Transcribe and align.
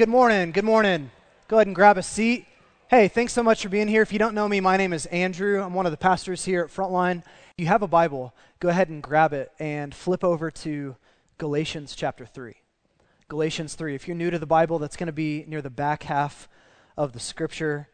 Good 0.00 0.08
morning. 0.08 0.50
Good 0.52 0.64
morning. 0.64 1.10
Go 1.46 1.58
ahead 1.58 1.66
and 1.66 1.76
grab 1.76 1.98
a 1.98 2.02
seat. 2.02 2.46
Hey, 2.88 3.06
thanks 3.06 3.34
so 3.34 3.42
much 3.42 3.62
for 3.62 3.68
being 3.68 3.86
here. 3.86 4.00
If 4.00 4.14
you 4.14 4.18
don't 4.18 4.34
know 4.34 4.48
me, 4.48 4.58
my 4.58 4.78
name 4.78 4.94
is 4.94 5.04
Andrew. 5.04 5.62
I'm 5.62 5.74
one 5.74 5.84
of 5.84 5.92
the 5.92 5.98
pastors 5.98 6.42
here 6.42 6.62
at 6.62 6.70
Frontline. 6.70 7.18
If 7.18 7.54
you 7.58 7.66
have 7.66 7.82
a 7.82 7.86
Bible, 7.86 8.34
go 8.60 8.70
ahead 8.70 8.88
and 8.88 9.02
grab 9.02 9.34
it 9.34 9.52
and 9.58 9.94
flip 9.94 10.24
over 10.24 10.50
to 10.50 10.96
Galatians 11.36 11.94
chapter 11.94 12.24
3. 12.24 12.54
Galatians 13.28 13.74
3. 13.74 13.94
If 13.94 14.08
you're 14.08 14.16
new 14.16 14.30
to 14.30 14.38
the 14.38 14.46
Bible, 14.46 14.78
that's 14.78 14.96
going 14.96 15.08
to 15.08 15.12
be 15.12 15.44
near 15.46 15.60
the 15.60 15.68
back 15.68 16.04
half 16.04 16.48
of 16.96 17.12
the 17.12 17.20
scripture. 17.20 17.86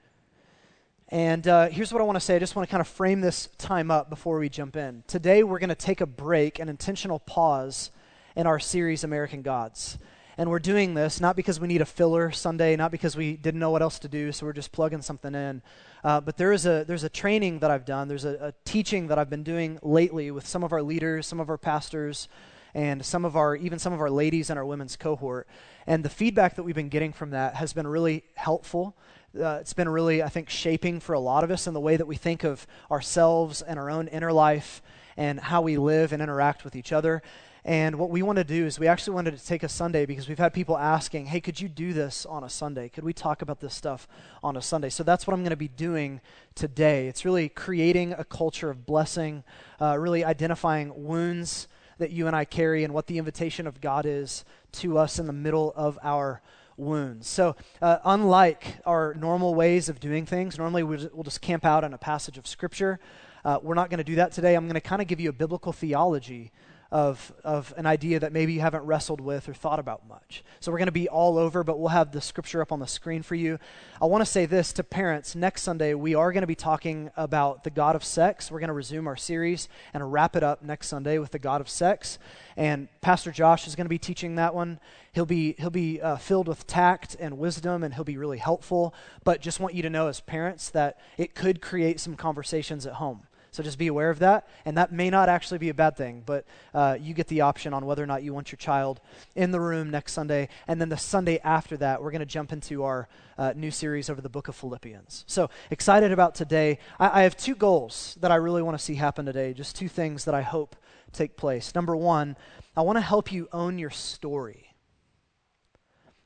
And 1.08 1.48
uh, 1.48 1.70
here's 1.70 1.92
what 1.92 2.00
I 2.00 2.04
want 2.04 2.14
to 2.14 2.24
say. 2.24 2.36
I 2.36 2.38
just 2.38 2.54
want 2.54 2.68
to 2.68 2.70
kind 2.70 2.80
of 2.80 2.86
frame 2.86 3.20
this 3.20 3.48
time 3.58 3.90
up 3.90 4.10
before 4.10 4.38
we 4.38 4.48
jump 4.48 4.76
in. 4.76 5.02
Today, 5.08 5.42
we're 5.42 5.58
going 5.58 5.70
to 5.70 5.74
take 5.74 6.00
a 6.00 6.06
break, 6.06 6.60
an 6.60 6.68
intentional 6.68 7.18
pause 7.18 7.90
in 8.36 8.46
our 8.46 8.60
series, 8.60 9.02
American 9.02 9.42
Gods. 9.42 9.98
And 10.38 10.50
we're 10.50 10.58
doing 10.58 10.92
this 10.92 11.18
not 11.18 11.34
because 11.34 11.58
we 11.58 11.66
need 11.66 11.80
a 11.80 11.86
filler 11.86 12.30
Sunday, 12.30 12.76
not 12.76 12.90
because 12.90 13.16
we 13.16 13.38
didn't 13.38 13.58
know 13.58 13.70
what 13.70 13.80
else 13.80 13.98
to 14.00 14.08
do, 14.08 14.32
so 14.32 14.44
we're 14.44 14.52
just 14.52 14.70
plugging 14.70 15.00
something 15.00 15.34
in. 15.34 15.62
Uh, 16.04 16.20
but 16.20 16.36
there 16.36 16.52
is 16.52 16.66
a 16.66 16.84
there's 16.86 17.04
a 17.04 17.08
training 17.08 17.60
that 17.60 17.70
I've 17.70 17.86
done. 17.86 18.06
There's 18.06 18.26
a, 18.26 18.48
a 18.48 18.54
teaching 18.66 19.06
that 19.06 19.18
I've 19.18 19.30
been 19.30 19.42
doing 19.42 19.78
lately 19.82 20.30
with 20.30 20.46
some 20.46 20.62
of 20.62 20.72
our 20.74 20.82
leaders, 20.82 21.26
some 21.26 21.40
of 21.40 21.48
our 21.48 21.56
pastors, 21.56 22.28
and 22.74 23.02
some 23.02 23.24
of 23.24 23.34
our 23.34 23.56
even 23.56 23.78
some 23.78 23.94
of 23.94 24.00
our 24.00 24.10
ladies 24.10 24.50
in 24.50 24.58
our 24.58 24.66
women's 24.66 24.94
cohort. 24.94 25.48
And 25.86 26.04
the 26.04 26.10
feedback 26.10 26.56
that 26.56 26.64
we've 26.64 26.74
been 26.74 26.90
getting 26.90 27.14
from 27.14 27.30
that 27.30 27.54
has 27.54 27.72
been 27.72 27.86
really 27.86 28.22
helpful. 28.34 28.94
Uh, 29.34 29.58
it's 29.60 29.72
been 29.72 29.88
really, 29.88 30.22
I 30.22 30.28
think, 30.28 30.50
shaping 30.50 31.00
for 31.00 31.14
a 31.14 31.20
lot 31.20 31.44
of 31.44 31.50
us 31.50 31.66
in 31.66 31.72
the 31.72 31.80
way 31.80 31.96
that 31.96 32.06
we 32.06 32.16
think 32.16 32.44
of 32.44 32.66
ourselves 32.90 33.62
and 33.62 33.78
our 33.78 33.88
own 33.88 34.08
inner 34.08 34.32
life 34.32 34.82
and 35.16 35.40
how 35.40 35.62
we 35.62 35.78
live 35.78 36.12
and 36.12 36.22
interact 36.22 36.62
with 36.62 36.76
each 36.76 36.92
other. 36.92 37.22
And 37.66 37.96
what 37.96 38.10
we 38.10 38.22
want 38.22 38.36
to 38.36 38.44
do 38.44 38.64
is 38.64 38.78
we 38.78 38.86
actually 38.86 39.14
wanted 39.14 39.36
to 39.36 39.44
take 39.44 39.64
a 39.64 39.68
Sunday 39.68 40.06
because 40.06 40.28
we've 40.28 40.38
had 40.38 40.54
people 40.54 40.78
asking, 40.78 41.26
hey, 41.26 41.40
could 41.40 41.60
you 41.60 41.68
do 41.68 41.92
this 41.92 42.24
on 42.24 42.44
a 42.44 42.48
Sunday? 42.48 42.88
Could 42.88 43.02
we 43.02 43.12
talk 43.12 43.42
about 43.42 43.58
this 43.58 43.74
stuff 43.74 44.06
on 44.40 44.56
a 44.56 44.62
Sunday? 44.62 44.88
So 44.88 45.02
that's 45.02 45.26
what 45.26 45.34
I'm 45.34 45.40
going 45.40 45.50
to 45.50 45.56
be 45.56 45.66
doing 45.66 46.20
today. 46.54 47.08
It's 47.08 47.24
really 47.24 47.48
creating 47.48 48.12
a 48.12 48.22
culture 48.22 48.70
of 48.70 48.86
blessing, 48.86 49.42
uh, 49.80 49.98
really 49.98 50.24
identifying 50.24 50.92
wounds 50.94 51.66
that 51.98 52.12
you 52.12 52.28
and 52.28 52.36
I 52.36 52.44
carry 52.44 52.84
and 52.84 52.94
what 52.94 53.08
the 53.08 53.18
invitation 53.18 53.66
of 53.66 53.80
God 53.80 54.06
is 54.06 54.44
to 54.74 54.96
us 54.96 55.18
in 55.18 55.26
the 55.26 55.32
middle 55.32 55.72
of 55.74 55.98
our 56.04 56.42
wounds. 56.76 57.26
So, 57.26 57.56
uh, 57.82 57.98
unlike 58.04 58.76
our 58.86 59.12
normal 59.14 59.56
ways 59.56 59.88
of 59.88 59.98
doing 59.98 60.24
things, 60.24 60.56
normally 60.56 60.84
we'll 60.84 61.24
just 61.24 61.40
camp 61.40 61.64
out 61.64 61.82
on 61.82 61.92
a 61.94 61.98
passage 61.98 62.38
of 62.38 62.46
Scripture. 62.46 63.00
Uh, 63.44 63.58
we're 63.60 63.74
not 63.74 63.90
going 63.90 63.98
to 63.98 64.04
do 64.04 64.14
that 64.16 64.30
today. 64.30 64.54
I'm 64.54 64.66
going 64.66 64.74
to 64.74 64.80
kind 64.80 65.02
of 65.02 65.08
give 65.08 65.18
you 65.18 65.30
a 65.30 65.32
biblical 65.32 65.72
theology 65.72 66.52
of, 66.90 67.32
of 67.42 67.74
an 67.76 67.86
idea 67.86 68.20
that 68.20 68.32
maybe 68.32 68.52
you 68.52 68.60
haven't 68.60 68.84
wrestled 68.84 69.20
with 69.20 69.48
or 69.48 69.54
thought 69.54 69.78
about 69.78 70.06
much. 70.08 70.44
So 70.60 70.70
we're 70.70 70.78
going 70.78 70.86
to 70.86 70.92
be 70.92 71.08
all 71.08 71.36
over, 71.36 71.64
but 71.64 71.78
we'll 71.78 71.88
have 71.88 72.12
the 72.12 72.20
scripture 72.20 72.62
up 72.62 72.70
on 72.70 72.78
the 72.78 72.86
screen 72.86 73.22
for 73.22 73.34
you. 73.34 73.58
I 74.00 74.06
want 74.06 74.22
to 74.22 74.30
say 74.30 74.46
this 74.46 74.72
to 74.74 74.84
parents. 74.84 75.34
Next 75.34 75.62
Sunday, 75.62 75.94
we 75.94 76.14
are 76.14 76.32
going 76.32 76.42
to 76.42 76.46
be 76.46 76.54
talking 76.54 77.10
about 77.16 77.64
the 77.64 77.70
God 77.70 77.96
of 77.96 78.04
sex. 78.04 78.50
We're 78.50 78.60
going 78.60 78.68
to 78.68 78.74
resume 78.74 79.06
our 79.08 79.16
series 79.16 79.68
and 79.92 80.12
wrap 80.12 80.36
it 80.36 80.42
up 80.42 80.62
next 80.62 80.88
Sunday 80.88 81.18
with 81.18 81.32
the 81.32 81.38
God 81.38 81.60
of 81.60 81.68
sex. 81.68 82.18
And 82.56 82.88
Pastor 83.00 83.32
Josh 83.32 83.66
is 83.66 83.74
going 83.74 83.86
to 83.86 83.90
be 83.90 83.98
teaching 83.98 84.36
that 84.36 84.54
one. 84.54 84.78
He'll 85.12 85.26
be, 85.26 85.54
he'll 85.58 85.70
be 85.70 86.00
uh, 86.00 86.16
filled 86.16 86.46
with 86.46 86.66
tact 86.66 87.16
and 87.18 87.38
wisdom, 87.38 87.82
and 87.82 87.94
he'll 87.94 88.04
be 88.04 88.16
really 88.16 88.38
helpful. 88.38 88.94
But 89.24 89.40
just 89.40 89.60
want 89.60 89.74
you 89.74 89.82
to 89.82 89.90
know 89.90 90.06
as 90.06 90.20
parents 90.20 90.70
that 90.70 91.00
it 91.18 91.34
could 91.34 91.60
create 91.60 92.00
some 92.00 92.16
conversations 92.16 92.86
at 92.86 92.94
home. 92.94 93.26
So 93.56 93.62
just 93.62 93.78
be 93.78 93.86
aware 93.86 94.10
of 94.10 94.18
that. 94.18 94.46
And 94.66 94.76
that 94.76 94.92
may 94.92 95.08
not 95.08 95.30
actually 95.30 95.56
be 95.56 95.70
a 95.70 95.74
bad 95.74 95.96
thing, 95.96 96.22
but 96.26 96.44
uh, 96.74 96.98
you 97.00 97.14
get 97.14 97.26
the 97.28 97.40
option 97.40 97.72
on 97.72 97.86
whether 97.86 98.02
or 98.02 98.06
not 98.06 98.22
you 98.22 98.34
want 98.34 98.52
your 98.52 98.58
child 98.58 99.00
in 99.34 99.50
the 99.50 99.58
room 99.58 99.88
next 99.90 100.12
Sunday. 100.12 100.50
And 100.68 100.78
then 100.78 100.90
the 100.90 100.98
Sunday 100.98 101.40
after 101.42 101.78
that, 101.78 102.02
we're 102.02 102.10
going 102.10 102.20
to 102.20 102.26
jump 102.26 102.52
into 102.52 102.84
our 102.84 103.08
uh, 103.38 103.54
new 103.56 103.70
series 103.70 104.10
over 104.10 104.20
the 104.20 104.28
book 104.28 104.48
of 104.48 104.56
Philippians. 104.56 105.24
So 105.26 105.48
excited 105.70 106.12
about 106.12 106.34
today. 106.34 106.80
I, 107.00 107.20
I 107.20 107.22
have 107.22 107.34
two 107.34 107.54
goals 107.54 108.18
that 108.20 108.30
I 108.30 108.34
really 108.34 108.60
want 108.60 108.76
to 108.76 108.84
see 108.84 108.96
happen 108.96 109.24
today, 109.24 109.54
just 109.54 109.74
two 109.74 109.88
things 109.88 110.26
that 110.26 110.34
I 110.34 110.42
hope 110.42 110.76
take 111.14 111.38
place. 111.38 111.74
Number 111.74 111.96
one, 111.96 112.36
I 112.76 112.82
want 112.82 112.96
to 112.96 113.02
help 113.02 113.32
you 113.32 113.48
own 113.54 113.78
your 113.78 113.88
story. 113.88 114.74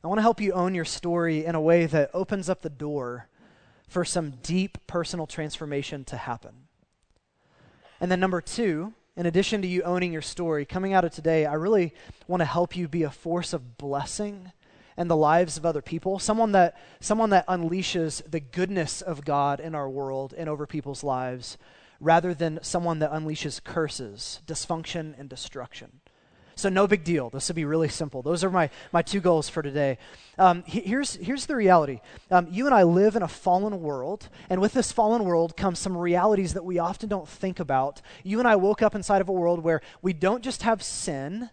I 0.02 0.08
want 0.08 0.18
to 0.18 0.22
help 0.22 0.40
you 0.40 0.52
own 0.52 0.74
your 0.74 0.84
story 0.84 1.44
in 1.44 1.54
a 1.54 1.60
way 1.60 1.86
that 1.86 2.10
opens 2.12 2.48
up 2.48 2.62
the 2.62 2.70
door 2.70 3.28
for 3.86 4.04
some 4.04 4.32
deep 4.42 4.78
personal 4.88 5.28
transformation 5.28 6.04
to 6.06 6.16
happen. 6.16 6.66
And 8.00 8.10
then, 8.10 8.20
number 8.20 8.40
two, 8.40 8.94
in 9.16 9.26
addition 9.26 9.60
to 9.62 9.68
you 9.68 9.82
owning 9.82 10.12
your 10.12 10.22
story, 10.22 10.64
coming 10.64 10.94
out 10.94 11.04
of 11.04 11.12
today, 11.12 11.44
I 11.44 11.54
really 11.54 11.92
want 12.26 12.40
to 12.40 12.46
help 12.46 12.74
you 12.74 12.88
be 12.88 13.02
a 13.02 13.10
force 13.10 13.52
of 13.52 13.76
blessing 13.76 14.52
and 14.96 15.10
the 15.10 15.16
lives 15.16 15.56
of 15.56 15.66
other 15.66 15.82
people. 15.82 16.18
Someone 16.18 16.52
that, 16.52 16.76
someone 17.00 17.30
that 17.30 17.46
unleashes 17.46 18.22
the 18.30 18.40
goodness 18.40 19.02
of 19.02 19.24
God 19.24 19.60
in 19.60 19.74
our 19.74 19.88
world 19.88 20.34
and 20.36 20.48
over 20.48 20.66
people's 20.66 21.04
lives, 21.04 21.58
rather 22.00 22.32
than 22.32 22.58
someone 22.62 22.98
that 23.00 23.12
unleashes 23.12 23.62
curses, 23.62 24.40
dysfunction, 24.46 25.18
and 25.18 25.28
destruction. 25.28 25.99
So, 26.60 26.68
no 26.68 26.86
big 26.86 27.04
deal. 27.04 27.30
This 27.30 27.48
will 27.48 27.54
be 27.54 27.64
really 27.64 27.88
simple. 27.88 28.20
Those 28.20 28.44
are 28.44 28.50
my, 28.50 28.68
my 28.92 29.00
two 29.00 29.20
goals 29.20 29.48
for 29.48 29.62
today. 29.62 29.96
Um, 30.36 30.62
here's, 30.66 31.14
here's 31.14 31.46
the 31.46 31.56
reality 31.56 32.00
um, 32.30 32.48
you 32.50 32.66
and 32.66 32.74
I 32.74 32.82
live 32.82 33.16
in 33.16 33.22
a 33.22 33.28
fallen 33.28 33.80
world, 33.80 34.28
and 34.50 34.60
with 34.60 34.74
this 34.74 34.92
fallen 34.92 35.24
world 35.24 35.56
comes 35.56 35.78
some 35.78 35.96
realities 35.96 36.52
that 36.52 36.64
we 36.64 36.78
often 36.78 37.08
don't 37.08 37.26
think 37.26 37.60
about. 37.60 38.02
You 38.24 38.40
and 38.40 38.46
I 38.46 38.56
woke 38.56 38.82
up 38.82 38.94
inside 38.94 39.22
of 39.22 39.30
a 39.30 39.32
world 39.32 39.64
where 39.64 39.80
we 40.02 40.12
don't 40.12 40.44
just 40.44 40.60
have 40.60 40.82
sin, 40.82 41.48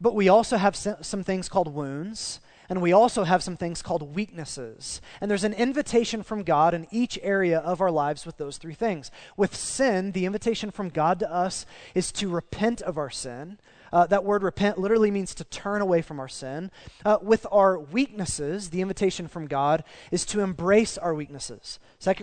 but 0.00 0.12
we 0.12 0.28
also 0.28 0.56
have 0.56 0.74
some 0.74 1.22
things 1.22 1.48
called 1.48 1.72
wounds. 1.72 2.40
And 2.68 2.80
we 2.80 2.92
also 2.92 3.24
have 3.24 3.42
some 3.42 3.58
things 3.58 3.82
called 3.82 4.14
weaknesses. 4.14 5.02
And 5.20 5.30
there's 5.30 5.44
an 5.44 5.52
invitation 5.52 6.22
from 6.22 6.42
God 6.42 6.72
in 6.72 6.86
each 6.90 7.18
area 7.22 7.58
of 7.58 7.82
our 7.82 7.90
lives 7.90 8.24
with 8.24 8.38
those 8.38 8.56
three 8.56 8.72
things. 8.72 9.10
With 9.36 9.54
sin, 9.54 10.12
the 10.12 10.24
invitation 10.24 10.70
from 10.70 10.88
God 10.88 11.18
to 11.18 11.30
us 11.30 11.66
is 11.94 12.10
to 12.12 12.30
repent 12.30 12.80
of 12.80 12.96
our 12.96 13.10
sin, 13.10 13.58
uh, 13.92 14.06
that 14.06 14.24
word 14.24 14.42
repent 14.42 14.78
literally 14.78 15.10
means 15.10 15.34
to 15.34 15.44
turn 15.44 15.82
away 15.82 16.02
from 16.02 16.18
our 16.18 16.28
sin. 16.28 16.70
Uh, 17.04 17.18
with 17.20 17.46
our 17.52 17.78
weaknesses, 17.78 18.70
the 18.70 18.80
invitation 18.80 19.28
from 19.28 19.46
God 19.46 19.84
is 20.10 20.24
to 20.26 20.40
embrace 20.40 20.96
our 20.96 21.14
weaknesses. 21.14 21.78
2 22.00 22.14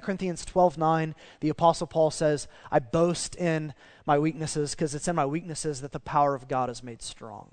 Corinthians 0.00 0.44
12 0.44 0.78
9, 0.78 1.14
the 1.40 1.48
Apostle 1.48 1.86
Paul 1.86 2.10
says, 2.10 2.48
I 2.70 2.78
boast 2.78 3.36
in 3.36 3.74
my 4.06 4.18
weaknesses 4.18 4.74
because 4.74 4.94
it's 4.94 5.08
in 5.08 5.16
my 5.16 5.26
weaknesses 5.26 5.80
that 5.82 5.92
the 5.92 6.00
power 6.00 6.34
of 6.34 6.48
God 6.48 6.70
is 6.70 6.82
made 6.82 7.02
strong. 7.02 7.50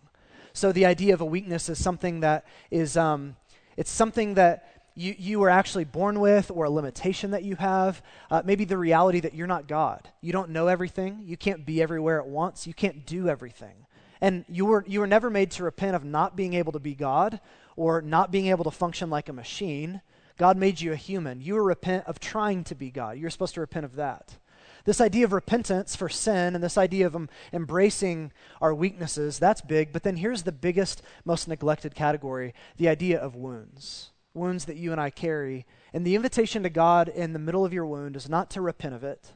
So 0.53 0.72
the 0.72 0.85
idea 0.85 1.13
of 1.13 1.19
a 1.19 1.25
weakness 1.25 1.68
is 1.68 1.84
something 1.84 2.22
that 2.22 2.45
is, 2.72 2.95
um, 2.95 3.35
it's 3.75 3.91
something 3.91 4.35
that 4.35 4.75
you, 4.95 5.13
you 5.17 5.39
were 5.39 5.50
actually 5.50 5.83
born 5.83 6.19
with 6.19 6.50
or 6.50 6.66
a 6.66 6.69
limitation 6.69 7.31
that 7.31 7.44
you 7.44 7.56
have. 7.57 8.01
Uh, 8.31 8.41
maybe 8.45 8.63
the 8.63 8.78
reality 8.78 9.19
that 9.19 9.35
you're 9.35 9.45
not 9.45 9.67
God. 9.67 10.09
You 10.22 10.31
don't 10.31 10.50
know 10.50 10.67
everything. 10.67 11.22
You 11.25 11.35
can't 11.35 11.66
be 11.66 11.81
everywhere 11.81 12.19
at 12.19 12.28
once. 12.28 12.66
You 12.66 12.73
can't 12.73 13.06
do 13.06 13.28
everything. 13.28 13.85
And 14.22 14.45
you 14.47 14.66
were, 14.66 14.85
you 14.88 15.01
were 15.01 15.07
never 15.07 15.29
made 15.29 15.51
to 15.51 15.63
repent 15.63 15.95
of 15.95 16.06
not 16.06 16.38
being 16.38 16.53
able 16.53 16.72
to 16.72 16.79
be 16.79 16.95
God 16.95 17.41
or 17.75 18.01
not 18.01 18.31
being 18.31 18.47
able 18.47 18.63
to 18.63 18.72
function 18.72 19.09
like 19.09 19.28
a 19.28 19.33
machine. 19.33 20.01
God 20.38 20.57
made 20.57 20.79
you 20.79 20.94
a 20.94 20.97
human. 20.97 21.41
You 21.41 21.56
were 21.56 21.63
repent 21.63 22.06
of 22.07 22.19
trying 22.19 22.63
to 22.66 22.75
be 22.75 22.89
God. 22.89 23.17
You're 23.17 23.29
supposed 23.29 23.53
to 23.56 23.62
repent 23.62 23.85
of 23.85 23.95
that. 23.97 24.38
This 24.85 25.01
idea 25.01 25.25
of 25.25 25.33
repentance 25.33 25.95
for 25.95 26.07
sin 26.07 26.56
and 26.56 26.63
this 26.63 26.77
idea 26.77 27.07
of 27.07 27.16
um, 27.16 27.27
embracing 27.51 28.31
our 28.62 28.73
weaknesses, 28.73 29.39
that's 29.39 29.62
big. 29.62 29.91
But 29.91 30.03
then 30.03 30.17
here's 30.17 30.44
the 30.44 30.51
biggest, 30.51 31.01
most 31.25 31.47
neglected 31.47 31.95
category 31.95 32.53
the 32.77 32.88
idea 32.88 33.19
of 33.19 33.35
wounds 33.35 34.12
wounds 34.35 34.66
that 34.66 34.78
you 34.78 34.91
and 34.91 35.01
I 35.01 35.09
carry. 35.09 35.66
And 35.94 36.06
the 36.06 36.16
invitation 36.16 36.63
to 36.63 36.69
God 36.69 37.07
in 37.07 37.34
the 37.34 37.40
middle 37.40 37.66
of 37.66 37.73
your 37.73 37.85
wound 37.85 38.16
is 38.16 38.29
not 38.29 38.50
to 38.51 38.62
repent 38.62 38.96
of 38.96 39.03
it. 39.03 39.31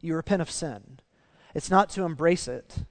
You 0.00 0.14
repent 0.14 0.42
of 0.42 0.50
sin. 0.50 1.00
It's 1.54 1.70
not 1.70 1.88
to 1.90 2.04
embrace 2.04 2.46
it. 2.48 2.84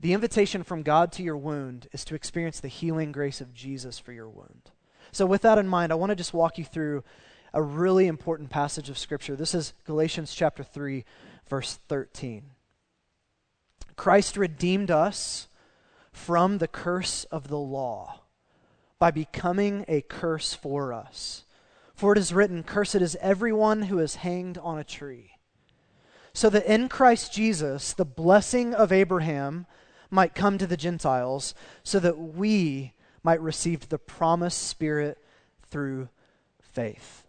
The 0.00 0.12
invitation 0.12 0.64
from 0.64 0.82
God 0.82 1.12
to 1.12 1.22
your 1.22 1.36
wound 1.36 1.86
is 1.92 2.04
to 2.06 2.14
experience 2.14 2.58
the 2.58 2.68
healing 2.68 3.12
grace 3.12 3.40
of 3.40 3.54
Jesus 3.54 3.98
for 3.98 4.12
your 4.12 4.28
wound. 4.28 4.72
So, 5.12 5.26
with 5.26 5.42
that 5.42 5.58
in 5.58 5.68
mind, 5.68 5.92
I 5.92 5.96
want 5.96 6.10
to 6.10 6.16
just 6.16 6.34
walk 6.34 6.58
you 6.58 6.64
through 6.64 7.04
a 7.54 7.62
really 7.62 8.06
important 8.06 8.50
passage 8.50 8.88
of 8.88 8.98
Scripture. 8.98 9.36
This 9.36 9.54
is 9.54 9.74
Galatians 9.84 10.34
chapter 10.34 10.64
3, 10.64 11.04
verse 11.48 11.78
13. 11.88 12.50
Christ 13.94 14.36
redeemed 14.36 14.90
us 14.90 15.48
from 16.12 16.58
the 16.58 16.68
curse 16.68 17.24
of 17.24 17.48
the 17.48 17.58
law 17.58 18.21
by 19.02 19.10
becoming 19.10 19.84
a 19.88 20.00
curse 20.00 20.54
for 20.54 20.92
us. 20.92 21.42
For 21.92 22.12
it 22.12 22.18
is 22.18 22.32
written, 22.32 22.62
Cursed 22.62 22.94
is 22.94 23.16
everyone 23.20 23.82
who 23.82 23.98
is 23.98 24.14
hanged 24.14 24.58
on 24.58 24.78
a 24.78 24.84
tree. 24.84 25.32
So 26.32 26.48
that 26.50 26.72
in 26.72 26.88
Christ 26.88 27.32
Jesus, 27.32 27.94
the 27.94 28.04
blessing 28.04 28.72
of 28.72 28.92
Abraham 28.92 29.66
might 30.08 30.36
come 30.36 30.56
to 30.56 30.68
the 30.68 30.76
Gentiles, 30.76 31.52
so 31.82 31.98
that 31.98 32.16
we 32.16 32.92
might 33.24 33.40
receive 33.40 33.88
the 33.88 33.98
promised 33.98 34.62
Spirit 34.68 35.18
through 35.68 36.08
faith. 36.60 37.24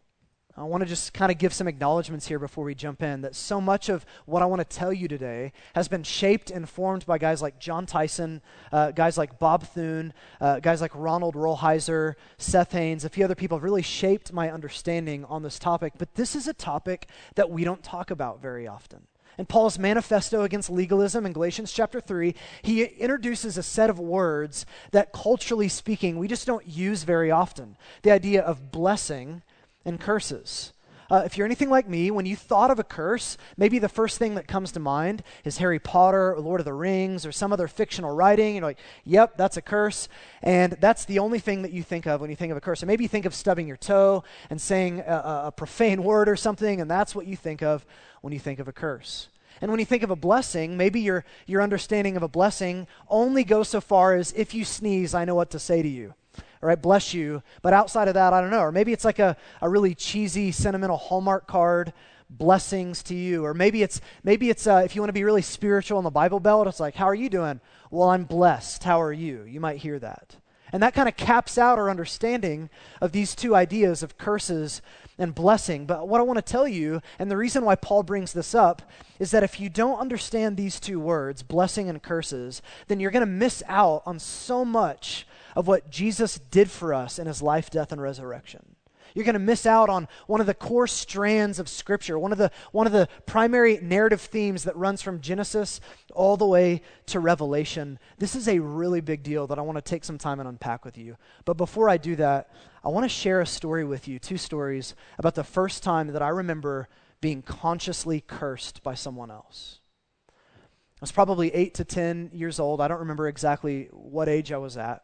I 0.55 0.63
want 0.63 0.81
to 0.81 0.85
just 0.85 1.13
kind 1.13 1.31
of 1.31 1.39
give 1.39 1.51
some 1.51 1.67
acknowledgments 1.67 2.27
here 2.27 2.37
before 2.37 2.63
we 2.63 2.75
jump 2.75 3.01
in 3.01 3.21
that 3.21 3.33
so 3.33 3.59
much 3.59 3.89
of 3.89 4.05
what 4.27 4.43
I 4.43 4.45
want 4.45 4.59
to 4.59 4.77
tell 4.77 4.93
you 4.93 5.07
today 5.07 5.51
has 5.73 5.87
been 5.87 6.03
shaped 6.03 6.51
and 6.51 6.69
formed 6.69 7.07
by 7.07 7.17
guys 7.17 7.41
like 7.41 7.57
Jon 7.57 7.87
Tyson, 7.87 8.39
uh, 8.71 8.91
guys 8.91 9.17
like 9.17 9.39
Bob 9.39 9.63
Thune, 9.63 10.13
uh, 10.39 10.59
guys 10.59 10.79
like 10.79 10.91
Ronald 10.93 11.33
Rolheiser, 11.33 12.13
Seth 12.37 12.71
Haines, 12.71 13.03
a 13.03 13.09
few 13.09 13.25
other 13.25 13.33
people 13.33 13.57
have 13.57 13.63
really 13.63 13.81
shaped 13.81 14.31
my 14.31 14.51
understanding 14.51 15.25
on 15.25 15.41
this 15.41 15.57
topic. 15.57 15.93
But 15.97 16.13
this 16.13 16.35
is 16.35 16.47
a 16.47 16.53
topic 16.53 17.07
that 17.33 17.49
we 17.49 17.63
don't 17.63 17.81
talk 17.81 18.11
about 18.11 18.39
very 18.39 18.67
often. 18.67 19.07
In 19.39 19.47
Paul's 19.47 19.79
manifesto 19.79 20.43
against 20.43 20.69
legalism 20.69 21.25
in 21.25 21.33
Galatians 21.33 21.73
chapter 21.73 21.99
3, 21.99 22.35
he 22.61 22.83
introduces 22.83 23.57
a 23.57 23.63
set 23.63 23.89
of 23.89 23.97
words 23.97 24.67
that, 24.91 25.11
culturally 25.11 25.67
speaking, 25.67 26.19
we 26.19 26.27
just 26.27 26.45
don't 26.45 26.67
use 26.67 27.03
very 27.03 27.31
often. 27.31 27.75
The 28.03 28.11
idea 28.11 28.43
of 28.43 28.71
blessing 28.71 29.41
and 29.85 29.99
curses. 29.99 30.73
Uh, 31.13 31.21
if 31.25 31.37
you're 31.37 31.45
anything 31.45 31.69
like 31.69 31.87
me, 31.87 32.09
when 32.09 32.25
you 32.25 32.35
thought 32.35 32.71
of 32.71 32.79
a 32.79 32.83
curse, 32.83 33.37
maybe 33.57 33.77
the 33.77 33.89
first 33.89 34.17
thing 34.17 34.35
that 34.35 34.47
comes 34.47 34.71
to 34.71 34.79
mind 34.79 35.21
is 35.43 35.57
Harry 35.57 35.77
Potter 35.77 36.33
or 36.33 36.39
Lord 36.39 36.59
of 36.59 36.65
the 36.65 36.73
Rings 36.73 37.25
or 37.25 37.31
some 37.31 37.53
other 37.53 37.67
fictional 37.67 38.15
writing. 38.15 38.55
You're 38.55 38.63
like, 38.63 38.79
yep, 39.03 39.37
that's 39.37 39.57
a 39.57 39.61
curse. 39.61 40.09
And 40.41 40.73
that's 40.73 41.05
the 41.05 41.19
only 41.19 41.37
thing 41.37 41.61
that 41.61 41.71
you 41.71 41.83
think 41.83 42.07
of 42.07 42.21
when 42.21 42.29
you 42.29 42.35
think 42.35 42.51
of 42.51 42.57
a 42.57 42.61
curse. 42.61 42.81
Or 42.81 42.87
maybe 42.87 43.03
you 43.03 43.09
think 43.09 43.25
of 43.25 43.35
stubbing 43.35 43.67
your 43.67 43.77
toe 43.77 44.23
and 44.49 44.59
saying 44.59 45.01
a, 45.01 45.43
a 45.45 45.53
profane 45.55 46.03
word 46.03 46.29
or 46.29 46.35
something, 46.35 46.81
and 46.81 46.89
that's 46.89 47.13
what 47.13 47.27
you 47.27 47.35
think 47.35 47.61
of 47.61 47.85
when 48.21 48.33
you 48.33 48.39
think 48.39 48.59
of 48.59 48.67
a 48.67 48.73
curse. 48.73 49.27
And 49.61 49.69
when 49.69 49.79
you 49.79 49.85
think 49.85 50.03
of 50.03 50.09
a 50.09 50.15
blessing, 50.15 50.77
maybe 50.77 51.01
your, 51.01 51.25
your 51.45 51.61
understanding 51.61 52.17
of 52.17 52.23
a 52.23 52.27
blessing 52.27 52.87
only 53.07 53.43
goes 53.43 53.69
so 53.69 53.81
far 53.81 54.15
as 54.15 54.33
if 54.33 54.53
you 54.53 54.65
sneeze, 54.65 55.13
I 55.13 55.25
know 55.25 55.35
what 55.35 55.51
to 55.51 55.59
say 55.59 55.81
to 55.81 55.87
you 55.87 56.15
all 56.37 56.67
right, 56.67 56.81
bless 56.81 57.13
you. 57.13 57.43
But 57.61 57.73
outside 57.73 58.07
of 58.07 58.13
that, 58.13 58.33
I 58.33 58.41
don't 58.41 58.49
know. 58.49 58.61
Or 58.61 58.71
maybe 58.71 58.93
it's 58.93 59.05
like 59.05 59.19
a, 59.19 59.35
a 59.61 59.69
really 59.69 59.93
cheesy, 59.93 60.51
sentimental 60.51 60.97
Hallmark 60.97 61.45
card, 61.45 61.93
blessings 62.29 63.03
to 63.03 63.15
you. 63.15 63.45
Or 63.45 63.53
maybe 63.53 63.83
it's, 63.83 63.99
maybe 64.23 64.49
it's 64.49 64.65
uh, 64.65 64.81
if 64.85 64.95
you 64.95 65.01
want 65.01 65.09
to 65.09 65.13
be 65.13 65.23
really 65.23 65.41
spiritual 65.41 65.99
in 65.99 66.03
the 66.03 66.09
Bible 66.09 66.39
Belt, 66.39 66.67
it's 66.67 66.79
like, 66.79 66.95
how 66.95 67.05
are 67.05 67.15
you 67.15 67.29
doing? 67.29 67.59
Well, 67.91 68.09
I'm 68.09 68.23
blessed. 68.23 68.83
How 68.83 69.01
are 69.01 69.13
you? 69.13 69.43
You 69.43 69.59
might 69.59 69.77
hear 69.77 69.99
that. 69.99 70.37
And 70.71 70.81
that 70.81 70.95
kind 70.95 71.07
of 71.07 71.15
caps 71.15 71.59
out 71.59 71.77
our 71.77 71.89
understanding 71.89 72.69
of 72.99 73.11
these 73.11 73.35
two 73.35 73.55
ideas 73.55 74.01
of 74.01 74.17
curses 74.17 74.81
and 75.19 75.35
blessing. 75.35 75.85
But 75.85 76.07
what 76.07 76.19
I 76.19 76.23
want 76.23 76.37
to 76.37 76.51
tell 76.51 76.67
you, 76.67 77.01
and 77.19 77.29
the 77.29 77.37
reason 77.37 77.63
why 77.63 77.75
Paul 77.75 78.01
brings 78.01 78.33
this 78.33 78.55
up, 78.55 78.81
is 79.19 79.29
that 79.31 79.43
if 79.43 79.59
you 79.59 79.69
don't 79.69 79.99
understand 79.99 80.57
these 80.57 80.79
two 80.79 80.99
words, 80.99 81.43
blessing 81.43 81.89
and 81.89 82.01
curses, 82.01 82.63
then 82.87 82.99
you're 82.99 83.11
going 83.11 83.25
to 83.25 83.31
miss 83.31 83.61
out 83.67 84.01
on 84.07 84.17
so 84.17 84.65
much 84.65 85.27
of 85.55 85.67
what 85.67 85.89
Jesus 85.89 86.39
did 86.39 86.69
for 86.69 86.93
us 86.93 87.19
in 87.19 87.27
his 87.27 87.41
life, 87.41 87.69
death, 87.69 87.91
and 87.91 88.01
resurrection. 88.01 88.75
You're 89.13 89.25
going 89.25 89.33
to 89.33 89.39
miss 89.39 89.65
out 89.65 89.89
on 89.89 90.07
one 90.27 90.41
of 90.41 90.47
the 90.47 90.53
core 90.53 90.87
strands 90.87 91.59
of 91.59 91.69
Scripture, 91.69 92.17
one 92.17 92.31
of, 92.31 92.37
the, 92.37 92.51
one 92.71 92.87
of 92.87 92.93
the 92.93 93.07
primary 93.25 93.79
narrative 93.81 94.21
themes 94.21 94.63
that 94.63 94.75
runs 94.75 95.01
from 95.01 95.21
Genesis 95.21 95.79
all 96.13 96.37
the 96.37 96.47
way 96.47 96.81
to 97.07 97.19
Revelation. 97.19 97.99
This 98.17 98.35
is 98.35 98.47
a 98.47 98.59
really 98.59 99.01
big 99.01 99.23
deal 99.23 99.45
that 99.47 99.59
I 99.59 99.61
want 99.61 99.77
to 99.77 99.81
take 99.81 100.03
some 100.03 100.17
time 100.17 100.39
and 100.39 100.49
unpack 100.49 100.83
with 100.83 100.97
you. 100.97 101.17
But 101.45 101.57
before 101.57 101.89
I 101.89 101.97
do 101.97 102.15
that, 102.15 102.49
I 102.83 102.89
want 102.89 103.03
to 103.05 103.09
share 103.09 103.41
a 103.41 103.45
story 103.45 103.85
with 103.85 104.07
you, 104.07 104.19
two 104.19 104.37
stories, 104.37 104.95
about 105.17 105.35
the 105.35 105.43
first 105.43 105.83
time 105.83 106.07
that 106.07 106.21
I 106.21 106.29
remember 106.29 106.87
being 107.21 107.41
consciously 107.41 108.19
cursed 108.19 108.83
by 108.83 108.95
someone 108.95 109.31
else. 109.31 109.79
I 110.27 111.01
was 111.01 111.11
probably 111.11 111.53
eight 111.53 111.75
to 111.75 111.83
10 111.83 112.31
years 112.33 112.59
old. 112.59 112.81
I 112.81 112.87
don't 112.87 112.99
remember 112.99 113.27
exactly 113.27 113.89
what 113.91 114.27
age 114.27 114.51
I 114.51 114.57
was 114.57 114.77
at 114.77 115.03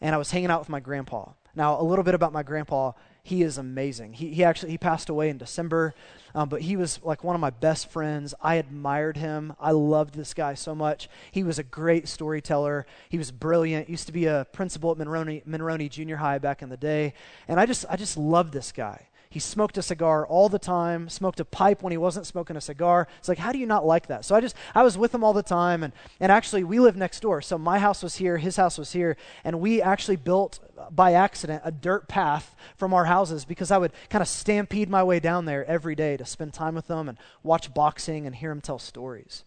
and 0.00 0.14
I 0.14 0.18
was 0.18 0.30
hanging 0.30 0.50
out 0.50 0.60
with 0.60 0.68
my 0.68 0.80
grandpa. 0.80 1.30
Now, 1.54 1.80
a 1.80 1.82
little 1.82 2.04
bit 2.04 2.14
about 2.14 2.32
my 2.32 2.42
grandpa. 2.42 2.92
He 3.22 3.42
is 3.42 3.58
amazing. 3.58 4.12
He, 4.12 4.32
he 4.32 4.44
actually 4.44 4.70
he 4.70 4.78
passed 4.78 5.08
away 5.08 5.30
in 5.30 5.38
December, 5.38 5.94
um, 6.34 6.48
but 6.48 6.60
he 6.60 6.76
was 6.76 7.00
like 7.02 7.24
one 7.24 7.34
of 7.34 7.40
my 7.40 7.50
best 7.50 7.90
friends. 7.90 8.34
I 8.40 8.56
admired 8.56 9.16
him. 9.16 9.54
I 9.58 9.72
loved 9.72 10.14
this 10.14 10.32
guy 10.32 10.54
so 10.54 10.74
much. 10.74 11.08
He 11.32 11.42
was 11.42 11.58
a 11.58 11.64
great 11.64 12.06
storyteller. 12.06 12.86
He 13.08 13.18
was 13.18 13.32
brilliant. 13.32 13.88
Used 13.88 14.06
to 14.06 14.12
be 14.12 14.26
a 14.26 14.46
principal 14.52 14.92
at 14.92 14.98
Monroney, 14.98 15.44
Monroney 15.44 15.90
Junior 15.90 16.16
High 16.16 16.38
back 16.38 16.62
in 16.62 16.68
the 16.68 16.76
day, 16.76 17.14
and 17.48 17.58
I 17.58 17.66
just 17.66 17.84
I 17.90 17.96
just 17.96 18.16
loved 18.16 18.52
this 18.52 18.70
guy. 18.70 19.08
He 19.36 19.40
smoked 19.40 19.76
a 19.76 19.82
cigar 19.82 20.26
all 20.26 20.48
the 20.48 20.58
time, 20.58 21.10
smoked 21.10 21.40
a 21.40 21.44
pipe 21.44 21.82
when 21.82 21.90
he 21.90 21.98
wasn't 21.98 22.26
smoking 22.26 22.56
a 22.56 22.60
cigar. 22.62 23.06
It's 23.18 23.28
like, 23.28 23.36
how 23.36 23.52
do 23.52 23.58
you 23.58 23.66
not 23.66 23.84
like 23.84 24.06
that? 24.06 24.24
So 24.24 24.34
I 24.34 24.40
just, 24.40 24.56
I 24.74 24.82
was 24.82 24.96
with 24.96 25.14
him 25.14 25.22
all 25.22 25.34
the 25.34 25.42
time. 25.42 25.82
And, 25.82 25.92
and 26.20 26.32
actually, 26.32 26.64
we 26.64 26.80
live 26.80 26.96
next 26.96 27.20
door. 27.20 27.42
So 27.42 27.58
my 27.58 27.78
house 27.78 28.02
was 28.02 28.14
here, 28.14 28.38
his 28.38 28.56
house 28.56 28.78
was 28.78 28.92
here. 28.92 29.18
And 29.44 29.60
we 29.60 29.82
actually 29.82 30.16
built, 30.16 30.60
uh, 30.78 30.88
by 30.88 31.12
accident, 31.12 31.60
a 31.66 31.70
dirt 31.70 32.08
path 32.08 32.56
from 32.78 32.94
our 32.94 33.04
houses 33.04 33.44
because 33.44 33.70
I 33.70 33.76
would 33.76 33.92
kind 34.08 34.22
of 34.22 34.28
stampede 34.28 34.88
my 34.88 35.04
way 35.04 35.20
down 35.20 35.44
there 35.44 35.66
every 35.66 35.94
day 35.94 36.16
to 36.16 36.24
spend 36.24 36.54
time 36.54 36.74
with 36.74 36.88
him 36.88 37.06
and 37.06 37.18
watch 37.42 37.74
boxing 37.74 38.26
and 38.26 38.36
hear 38.36 38.50
him 38.50 38.62
tell 38.62 38.78
stories. 38.78 39.44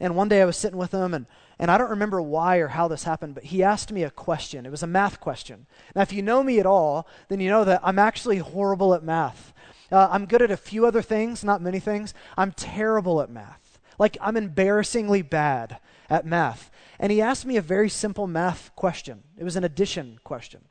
And 0.00 0.16
one 0.16 0.28
day 0.28 0.40
I 0.40 0.46
was 0.46 0.56
sitting 0.56 0.78
with 0.78 0.92
him, 0.92 1.12
and, 1.12 1.26
and 1.58 1.70
I 1.70 1.76
don't 1.76 1.90
remember 1.90 2.22
why 2.22 2.56
or 2.56 2.68
how 2.68 2.88
this 2.88 3.04
happened, 3.04 3.34
but 3.34 3.44
he 3.44 3.62
asked 3.62 3.92
me 3.92 4.02
a 4.02 4.10
question. 4.10 4.64
It 4.64 4.70
was 4.70 4.82
a 4.82 4.86
math 4.86 5.20
question. 5.20 5.66
Now, 5.94 6.02
if 6.02 6.12
you 6.12 6.22
know 6.22 6.42
me 6.42 6.58
at 6.58 6.66
all, 6.66 7.06
then 7.28 7.38
you 7.38 7.50
know 7.50 7.64
that 7.64 7.82
I'm 7.84 7.98
actually 7.98 8.38
horrible 8.38 8.94
at 8.94 9.04
math. 9.04 9.52
Uh, 9.92 10.08
I'm 10.10 10.24
good 10.24 10.40
at 10.40 10.50
a 10.50 10.56
few 10.56 10.86
other 10.86 11.02
things, 11.02 11.44
not 11.44 11.60
many 11.60 11.78
things. 11.78 12.14
I'm 12.36 12.52
terrible 12.52 13.20
at 13.20 13.30
math. 13.30 13.78
Like, 13.98 14.16
I'm 14.22 14.36
embarrassingly 14.36 15.20
bad 15.20 15.78
at 16.08 16.24
math. 16.24 16.70
And 16.98 17.12
he 17.12 17.20
asked 17.20 17.44
me 17.44 17.56
a 17.56 17.62
very 17.62 17.90
simple 17.90 18.26
math 18.26 18.74
question. 18.76 19.22
It 19.36 19.44
was 19.44 19.56
an 19.56 19.64
addition 19.64 20.18
question. 20.24 20.62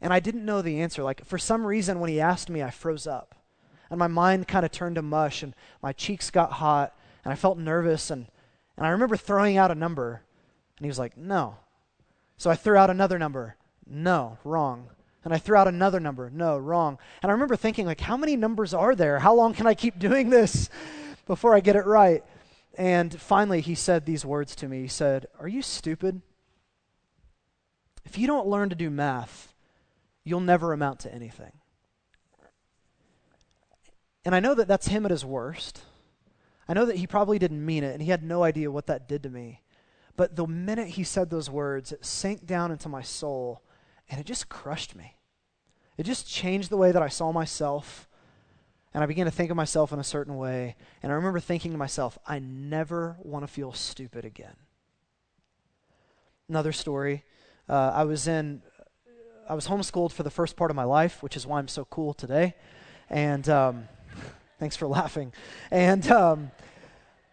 And 0.00 0.12
I 0.12 0.20
didn't 0.20 0.44
know 0.44 0.62
the 0.62 0.80
answer. 0.80 1.02
Like, 1.02 1.24
for 1.24 1.38
some 1.38 1.66
reason, 1.66 2.00
when 2.00 2.10
he 2.10 2.20
asked 2.20 2.48
me, 2.48 2.62
I 2.62 2.70
froze 2.70 3.06
up. 3.06 3.34
And 3.90 3.98
my 3.98 4.06
mind 4.06 4.48
kind 4.48 4.64
of 4.64 4.70
turned 4.70 4.96
to 4.96 5.02
mush, 5.02 5.42
and 5.42 5.54
my 5.82 5.92
cheeks 5.92 6.30
got 6.30 6.52
hot, 6.52 6.96
and 7.24 7.32
I 7.32 7.36
felt 7.36 7.58
nervous, 7.58 8.10
and 8.10 8.26
and 8.78 8.86
I 8.86 8.90
remember 8.90 9.16
throwing 9.16 9.56
out 9.56 9.72
a 9.72 9.74
number, 9.74 10.22
and 10.78 10.84
he 10.84 10.88
was 10.88 11.00
like, 11.00 11.16
no. 11.16 11.56
So 12.36 12.48
I 12.48 12.54
threw 12.54 12.76
out 12.76 12.90
another 12.90 13.18
number. 13.18 13.56
No, 13.84 14.38
wrong. 14.44 14.88
And 15.24 15.34
I 15.34 15.38
threw 15.38 15.56
out 15.56 15.66
another 15.66 15.98
number. 15.98 16.30
No, 16.30 16.56
wrong. 16.56 16.96
And 17.20 17.28
I 17.28 17.32
remember 17.32 17.56
thinking, 17.56 17.86
like, 17.86 18.00
how 18.00 18.16
many 18.16 18.36
numbers 18.36 18.72
are 18.72 18.94
there? 18.94 19.18
How 19.18 19.34
long 19.34 19.52
can 19.52 19.66
I 19.66 19.74
keep 19.74 19.98
doing 19.98 20.30
this 20.30 20.70
before 21.26 21.56
I 21.56 21.60
get 21.60 21.74
it 21.74 21.86
right? 21.86 22.22
And 22.76 23.20
finally, 23.20 23.60
he 23.60 23.74
said 23.74 24.06
these 24.06 24.24
words 24.24 24.54
to 24.54 24.68
me. 24.68 24.82
He 24.82 24.88
said, 24.88 25.26
Are 25.40 25.48
you 25.48 25.60
stupid? 25.60 26.22
If 28.04 28.16
you 28.16 28.28
don't 28.28 28.46
learn 28.46 28.68
to 28.68 28.76
do 28.76 28.90
math, 28.90 29.52
you'll 30.22 30.38
never 30.38 30.72
amount 30.72 31.00
to 31.00 31.12
anything. 31.12 31.52
And 34.24 34.36
I 34.36 34.40
know 34.40 34.54
that 34.54 34.68
that's 34.68 34.86
him 34.86 35.04
at 35.04 35.10
his 35.10 35.24
worst. 35.24 35.82
I 36.68 36.74
know 36.74 36.84
that 36.84 36.96
he 36.96 37.06
probably 37.06 37.38
didn't 37.38 37.64
mean 37.64 37.82
it, 37.82 37.92
and 37.94 38.02
he 38.02 38.10
had 38.10 38.22
no 38.22 38.42
idea 38.42 38.70
what 38.70 38.86
that 38.86 39.08
did 39.08 39.22
to 39.22 39.30
me. 39.30 39.62
But 40.16 40.36
the 40.36 40.46
minute 40.46 40.88
he 40.88 41.04
said 41.04 41.30
those 41.30 41.48
words, 41.48 41.92
it 41.92 42.04
sank 42.04 42.44
down 42.44 42.70
into 42.70 42.88
my 42.88 43.02
soul, 43.02 43.62
and 44.10 44.20
it 44.20 44.26
just 44.26 44.48
crushed 44.48 44.94
me. 44.94 45.16
It 45.96 46.04
just 46.04 46.28
changed 46.28 46.70
the 46.70 46.76
way 46.76 46.92
that 46.92 47.02
I 47.02 47.08
saw 47.08 47.32
myself, 47.32 48.08
and 48.92 49.02
I 49.02 49.06
began 49.06 49.26
to 49.26 49.30
think 49.30 49.50
of 49.50 49.56
myself 49.56 49.92
in 49.92 49.98
a 49.98 50.04
certain 50.04 50.36
way. 50.36 50.76
And 51.02 51.10
I 51.12 51.14
remember 51.14 51.40
thinking 51.40 51.72
to 51.72 51.78
myself, 51.78 52.18
I 52.26 52.38
never 52.38 53.16
want 53.22 53.44
to 53.44 53.52
feel 53.52 53.72
stupid 53.72 54.24
again. 54.24 54.56
Another 56.48 56.72
story. 56.72 57.24
Uh, 57.68 57.92
I 57.94 58.04
was 58.04 58.26
in, 58.26 58.62
I 59.48 59.54
was 59.54 59.68
homeschooled 59.68 60.12
for 60.12 60.22
the 60.22 60.30
first 60.30 60.56
part 60.56 60.70
of 60.70 60.76
my 60.76 60.84
life, 60.84 61.22
which 61.22 61.36
is 61.36 61.46
why 61.46 61.58
I'm 61.58 61.68
so 61.68 61.84
cool 61.84 62.14
today. 62.14 62.54
And 63.10 63.48
um, 63.48 63.88
Thanks 64.58 64.76
for 64.76 64.86
laughing. 64.88 65.32
And 65.70 66.10
um, 66.10 66.50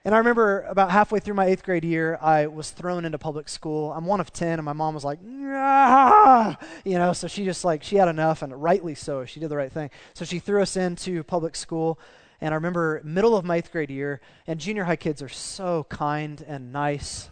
and 0.05 0.13
I 0.13 0.19
remember 0.19 0.61
about 0.69 0.91
halfway 0.91 1.19
through 1.19 1.33
my 1.33 1.47
eighth 1.47 1.63
grade 1.63 1.83
year, 1.83 2.19
I 2.21 2.45
was 2.45 2.69
thrown 2.69 3.05
into 3.05 3.17
public 3.17 3.49
school. 3.49 3.91
I'm 3.91 4.05
one 4.05 4.19
of 4.19 4.31
ten, 4.31 4.59
and 4.59 4.65
my 4.65 4.73
mom 4.73 4.93
was 4.93 5.03
like, 5.03 5.17
ah! 5.25 6.55
you 6.83 6.99
know, 6.99 7.11
so 7.11 7.27
she 7.27 7.43
just 7.43 7.65
like 7.65 7.81
she 7.81 7.95
had 7.95 8.07
enough, 8.07 8.43
and 8.43 8.61
rightly 8.61 8.93
so. 8.93 9.25
She 9.25 9.39
did 9.39 9.49
the 9.49 9.57
right 9.57 9.71
thing. 9.71 9.89
So 10.13 10.23
she 10.23 10.37
threw 10.37 10.61
us 10.61 10.77
into 10.77 11.23
public 11.23 11.55
school. 11.55 11.99
And 12.41 12.53
I 12.53 12.55
remember 12.55 13.01
middle 13.03 13.35
of 13.35 13.45
my 13.45 13.55
eighth 13.55 13.71
grade 13.71 13.89
year, 13.89 14.21
and 14.45 14.59
junior 14.59 14.83
high 14.83 14.97
kids 14.97 15.23
are 15.23 15.29
so 15.29 15.85
kind 15.89 16.43
and 16.47 16.71
nice. 16.71 17.31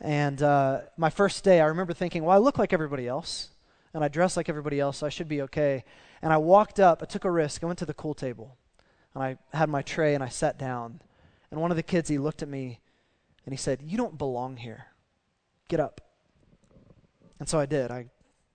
And 0.00 0.42
uh, 0.42 0.80
my 0.96 1.10
first 1.10 1.44
day, 1.44 1.60
I 1.60 1.66
remember 1.66 1.92
thinking, 1.92 2.24
well, 2.24 2.34
I 2.34 2.40
look 2.40 2.58
like 2.58 2.72
everybody 2.72 3.06
else, 3.06 3.50
and 3.94 4.02
I 4.02 4.08
dress 4.08 4.36
like 4.36 4.48
everybody 4.48 4.80
else, 4.80 4.98
so 4.98 5.06
I 5.06 5.10
should 5.10 5.28
be 5.28 5.42
okay. 5.42 5.84
And 6.22 6.32
I 6.32 6.38
walked 6.38 6.80
up, 6.80 7.02
I 7.02 7.06
took 7.06 7.24
a 7.24 7.30
risk, 7.30 7.62
I 7.62 7.66
went 7.66 7.78
to 7.80 7.86
the 7.86 7.94
cool 7.94 8.14
table 8.14 8.56
and 9.14 9.22
I 9.22 9.36
had 9.52 9.68
my 9.68 9.82
tray 9.82 10.14
and 10.14 10.22
I 10.22 10.28
sat 10.28 10.58
down. 10.58 11.00
And 11.50 11.60
one 11.60 11.70
of 11.70 11.76
the 11.76 11.82
kids, 11.82 12.08
he 12.08 12.18
looked 12.18 12.42
at 12.42 12.48
me 12.48 12.80
and 13.44 13.52
he 13.52 13.58
said, 13.58 13.82
You 13.82 13.96
don't 13.96 14.18
belong 14.18 14.56
here. 14.56 14.86
Get 15.68 15.80
up. 15.80 16.00
And 17.38 17.48
so 17.48 17.58
I 17.58 17.66
did. 17.66 17.90
I 17.90 18.06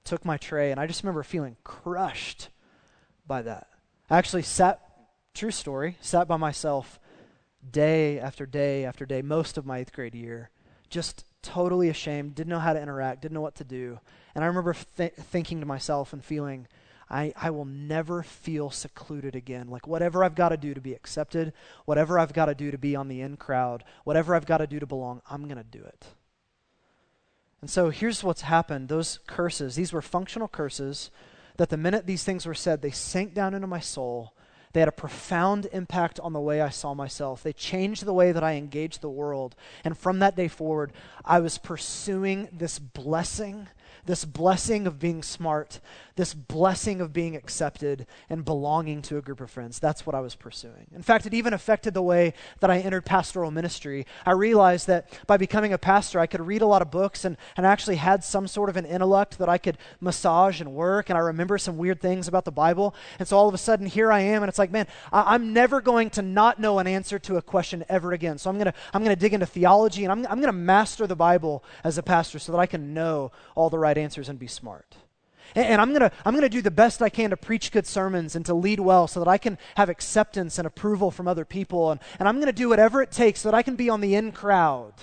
took 0.04 0.24
my 0.24 0.38
tray 0.38 0.72
and 0.72 0.80
I 0.80 0.88
just 0.88 1.04
remember 1.04 1.24
feeling 1.24 1.58
crushed 1.64 2.50
by 3.28 3.42
that. 3.42 3.68
I 4.10 4.18
actually 4.18 4.44
sat, 4.44 4.82
true 5.34 5.52
story, 5.52 5.98
sat 6.02 6.28
by 6.28 6.38
myself 6.38 7.00
day 7.72 8.20
after 8.20 8.46
day 8.46 8.86
after 8.86 9.06
day, 9.06 9.22
most 9.22 9.58
of 9.58 9.66
my 9.66 9.80
eighth 9.80 9.92
grade 9.92 10.14
year, 10.14 10.52
just 10.90 11.26
totally 11.42 11.90
ashamed, 11.90 12.36
didn't 12.36 12.50
know 12.50 12.60
how 12.60 12.74
to 12.74 12.82
interact, 12.82 13.22
didn't 13.22 13.34
know 13.34 13.42
what 13.42 13.56
to 13.56 13.64
do. 13.64 14.00
And 14.36 14.44
I 14.44 14.48
remember 14.48 14.76
th- 14.98 15.14
thinking 15.14 15.60
to 15.60 15.66
myself 15.66 16.14
and 16.14 16.24
feeling, 16.24 16.68
I, 17.10 17.34
I 17.36 17.52
will 17.52 17.66
never 17.66 18.24
feel 18.24 18.70
secluded 18.70 19.36
again. 19.36 19.70
Like, 19.70 19.88
whatever 19.88 20.24
I've 20.24 20.36
got 20.36 20.50
to 20.50 20.58
do 20.58 20.74
to 20.74 20.82
be 20.82 20.94
accepted, 20.94 21.54
whatever 21.86 22.18
I've 22.18 22.34
got 22.34 22.46
to 22.46 22.56
do 22.56 22.72
to 22.72 22.78
be 22.78 22.96
on 22.96 23.08
the 23.08 23.22
in 23.22 23.38
crowd, 23.38 23.84
whatever 24.04 24.36
I've 24.36 24.46
got 24.46 24.58
to 24.58 24.68
do 24.68 24.80
to 24.80 24.88
belong, 24.88 25.22
I'm 25.30 25.46
going 25.46 25.58
to 25.58 25.64
do 25.64 25.84
it. 25.84 26.06
And 27.62 27.70
so 27.70 27.90
here's 27.90 28.24
what's 28.24 28.42
happened 28.42 28.90
those 28.90 29.20
curses, 29.28 29.76
these 29.76 29.94
were 29.94 30.02
functional 30.02 30.48
curses 30.48 31.12
that 31.58 31.70
the 31.70 31.78
minute 31.78 32.06
these 32.06 32.24
things 32.24 32.46
were 32.46 32.54
said, 32.54 32.82
they 32.82 32.92
sank 32.92 33.34
down 33.34 33.54
into 33.54 33.68
my 33.68 33.80
soul. 33.80 34.34
They 34.74 34.82
had 34.82 34.90
a 34.90 34.92
profound 34.92 35.68
impact 35.72 36.20
on 36.20 36.34
the 36.34 36.42
way 36.42 36.60
I 36.60 36.68
saw 36.68 36.94
myself. 36.94 37.42
They 37.42 37.54
changed 37.54 38.04
the 38.04 38.14
way 38.14 38.34
that 38.34 38.44
I 38.44 38.56
engaged 38.56 39.00
the 39.00 39.10
world. 39.10 39.56
And 39.86 39.98
from 39.98 40.20
that 40.20 40.36
day 40.36 40.50
forward, 40.50 40.92
I 41.24 41.40
was 41.40 41.58
pursuing 41.58 42.50
this 42.52 42.78
blessing 42.78 43.70
this 44.06 44.26
blessing 44.26 44.88
of 44.88 45.00
being 45.00 45.24
smart, 45.24 45.80
this 46.16 46.34
blessing 46.34 47.02
of 47.02 47.12
being 47.12 47.36
accepted 47.36 48.08
and 48.30 48.46
belonging 48.46 49.02
to 49.04 49.18
a 49.18 49.22
group 49.22 49.42
of 49.42 49.52
friends. 49.52 49.80
That's 49.80 50.06
what 50.06 50.16
I 50.16 50.22
was 50.22 50.36
pursuing. 50.36 50.88
In 50.94 51.02
fact, 51.02 51.26
it 51.26 51.34
even 51.34 51.54
affected 51.54 51.94
the 51.94 52.02
way 52.02 52.34
that 52.60 52.70
I 52.70 52.80
entered 52.80 53.06
pastoral 53.06 53.52
ministry. 53.52 54.06
I 54.26 54.32
realized 54.32 54.88
that 54.88 55.10
by 55.28 55.38
becoming 55.38 55.74
a 55.74 55.78
pastor, 55.78 56.20
I 56.20 56.28
could 56.28 56.42
read 56.42 56.62
a 56.62 56.68
lot 56.68 56.82
of 56.82 56.92
books 56.92 57.26
and, 57.26 57.36
and 57.58 57.66
actually 57.66 57.98
had 57.98 58.24
some 58.24 58.48
sort 58.48 58.70
of 58.70 58.78
an 58.78 58.86
intellect 58.86 59.38
that 59.40 59.50
I 59.50 59.58
could 59.58 59.78
massage 60.00 60.62
and 60.62 60.74
work. 60.74 61.10
And 61.10 61.18
I 61.18 61.22
remember 61.22 61.58
some 61.58 61.78
weird 61.78 62.00
things 62.00 62.28
about 62.28 62.46
the 62.46 62.52
Bible. 62.52 62.96
And 63.20 63.28
so 63.28 63.38
all 63.38 63.48
of 63.48 63.54
a 63.54 63.58
sudden, 63.58 63.86
here 63.86 64.12
I 64.12 64.22
am, 64.22 64.44
and 64.44 64.50
it's 64.50 64.60
like, 64.60 64.72
man, 64.72 64.88
I, 65.12 65.36
am 65.36 65.54
never 65.54 65.82
going 65.82 66.10
to 66.12 66.22
not 66.22 66.60
know 66.60 66.80
an 66.80 66.88
answer 66.88 67.20
to 67.20 67.38
a 67.38 67.42
question 67.42 67.84
ever 67.90 68.14
again. 68.14 68.38
So 68.38 68.50
I'm 68.50 68.58
going 68.58 68.72
to 68.72 68.74
I'm 68.94 69.04
going 69.04 69.16
to 69.16 69.20
dig 69.20 69.34
into 69.34 69.46
theology 69.46 70.06
and 70.06 70.12
I'm, 70.12 70.20
I'm 70.28 70.40
going 70.40 70.44
to 70.44 70.54
master 70.54 71.08
the 71.08 71.16
Bible 71.16 71.64
as 71.84 71.98
a 71.98 72.04
pastor 72.04 72.40
so 72.40 72.52
that 72.52 72.58
I 72.58 72.66
can 72.66 72.94
know 72.94 73.32
all 73.56 73.70
the 73.70 73.80
right 73.80 73.95
answers 73.98 74.30
and 74.30 74.40
be 74.40 74.48
smart. 74.48 74.96
And, 75.56 75.66
and 75.66 75.82
I'm 75.82 75.90
going 75.90 76.02
to 76.02 76.12
I'm 76.26 76.34
going 76.34 76.44
to 76.44 76.50
do 76.50 76.62
the 76.62 76.72
best 76.72 77.02
I 77.02 77.10
can 77.10 77.30
to 77.30 77.38
preach 77.38 77.72
good 77.72 77.86
sermons 77.86 78.36
and 78.36 78.46
to 78.46 78.54
lead 78.54 78.80
well 78.80 79.08
so 79.08 79.20
that 79.20 79.30
I 79.30 79.38
can 79.38 79.58
have 79.76 79.90
acceptance 79.90 80.58
and 80.58 80.66
approval 80.66 81.12
from 81.12 81.28
other 81.28 81.46
people. 81.46 81.92
And, 81.92 82.00
and 82.20 82.28
I'm 82.28 82.36
going 82.36 82.48
to 82.48 82.54
do 82.54 82.70
whatever 82.70 83.02
it 83.02 83.12
takes 83.12 83.42
so 83.42 83.50
that 83.50 83.56
I 83.56 83.64
can 83.64 83.76
be 83.76 83.90
on 83.90 84.02
the 84.02 84.16
in 84.16 84.32
crowd. 84.32 84.94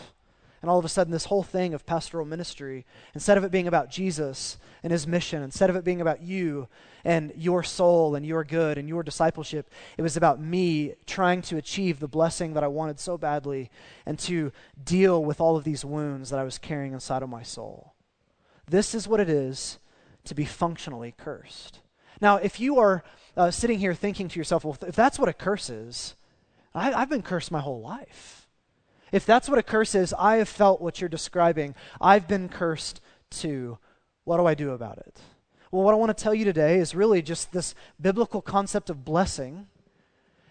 And 0.62 0.70
all 0.70 0.78
of 0.78 0.84
a 0.84 0.88
sudden, 0.88 1.10
this 1.10 1.24
whole 1.24 1.42
thing 1.42 1.74
of 1.74 1.84
pastoral 1.84 2.24
ministry, 2.24 2.86
instead 3.14 3.36
of 3.36 3.42
it 3.42 3.50
being 3.50 3.66
about 3.66 3.90
Jesus 3.90 4.58
and 4.84 4.92
his 4.92 5.08
mission, 5.08 5.42
instead 5.42 5.70
of 5.70 5.74
it 5.74 5.84
being 5.84 6.00
about 6.00 6.22
you 6.22 6.68
and 7.04 7.32
your 7.36 7.64
soul 7.64 8.14
and 8.14 8.24
your 8.24 8.44
good 8.44 8.78
and 8.78 8.88
your 8.88 9.02
discipleship, 9.02 9.68
it 9.98 10.02
was 10.02 10.16
about 10.16 10.40
me 10.40 10.94
trying 11.04 11.42
to 11.42 11.56
achieve 11.56 11.98
the 11.98 12.06
blessing 12.06 12.54
that 12.54 12.62
I 12.62 12.68
wanted 12.68 13.00
so 13.00 13.18
badly 13.18 13.72
and 14.06 14.16
to 14.20 14.52
deal 14.84 15.24
with 15.24 15.40
all 15.40 15.56
of 15.56 15.64
these 15.64 15.84
wounds 15.84 16.30
that 16.30 16.38
I 16.38 16.44
was 16.44 16.58
carrying 16.58 16.92
inside 16.92 17.24
of 17.24 17.28
my 17.28 17.42
soul. 17.42 17.94
This 18.72 18.94
is 18.94 19.06
what 19.06 19.20
it 19.20 19.28
is 19.28 19.78
to 20.24 20.34
be 20.34 20.46
functionally 20.46 21.14
cursed. 21.18 21.80
Now, 22.22 22.36
if 22.36 22.58
you 22.58 22.78
are 22.78 23.04
uh, 23.36 23.50
sitting 23.50 23.78
here 23.78 23.92
thinking 23.92 24.28
to 24.28 24.40
yourself, 24.40 24.64
well, 24.64 24.78
if 24.88 24.96
that's 24.96 25.18
what 25.18 25.28
a 25.28 25.34
curse 25.34 25.68
is, 25.68 26.14
I, 26.74 26.90
I've 26.90 27.10
been 27.10 27.20
cursed 27.20 27.52
my 27.52 27.60
whole 27.60 27.82
life. 27.82 28.48
If 29.12 29.26
that's 29.26 29.46
what 29.46 29.58
a 29.58 29.62
curse 29.62 29.94
is, 29.94 30.14
I 30.18 30.36
have 30.36 30.48
felt 30.48 30.80
what 30.80 31.02
you're 31.02 31.10
describing. 31.10 31.74
I've 32.00 32.26
been 32.26 32.48
cursed 32.48 33.02
too. 33.30 33.76
What 34.24 34.38
do 34.38 34.46
I 34.46 34.54
do 34.54 34.70
about 34.70 34.96
it? 34.96 35.20
Well, 35.70 35.82
what 35.82 35.92
I 35.92 35.98
want 35.98 36.16
to 36.16 36.24
tell 36.24 36.34
you 36.34 36.46
today 36.46 36.78
is 36.78 36.94
really 36.94 37.20
just 37.20 37.52
this 37.52 37.74
biblical 38.00 38.40
concept 38.40 38.88
of 38.88 39.04
blessing 39.04 39.66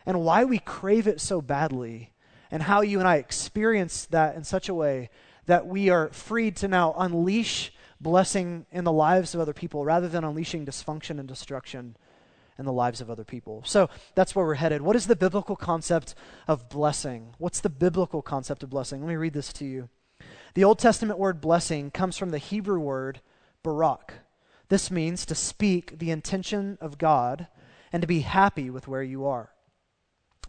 and 0.05 0.21
why 0.21 0.43
we 0.43 0.59
crave 0.59 1.07
it 1.07 1.19
so 1.19 1.41
badly, 1.41 2.11
and 2.51 2.61
how 2.61 2.81
you 2.81 2.99
and 2.99 3.07
I 3.07 3.15
experience 3.15 4.05
that 4.11 4.35
in 4.35 4.43
such 4.43 4.69
a 4.69 4.75
way 4.75 5.09
that 5.47 5.65
we 5.65 5.89
are 5.89 6.09
freed 6.09 6.55
to 6.57 6.67
now 6.67 6.93
unleash 6.95 7.73
blessing 8.01 8.65
in 8.71 8.83
the 8.83 8.91
lives 8.91 9.35
of 9.35 9.41
other 9.41 9.53
people 9.53 9.85
rather 9.85 10.07
than 10.07 10.23
unleashing 10.23 10.65
dysfunction 10.65 11.19
and 11.19 11.27
destruction 11.27 11.95
in 12.57 12.65
the 12.65 12.73
lives 12.73 13.01
of 13.01 13.09
other 13.09 13.23
people. 13.23 13.63
So 13.65 13.89
that's 14.15 14.35
where 14.35 14.45
we're 14.45 14.55
headed. 14.55 14.81
What 14.81 14.95
is 14.95 15.07
the 15.07 15.15
biblical 15.15 15.55
concept 15.55 16.15
of 16.47 16.69
blessing? 16.69 17.33
What's 17.37 17.61
the 17.61 17.69
biblical 17.69 18.21
concept 18.21 18.63
of 18.63 18.69
blessing? 18.69 19.01
Let 19.01 19.09
me 19.09 19.15
read 19.15 19.33
this 19.33 19.53
to 19.53 19.65
you. 19.65 19.89
The 20.53 20.63
Old 20.63 20.79
Testament 20.79 21.17
word 21.17 21.41
blessing 21.41 21.91
comes 21.91 22.17
from 22.17 22.29
the 22.29 22.37
Hebrew 22.37 22.79
word 22.79 23.21
barak. 23.63 24.13
This 24.69 24.91
means 24.91 25.25
to 25.25 25.35
speak 25.35 25.99
the 25.99 26.11
intention 26.11 26.77
of 26.81 26.97
God 26.97 27.47
and 27.91 28.01
to 28.01 28.07
be 28.07 28.21
happy 28.21 28.69
with 28.69 28.87
where 28.87 29.03
you 29.03 29.25
are. 29.25 29.51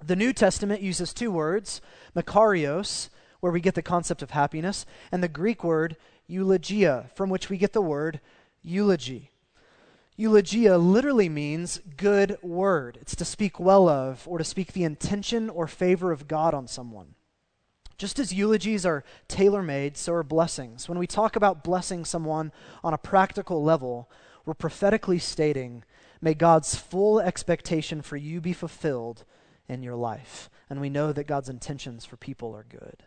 The 0.04 0.16
New 0.16 0.32
Testament 0.32 0.82
uses 0.82 1.12
two 1.12 1.30
words, 1.30 1.80
makarios, 2.16 3.08
where 3.40 3.52
we 3.52 3.60
get 3.60 3.74
the 3.74 3.82
concept 3.82 4.22
of 4.22 4.30
happiness, 4.30 4.86
and 5.10 5.22
the 5.22 5.28
Greek 5.28 5.64
word 5.64 5.96
eulogia, 6.32 7.10
from 7.14 7.30
which 7.30 7.50
we 7.50 7.58
get 7.58 7.72
the 7.72 7.82
word 7.82 8.20
eulogy. 8.62 9.30
Eulogia 10.16 10.78
literally 10.78 11.28
means 11.28 11.80
good 11.96 12.38
word. 12.42 12.98
It's 13.00 13.16
to 13.16 13.24
speak 13.24 13.60
well 13.60 13.88
of 13.88 14.26
or 14.26 14.38
to 14.38 14.44
speak 14.44 14.72
the 14.72 14.84
intention 14.84 15.48
or 15.50 15.66
favor 15.66 16.12
of 16.12 16.28
God 16.28 16.54
on 16.54 16.66
someone. 16.66 17.14
Just 17.98 18.18
as 18.18 18.32
eulogies 18.32 18.84
are 18.84 19.04
tailor 19.28 19.62
made, 19.62 19.96
so 19.96 20.12
are 20.12 20.22
blessings. 20.22 20.88
When 20.88 20.98
we 20.98 21.06
talk 21.06 21.36
about 21.36 21.64
blessing 21.64 22.04
someone 22.04 22.52
on 22.82 22.94
a 22.94 22.98
practical 22.98 23.62
level, 23.62 24.10
we're 24.44 24.54
prophetically 24.54 25.18
stating, 25.18 25.84
May 26.20 26.34
God's 26.34 26.74
full 26.74 27.20
expectation 27.20 28.02
for 28.02 28.16
you 28.16 28.40
be 28.40 28.52
fulfilled 28.52 29.24
in 29.68 29.82
your 29.82 29.96
life. 29.96 30.50
And 30.68 30.80
we 30.80 30.90
know 30.90 31.12
that 31.12 31.26
God's 31.26 31.48
intentions 31.48 32.04
for 32.04 32.16
people 32.16 32.54
are 32.54 32.66
good. 32.68 33.04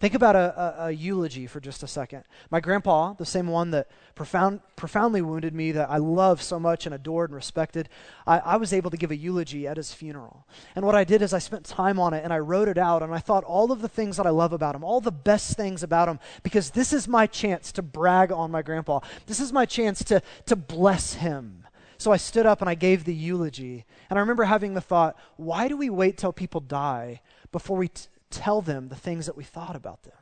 Think 0.00 0.14
about 0.14 0.34
a, 0.34 0.58
a, 0.58 0.86
a, 0.86 0.90
eulogy 0.92 1.46
for 1.46 1.60
just 1.60 1.82
a 1.82 1.86
second. 1.86 2.24
My 2.50 2.58
grandpa, 2.58 3.12
the 3.12 3.26
same 3.26 3.46
one 3.46 3.70
that 3.72 3.90
profound, 4.14 4.60
profoundly 4.74 5.20
wounded 5.20 5.54
me, 5.54 5.72
that 5.72 5.90
I 5.90 5.98
love 5.98 6.40
so 6.40 6.58
much 6.58 6.86
and 6.86 6.94
adored 6.94 7.28
and 7.28 7.36
respected, 7.36 7.90
I, 8.26 8.38
I 8.38 8.56
was 8.56 8.72
able 8.72 8.90
to 8.92 8.96
give 8.96 9.10
a 9.10 9.16
eulogy 9.16 9.68
at 9.68 9.76
his 9.76 9.92
funeral. 9.92 10.46
And 10.74 10.86
what 10.86 10.94
I 10.94 11.04
did 11.04 11.20
is 11.20 11.34
I 11.34 11.38
spent 11.38 11.66
time 11.66 11.98
on 11.98 12.14
it 12.14 12.24
and 12.24 12.32
I 12.32 12.38
wrote 12.38 12.68
it 12.68 12.78
out 12.78 13.02
and 13.02 13.14
I 13.14 13.18
thought 13.18 13.44
all 13.44 13.70
of 13.70 13.82
the 13.82 13.90
things 13.90 14.16
that 14.16 14.26
I 14.26 14.30
love 14.30 14.54
about 14.54 14.74
him, 14.74 14.84
all 14.84 15.02
the 15.02 15.12
best 15.12 15.54
things 15.54 15.82
about 15.82 16.08
him, 16.08 16.18
because 16.42 16.70
this 16.70 16.94
is 16.94 17.06
my 17.06 17.26
chance 17.26 17.70
to 17.72 17.82
brag 17.82 18.32
on 18.32 18.50
my 18.50 18.62
grandpa. 18.62 19.00
This 19.26 19.38
is 19.38 19.52
my 19.52 19.66
chance 19.66 20.02
to, 20.04 20.22
to 20.46 20.56
bless 20.56 21.12
him. 21.12 21.66
So 21.98 22.10
I 22.10 22.16
stood 22.16 22.46
up 22.46 22.62
and 22.62 22.70
I 22.70 22.74
gave 22.74 23.04
the 23.04 23.14
eulogy. 23.14 23.84
And 24.08 24.18
I 24.18 24.20
remember 24.20 24.44
having 24.44 24.72
the 24.72 24.80
thought, 24.80 25.18
why 25.36 25.68
do 25.68 25.76
we 25.76 25.90
wait 25.90 26.16
till 26.16 26.32
people 26.32 26.62
die 26.62 27.20
before 27.52 27.76
we 27.76 27.88
t- 27.88 28.06
tell 28.30 28.62
them 28.62 28.88
the 28.88 28.96
things 28.96 29.26
that 29.26 29.36
we 29.36 29.44
thought 29.44 29.76
about 29.76 30.02
them. 30.02 30.14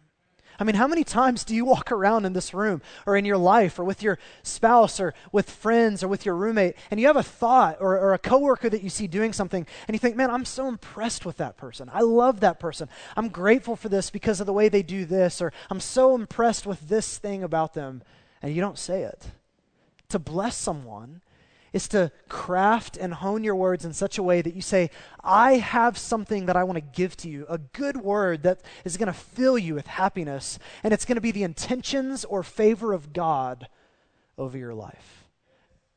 I 0.60 0.64
mean, 0.64 0.74
how 0.74 0.88
many 0.88 1.04
times 1.04 1.44
do 1.44 1.54
you 1.54 1.64
walk 1.64 1.92
around 1.92 2.24
in 2.24 2.32
this 2.32 2.52
room 2.52 2.82
or 3.06 3.16
in 3.16 3.24
your 3.24 3.36
life 3.36 3.78
or 3.78 3.84
with 3.84 4.02
your 4.02 4.18
spouse 4.42 4.98
or 4.98 5.14
with 5.30 5.48
friends 5.48 6.02
or 6.02 6.08
with 6.08 6.26
your 6.26 6.34
roommate 6.34 6.74
and 6.90 6.98
you 6.98 7.06
have 7.06 7.16
a 7.16 7.22
thought 7.22 7.76
or, 7.80 7.96
or, 7.96 8.12
a 8.12 8.18
coworker 8.18 8.68
that 8.68 8.82
you 8.82 8.90
see 8.90 9.06
doing 9.06 9.32
something 9.32 9.64
and 9.86 9.94
you 9.94 10.00
think, 10.00 10.16
man, 10.16 10.30
I'm 10.30 10.44
so 10.44 10.66
impressed 10.66 11.24
with 11.24 11.36
that 11.36 11.56
person. 11.56 11.88
I 11.92 12.00
love 12.00 12.40
that 12.40 12.58
person. 12.58 12.88
I'm 13.16 13.28
grateful 13.28 13.76
for 13.76 13.88
this 13.88 14.10
because 14.10 14.40
of 14.40 14.46
the 14.46 14.52
way 14.52 14.68
they 14.68 14.82
do 14.82 15.04
this 15.04 15.40
or 15.40 15.52
I'm 15.70 15.80
so 15.80 16.16
impressed 16.16 16.66
with 16.66 16.88
this 16.88 17.18
thing 17.18 17.44
about 17.44 17.74
them. 17.74 18.02
And 18.42 18.52
you 18.52 18.60
don't 18.60 18.78
say 18.78 19.02
it. 19.02 19.28
To 20.08 20.18
bless 20.18 20.56
someone 20.56 21.20
is 21.72 21.88
to 21.88 22.10
craft 22.28 22.96
and 22.96 23.14
hone 23.14 23.44
your 23.44 23.54
words 23.54 23.84
in 23.84 23.92
such 23.92 24.18
a 24.18 24.22
way 24.22 24.42
that 24.42 24.54
you 24.54 24.62
say, 24.62 24.90
I 25.22 25.54
have 25.54 25.98
something 25.98 26.46
that 26.46 26.56
I 26.56 26.64
want 26.64 26.76
to 26.76 26.98
give 26.98 27.16
to 27.18 27.28
you, 27.28 27.46
a 27.48 27.58
good 27.58 27.98
word 27.98 28.42
that 28.42 28.60
is 28.84 28.96
going 28.96 29.08
to 29.08 29.12
fill 29.12 29.58
you 29.58 29.74
with 29.74 29.86
happiness, 29.86 30.58
and 30.82 30.92
it's 30.92 31.04
going 31.04 31.16
to 31.16 31.22
be 31.22 31.32
the 31.32 31.42
intentions 31.42 32.24
or 32.24 32.42
favor 32.42 32.92
of 32.92 33.12
God 33.12 33.68
over 34.36 34.56
your 34.56 34.74
life. 34.74 35.24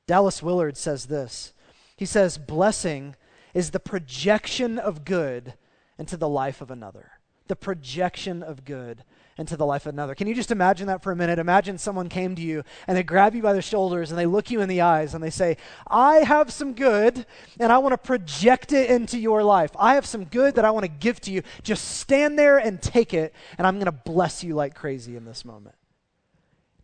Dallas 0.08 0.44
Willard 0.44 0.78
says 0.78 1.06
this 1.06 1.54
He 1.96 2.06
says, 2.06 2.38
Blessing 2.38 3.16
is 3.54 3.72
the 3.72 3.80
projection 3.80 4.78
of 4.78 5.06
good 5.06 5.54
into 5.98 6.18
the 6.18 6.30
life 6.30 6.62
of 6.62 6.72
another. 6.72 7.12
The 7.48 7.56
projection 7.56 8.44
of 8.44 8.66
good 8.66 9.04
into 9.42 9.58
the 9.58 9.66
life 9.66 9.86
of 9.86 9.94
another. 9.94 10.16
Can 10.16 10.28
you 10.28 10.34
just 10.34 10.52
imagine 10.52 10.88
that 10.88 11.04
for 11.04 11.12
a 11.12 11.16
minute? 11.16 11.38
Imagine 11.38 11.78
someone 11.78 12.08
came 12.08 12.34
to 12.36 12.42
you 12.42 12.64
and 12.88 12.96
they 12.96 13.04
grab 13.04 13.36
you 13.36 13.42
by 13.42 13.52
the 13.52 13.62
shoulders 13.62 14.10
and 14.10 14.18
they 14.18 14.26
look 14.26 14.50
you 14.50 14.62
in 14.62 14.70
the 14.70 14.80
eyes 14.80 15.14
and 15.14 15.22
they 15.22 15.30
say, 15.30 15.58
I 15.88 16.18
have 16.18 16.54
some 16.54 16.74
good 16.74 17.26
and 17.60 17.72
I 17.74 17.80
want 17.80 17.92
to 17.92 17.98
project 17.98 18.72
it 18.72 18.90
into 18.90 19.20
your 19.20 19.44
life. 19.44 19.72
I 19.78 19.96
have 19.96 20.06
some 20.06 20.24
good 20.24 20.56
that 20.56 20.64
I 20.64 20.72
want 20.72 20.86
to 20.86 20.92
give 20.92 21.20
to 21.22 21.32
you. 21.32 21.42
Just 21.64 21.98
stand 22.00 22.40
there 22.40 22.58
and 22.58 22.82
take 22.82 23.14
it, 23.14 23.34
and 23.58 23.68
I'm 23.68 23.76
going 23.76 23.86
to 23.86 23.92
bless 23.92 24.44
you 24.44 24.56
like 24.56 24.76
crazy 24.76 25.18
in 25.18 25.26
this 25.26 25.44
moment. 25.44 25.76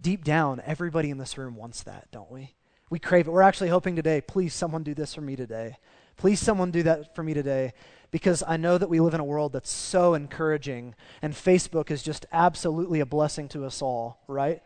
Deep 0.02 0.24
down, 0.24 0.62
everybody 0.66 1.10
in 1.10 1.18
this 1.18 1.38
room 1.38 1.56
wants 1.56 1.84
that, 1.84 2.08
don't 2.12 2.32
we? 2.32 2.56
We 2.90 3.00
crave 3.00 3.28
it. 3.28 3.32
We're 3.32 3.42
actually 3.42 3.70
hoping 3.70 3.96
today, 3.96 4.22
please, 4.22 4.54
someone 4.54 4.84
do 4.84 4.94
this 4.94 5.14
for 5.14 5.22
me 5.22 5.36
today. 5.36 5.78
Please, 6.18 6.40
someone 6.40 6.72
do 6.72 6.84
that 6.84 7.16
for 7.16 7.22
me 7.22 7.34
today 7.34 7.74
because 8.12 8.44
I 8.48 8.58
know 8.58 8.78
that 8.78 8.90
we 8.90 9.00
live 9.00 9.14
in 9.14 9.20
a 9.20 9.26
world 9.26 9.54
that's 9.54 9.70
so 9.70 10.14
encouraging, 10.14 10.96
and 11.22 11.34
Facebook 11.34 11.92
is 11.92 12.04
just 12.04 12.26
absolutely 12.32 13.00
a 13.00 13.06
blessing 13.06 13.48
to 13.50 13.66
us 13.66 13.82
all, 13.82 14.22
right? 14.28 14.62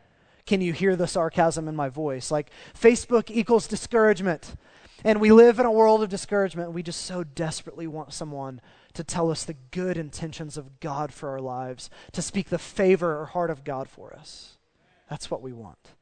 Can 0.46 0.62
you 0.62 0.74
hear 0.74 0.96
the 0.96 1.08
sarcasm 1.08 1.68
in 1.68 1.76
my 1.76 1.90
voice? 1.90 2.32
Like, 2.32 2.52
Facebook 2.80 3.30
equals 3.30 3.68
discouragement. 3.68 4.56
And 5.04 5.20
we 5.20 5.32
live 5.32 5.60
in 5.60 5.66
a 5.66 5.72
world 5.72 6.04
of 6.04 6.10
discouragement. 6.10 6.74
We 6.74 6.84
just 6.84 7.02
so 7.06 7.24
desperately 7.24 7.88
want 7.88 8.14
someone 8.14 8.62
to 8.94 9.04
tell 9.04 9.32
us 9.32 9.44
the 9.44 9.56
good 9.72 9.98
intentions 9.98 10.58
of 10.58 10.80
God 10.80 11.12
for 11.12 11.30
our 11.30 11.40
lives, 11.40 11.90
to 12.12 12.22
speak 12.22 12.50
the 12.50 12.60
favor 12.60 13.20
or 13.20 13.26
heart 13.26 13.50
of 13.50 13.64
God 13.64 13.90
for 13.90 14.14
us. 14.14 14.58
That's 15.10 15.32
what 15.32 15.42
we 15.42 15.54
want. 15.54 15.94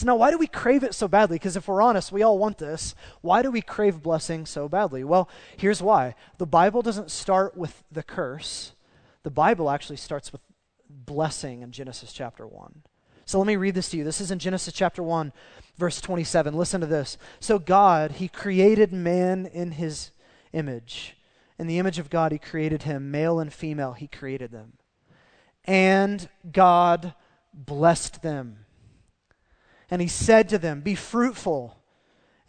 So 0.00 0.06
now, 0.06 0.16
why 0.16 0.30
do 0.30 0.38
we 0.38 0.46
crave 0.46 0.82
it 0.82 0.94
so 0.94 1.08
badly? 1.08 1.34
Because 1.34 1.56
if 1.56 1.68
we're 1.68 1.82
honest, 1.82 2.10
we 2.10 2.22
all 2.22 2.38
want 2.38 2.56
this. 2.56 2.94
Why 3.20 3.42
do 3.42 3.50
we 3.50 3.60
crave 3.60 4.02
blessing 4.02 4.46
so 4.46 4.66
badly? 4.66 5.04
Well, 5.04 5.28
here's 5.58 5.82
why. 5.82 6.14
The 6.38 6.46
Bible 6.46 6.80
doesn't 6.80 7.10
start 7.10 7.54
with 7.54 7.84
the 7.92 8.02
curse, 8.02 8.72
the 9.24 9.30
Bible 9.30 9.68
actually 9.68 9.98
starts 9.98 10.32
with 10.32 10.40
blessing 10.88 11.60
in 11.60 11.70
Genesis 11.70 12.14
chapter 12.14 12.46
1. 12.46 12.80
So 13.26 13.36
let 13.36 13.46
me 13.46 13.56
read 13.56 13.74
this 13.74 13.90
to 13.90 13.98
you. 13.98 14.04
This 14.04 14.22
is 14.22 14.30
in 14.30 14.38
Genesis 14.38 14.72
chapter 14.72 15.02
1, 15.02 15.34
verse 15.76 16.00
27. 16.00 16.54
Listen 16.54 16.80
to 16.80 16.86
this. 16.86 17.18
So 17.38 17.58
God, 17.58 18.12
He 18.12 18.28
created 18.28 18.94
man 18.94 19.44
in 19.44 19.72
His 19.72 20.12
image. 20.54 21.14
In 21.58 21.66
the 21.66 21.78
image 21.78 21.98
of 21.98 22.08
God, 22.08 22.32
He 22.32 22.38
created 22.38 22.84
him. 22.84 23.10
Male 23.10 23.38
and 23.38 23.52
female, 23.52 23.92
He 23.92 24.06
created 24.06 24.50
them. 24.50 24.78
And 25.66 26.30
God 26.50 27.12
blessed 27.52 28.22
them. 28.22 28.64
And 29.90 30.00
He 30.00 30.08
said 30.08 30.48
to 30.50 30.58
them, 30.58 30.80
Be 30.80 30.94
fruitful 30.94 31.76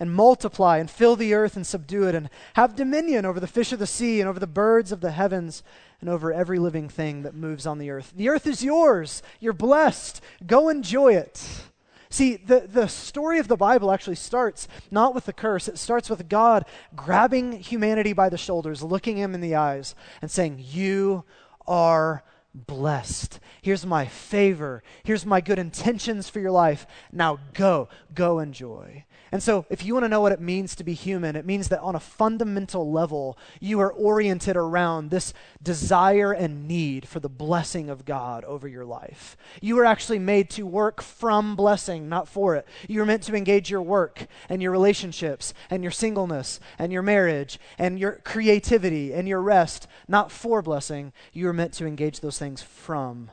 and 0.01 0.11
multiply 0.11 0.79
and 0.79 0.89
fill 0.89 1.15
the 1.15 1.33
earth 1.33 1.55
and 1.55 1.65
subdue 1.65 2.07
it 2.07 2.15
and 2.15 2.27
have 2.55 2.75
dominion 2.75 3.23
over 3.23 3.39
the 3.39 3.45
fish 3.45 3.71
of 3.71 3.77
the 3.77 3.85
sea 3.85 4.19
and 4.19 4.27
over 4.27 4.39
the 4.39 4.47
birds 4.47 4.91
of 4.91 4.99
the 4.99 5.11
heavens 5.11 5.61
and 6.01 6.09
over 6.09 6.33
every 6.33 6.57
living 6.57 6.89
thing 6.89 7.21
that 7.21 7.35
moves 7.35 7.67
on 7.67 7.77
the 7.77 7.91
earth. 7.91 8.11
The 8.15 8.27
earth 8.27 8.47
is 8.47 8.63
yours. 8.63 9.21
You're 9.39 9.53
blessed. 9.53 10.19
Go 10.47 10.69
enjoy 10.69 11.13
it. 11.13 11.63
See, 12.09 12.35
the, 12.35 12.61
the 12.61 12.87
story 12.87 13.37
of 13.37 13.47
the 13.47 13.55
Bible 13.55 13.91
actually 13.91 14.15
starts 14.15 14.67
not 14.89 15.13
with 15.13 15.25
the 15.25 15.33
curse, 15.33 15.67
it 15.67 15.77
starts 15.77 16.09
with 16.09 16.27
God 16.27 16.65
grabbing 16.95 17.53
humanity 17.53 18.11
by 18.11 18.27
the 18.27 18.39
shoulders, 18.39 18.81
looking 18.81 19.17
him 19.17 19.35
in 19.35 19.39
the 19.39 19.55
eyes, 19.55 19.93
and 20.21 20.31
saying, 20.31 20.65
You 20.67 21.23
are 21.67 22.23
blessed. 22.53 23.39
Here's 23.61 23.85
my 23.85 24.05
favor. 24.05 24.83
Here's 25.03 25.25
my 25.25 25.41
good 25.41 25.59
intentions 25.59 26.29
for 26.29 26.39
your 26.39 26.51
life. 26.51 26.85
Now 27.11 27.39
go, 27.53 27.89
go 28.13 28.39
enjoy. 28.39 29.05
And 29.33 29.41
so, 29.41 29.65
if 29.69 29.85
you 29.85 29.93
want 29.93 30.03
to 30.03 30.09
know 30.09 30.19
what 30.19 30.33
it 30.33 30.41
means 30.41 30.75
to 30.75 30.83
be 30.83 30.93
human, 30.93 31.37
it 31.37 31.45
means 31.45 31.69
that 31.69 31.79
on 31.79 31.95
a 31.95 32.01
fundamental 32.01 32.91
level, 32.91 33.37
you 33.61 33.79
are 33.79 33.91
oriented 33.91 34.57
around 34.57 35.09
this 35.09 35.33
desire 35.63 36.33
and 36.33 36.67
need 36.67 37.07
for 37.07 37.21
the 37.21 37.29
blessing 37.29 37.89
of 37.89 38.03
God 38.03 38.43
over 38.43 38.67
your 38.67 38.83
life. 38.83 39.37
You 39.61 39.79
are 39.79 39.85
actually 39.85 40.19
made 40.19 40.49
to 40.51 40.65
work 40.65 41.01
from 41.01 41.55
blessing, 41.55 42.09
not 42.09 42.27
for 42.27 42.57
it. 42.57 42.67
You 42.89 43.01
are 43.01 43.05
meant 43.05 43.23
to 43.23 43.35
engage 43.35 43.69
your 43.69 43.81
work 43.81 44.27
and 44.49 44.61
your 44.61 44.71
relationships 44.71 45.53
and 45.69 45.81
your 45.81 45.93
singleness 45.93 46.59
and 46.77 46.91
your 46.91 47.01
marriage 47.01 47.57
and 47.77 47.97
your 47.97 48.19
creativity 48.25 49.13
and 49.13 49.29
your 49.29 49.41
rest, 49.41 49.87
not 50.09 50.29
for 50.29 50.61
blessing. 50.61 51.13
You 51.31 51.47
are 51.47 51.53
meant 51.53 51.73
to 51.75 51.87
engage 51.87 52.19
those 52.19 52.37
things 52.37 52.61
from 52.61 53.31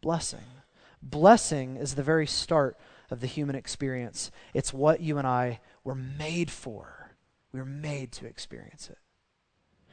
blessing. 0.00 0.46
Blessing 1.02 1.76
is 1.76 1.96
the 1.96 2.04
very 2.04 2.26
start 2.26 2.76
of 3.10 3.20
the 3.20 3.26
human 3.26 3.56
experience. 3.56 4.30
It's 4.54 4.72
what 4.72 5.00
you 5.00 5.18
and 5.18 5.26
I 5.26 5.60
were 5.84 5.94
made 5.94 6.50
for. 6.50 7.16
We 7.52 7.60
were 7.60 7.66
made 7.66 8.12
to 8.12 8.26
experience 8.26 8.88
it. 8.88 8.98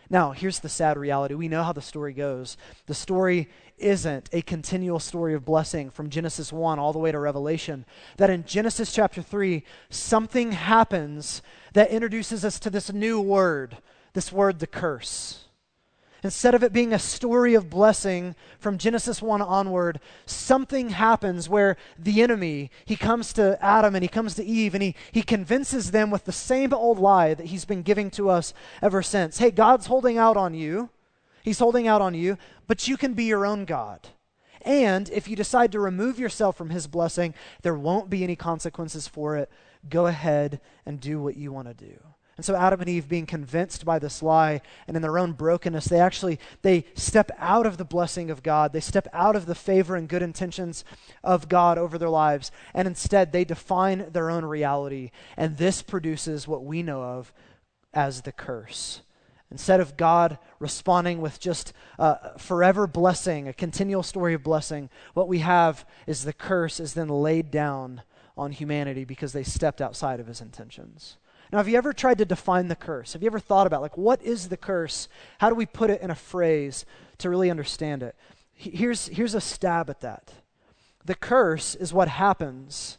Now, 0.09 0.31
here's 0.31 0.59
the 0.59 0.69
sad 0.69 0.97
reality. 0.97 1.33
We 1.33 1.49
know 1.49 1.63
how 1.63 1.73
the 1.73 1.81
story 1.81 2.13
goes. 2.13 2.55
The 2.85 2.93
story 2.93 3.49
isn't 3.77 4.29
a 4.31 4.41
continual 4.41 4.99
story 4.99 5.33
of 5.33 5.43
blessing 5.43 5.89
from 5.89 6.09
Genesis 6.09 6.53
1 6.53 6.79
all 6.79 6.93
the 6.93 6.99
way 6.99 7.11
to 7.11 7.19
Revelation. 7.19 7.85
That 8.15 8.29
in 8.29 8.45
Genesis 8.45 8.93
chapter 8.93 9.21
3, 9.21 9.63
something 9.89 10.53
happens 10.53 11.41
that 11.73 11.89
introduces 11.89 12.45
us 12.45 12.59
to 12.59 12.69
this 12.69 12.93
new 12.93 13.19
word, 13.19 13.77
this 14.13 14.31
word, 14.31 14.59
the 14.59 14.67
curse. 14.67 15.46
Instead 16.23 16.55
of 16.55 16.63
it 16.63 16.73
being 16.73 16.93
a 16.93 16.99
story 16.99 17.53
of 17.53 17.69
blessing 17.69 18.35
from 18.59 18.77
Genesis 18.77 19.21
1 19.21 19.41
onward, 19.41 19.99
something 20.25 20.89
happens 20.89 21.47
where 21.47 21.77
the 21.97 22.21
enemy, 22.21 22.71
he 22.85 22.95
comes 22.95 23.31
to 23.33 23.63
Adam 23.63 23.93
and 23.93 24.03
he 24.03 24.07
comes 24.07 24.33
to 24.35 24.43
Eve 24.43 24.73
and 24.73 24.81
he, 24.81 24.95
he 25.11 25.21
convinces 25.21 25.91
them 25.91 26.09
with 26.09 26.25
the 26.25 26.31
same 26.31 26.73
old 26.73 26.97
lie 26.97 27.33
that 27.35 27.47
he's 27.47 27.65
been 27.65 27.83
giving 27.83 28.09
to 28.11 28.29
us 28.29 28.53
ever 28.81 29.03
since. 29.03 29.37
Hey, 29.37 29.51
God's 29.51 29.85
holding 29.85 30.17
out 30.17 30.37
on 30.37 30.53
you. 30.53 30.89
He's 31.43 31.59
holding 31.59 31.87
out 31.87 32.01
on 32.01 32.13
you, 32.13 32.37
but 32.65 32.87
you 32.87 32.97
can 32.97 33.13
be 33.13 33.25
your 33.25 33.45
own 33.45 33.65
God. 33.65 34.09
And 34.61 35.09
if 35.11 35.27
you 35.29 35.35
decide 35.35 35.71
to 35.71 35.79
remove 35.79 36.19
yourself 36.19 36.57
from 36.57 36.71
his 36.71 36.87
blessing, 36.87 37.33
there 37.61 37.77
won't 37.77 38.09
be 38.09 38.23
any 38.23 38.35
consequences 38.35 39.07
for 39.07 39.37
it. 39.37 39.49
Go 39.87 40.07
ahead 40.07 40.59
and 40.85 40.99
do 40.99 41.21
what 41.21 41.37
you 41.37 41.53
want 41.53 41.67
to 41.67 41.73
do. 41.73 41.97
And 42.37 42.45
so 42.45 42.55
Adam 42.55 42.81
and 42.81 42.89
Eve 42.89 43.09
being 43.09 43.25
convinced 43.25 43.83
by 43.83 43.97
this 43.97 44.21
lie 44.21 44.61
and 44.87 44.95
in 44.95 45.01
their 45.01 45.17
own 45.17 45.33
brokenness, 45.33 45.85
they 45.85 45.99
actually 45.99 46.39
they 46.61 46.85
step 46.93 47.31
out 47.39 47.65
of 47.65 47.77
the 47.77 47.83
blessing 47.83 48.29
of 48.29 48.43
God. 48.43 48.73
They 48.73 48.79
step 48.79 49.07
out 49.11 49.35
of 49.35 49.47
the 49.47 49.55
favor 49.55 49.95
and 49.95 50.07
good 50.07 50.21
intentions 50.21 50.85
of 51.23 51.49
God 51.49 51.79
over 51.79 51.97
their 51.97 52.09
lives 52.09 52.51
and 52.75 52.87
instead 52.87 53.31
they 53.31 53.43
define 53.43 54.11
their 54.11 54.29
own 54.29 54.45
reality. 54.45 55.09
And 55.35 55.57
this 55.57 55.81
produces 55.81 56.47
what 56.47 56.63
we 56.63 56.83
know 56.83 57.01
of 57.01 57.33
as 57.91 58.21
the 58.21 58.31
curse. 58.31 59.01
Instead 59.49 59.79
of 59.79 59.97
God 59.97 60.37
responding 60.59 61.21
with 61.21 61.39
just 61.39 61.73
uh, 61.97 62.37
forever 62.37 62.85
blessing, 62.85 63.47
a 63.47 63.53
continual 63.53 64.03
story 64.03 64.33
of 64.33 64.43
blessing, 64.43 64.89
what 65.13 65.27
we 65.27 65.39
have 65.39 65.85
is 66.05 66.23
the 66.23 66.33
curse 66.33 66.79
is 66.79 66.93
then 66.93 67.07
laid 67.07 67.49
down 67.49 68.01
on 68.37 68.51
humanity 68.51 69.05
because 69.05 69.33
they 69.33 69.43
stepped 69.43 69.81
outside 69.81 70.19
of 70.19 70.27
his 70.27 70.41
intentions. 70.41 71.17
Now, 71.51 71.59
have 71.59 71.69
you 71.69 71.77
ever 71.77 71.93
tried 71.93 72.17
to 72.17 72.25
define 72.25 72.67
the 72.67 72.75
curse? 72.75 73.13
Have 73.13 73.21
you 73.21 73.27
ever 73.27 73.39
thought 73.39 73.67
about, 73.67 73.81
like, 73.81 73.97
what 73.97 74.21
is 74.21 74.49
the 74.49 74.57
curse? 74.57 75.07
How 75.39 75.49
do 75.49 75.55
we 75.55 75.65
put 75.65 75.89
it 75.89 76.01
in 76.01 76.11
a 76.11 76.15
phrase 76.15 76.85
to 77.19 77.29
really 77.29 77.49
understand 77.49 78.03
it? 78.03 78.15
Here's, 78.53 79.07
here's 79.07 79.35
a 79.35 79.41
stab 79.41 79.89
at 79.89 80.01
that. 80.01 80.33
The 81.05 81.15
curse 81.15 81.73
is 81.75 81.93
what 81.93 82.09
happens 82.09 82.97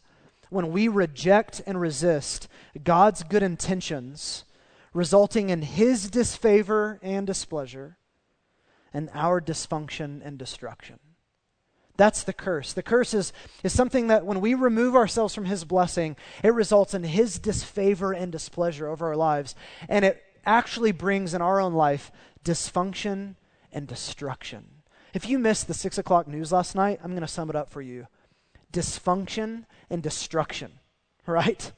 when 0.50 0.72
we 0.72 0.88
reject 0.88 1.60
and 1.66 1.78
resist 1.78 2.48
God's 2.82 3.22
good 3.22 3.42
intentions, 3.42 4.44
resulting 4.94 5.50
in 5.50 5.62
His 5.62 6.08
disfavor 6.08 6.98
and 7.02 7.26
displeasure, 7.26 7.98
and 8.94 9.10
our 9.12 9.40
dysfunction 9.42 10.22
and 10.24 10.38
destruction. 10.38 10.98
That's 11.98 12.22
the 12.22 12.32
curse. 12.32 12.72
The 12.72 12.82
curse 12.82 13.12
is, 13.12 13.32
is 13.64 13.72
something 13.74 14.06
that 14.06 14.24
when 14.24 14.40
we 14.40 14.54
remove 14.54 14.94
ourselves 14.94 15.34
from 15.34 15.44
His 15.44 15.64
blessing, 15.64 16.16
it 16.44 16.54
results 16.54 16.94
in 16.94 17.02
His 17.02 17.38
disfavor 17.40 18.12
and 18.12 18.32
displeasure 18.32 18.88
over 18.88 19.08
our 19.08 19.16
lives. 19.16 19.56
And 19.88 20.04
it 20.04 20.22
actually 20.46 20.92
brings 20.92 21.34
in 21.34 21.42
our 21.42 21.60
own 21.60 21.74
life 21.74 22.10
dysfunction 22.44 23.34
and 23.72 23.86
destruction. 23.86 24.64
If 25.12 25.28
you 25.28 25.40
missed 25.40 25.66
the 25.66 25.74
six 25.74 25.98
o'clock 25.98 26.28
news 26.28 26.52
last 26.52 26.76
night, 26.76 27.00
I'm 27.02 27.10
going 27.10 27.20
to 27.22 27.28
sum 27.28 27.50
it 27.50 27.56
up 27.56 27.68
for 27.68 27.82
you 27.82 28.06
dysfunction 28.72 29.64
and 29.90 30.02
destruction, 30.02 30.70
right? 31.26 31.72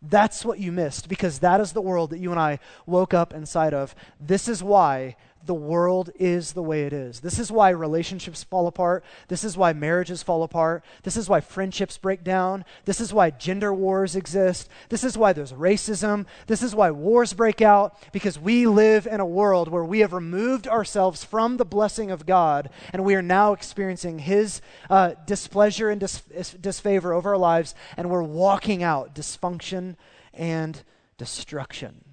That's 0.00 0.44
what 0.44 0.60
you 0.60 0.72
missed 0.72 1.08
because 1.08 1.40
that 1.40 1.60
is 1.60 1.72
the 1.72 1.80
world 1.82 2.10
that 2.10 2.18
you 2.18 2.30
and 2.30 2.40
I 2.40 2.60
woke 2.86 3.12
up 3.12 3.34
inside 3.34 3.74
of. 3.74 3.94
This 4.20 4.48
is 4.48 4.62
why 4.62 5.16
the 5.46 5.54
world 5.54 6.10
is 6.16 6.52
the 6.52 6.62
way 6.62 6.84
it 6.84 6.92
is. 6.92 7.20
This 7.20 7.38
is 7.38 7.50
why 7.50 7.70
relationships 7.70 8.44
fall 8.44 8.66
apart. 8.66 9.04
This 9.28 9.44
is 9.44 9.56
why 9.56 9.72
marriages 9.72 10.22
fall 10.22 10.42
apart. 10.42 10.84
This 11.02 11.16
is 11.16 11.28
why 11.28 11.40
friendships 11.40 11.98
break 11.98 12.24
down. 12.24 12.64
This 12.84 13.00
is 13.00 13.12
why 13.12 13.30
gender 13.30 13.72
wars 13.72 14.16
exist. 14.16 14.68
This 14.88 15.04
is 15.04 15.16
why 15.16 15.32
there's 15.32 15.52
racism. 15.52 16.26
This 16.46 16.62
is 16.62 16.74
why 16.74 16.90
wars 16.90 17.32
break 17.32 17.62
out 17.62 17.96
because 18.12 18.38
we 18.38 18.66
live 18.66 19.06
in 19.06 19.20
a 19.20 19.26
world 19.26 19.68
where 19.68 19.84
we 19.84 20.00
have 20.00 20.12
removed 20.12 20.66
ourselves 20.66 21.24
from 21.24 21.56
the 21.56 21.64
blessing 21.64 22.10
of 22.10 22.26
God 22.26 22.70
and 22.92 23.04
we 23.04 23.14
are 23.14 23.22
now 23.22 23.52
experiencing 23.52 24.20
His 24.20 24.60
uh, 24.90 25.14
displeasure 25.26 25.90
and 25.90 26.00
dis- 26.00 26.56
disfavor 26.60 27.12
over 27.12 27.30
our 27.30 27.38
lives 27.38 27.74
and 27.96 28.10
we're 28.10 28.22
walking 28.22 28.82
out 28.82 29.14
dysfunction 29.14 29.96
and 30.34 30.82
destruction. 31.18 32.04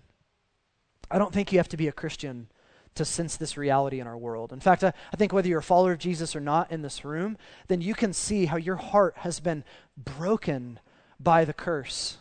I 1.11 1.17
don't 1.19 1.33
think 1.33 1.51
you 1.51 1.59
have 1.59 1.69
to 1.69 1.77
be 1.77 1.87
a 1.87 1.91
Christian 1.91 2.47
to 2.95 3.05
sense 3.05 3.35
this 3.35 3.57
reality 3.57 3.99
in 3.99 4.07
our 4.07 4.17
world. 4.17 4.53
In 4.53 4.59
fact, 4.59 4.83
I, 4.83 4.93
I, 5.11 5.17
think 5.17 5.33
whether 5.33 5.47
you're 5.47 5.59
a 5.59 5.63
follower 5.63 5.93
of 5.93 5.99
Jesus 5.99 6.35
or 6.35 6.39
not 6.39 6.71
in 6.71 6.81
this 6.81 7.03
room, 7.03 7.37
then 7.67 7.81
you 7.81 7.95
can 7.95 8.13
see 8.13 8.45
how 8.45 8.57
your 8.57 8.75
heart 8.75 9.15
has 9.17 9.39
been 9.39 9.63
broken 9.97 10.79
by 11.19 11.45
the 11.45 11.53
curse. 11.53 12.17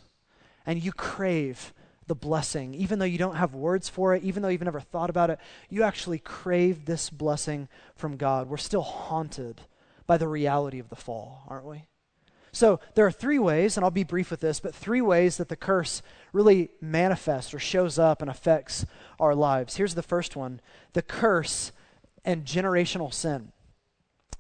And 0.65 0.83
you 0.83 0.93
crave 0.93 1.73
the 2.07 2.15
blessing. 2.15 2.75
Even 2.75 2.99
though 2.99 3.05
you 3.05 3.19
don't 3.19 3.37
have 3.37 3.55
words 3.55 3.89
for 3.89 4.15
it, 4.15 4.23
even 4.23 4.43
though 4.43 4.49
you've 4.49 4.63
never 4.63 4.81
thought 4.81 5.11
about 5.11 5.31
it, 5.31 5.39
you 5.69 5.83
actually 5.83 6.19
crave 6.19 6.85
this 6.85 7.11
blessing 7.11 7.69
from 7.95 8.17
God. 8.17 8.49
We're 8.49 8.57
still 8.57 8.83
haunted 8.83 9.63
by 10.07 10.17
the 10.17 10.29
reality 10.29 10.79
of 10.79 10.89
the 10.89 10.97
fall, 10.97 11.45
aren't 11.49 11.67
we? 11.67 11.85
So 12.53 12.81
there 12.95 13.07
are 13.07 13.13
three 13.13 13.39
ways, 13.39 13.77
and 13.77 13.85
I'll 13.85 13.91
be 13.91 14.05
brief 14.05 14.31
with 14.31 14.41
this, 14.41 14.61
but 14.61 14.75
three 14.75 15.01
ways 15.01 15.39
that 15.39 15.49
the 15.49 15.57
curse 15.57 16.03
really 16.35 16.71
manifests 16.83 17.55
or 17.55 17.59
shows 17.59 17.99
up 17.99 18.21
and 18.21 18.31
affects 18.31 18.85
our 19.19 19.35
lives. 19.35 19.77
Here's 19.77 19.95
the 19.95 20.03
first 20.03 20.37
one 20.37 20.61
the 20.93 21.03
curse 21.03 21.73
and 22.25 22.45
generational 22.45 23.13
sin. 23.13 23.53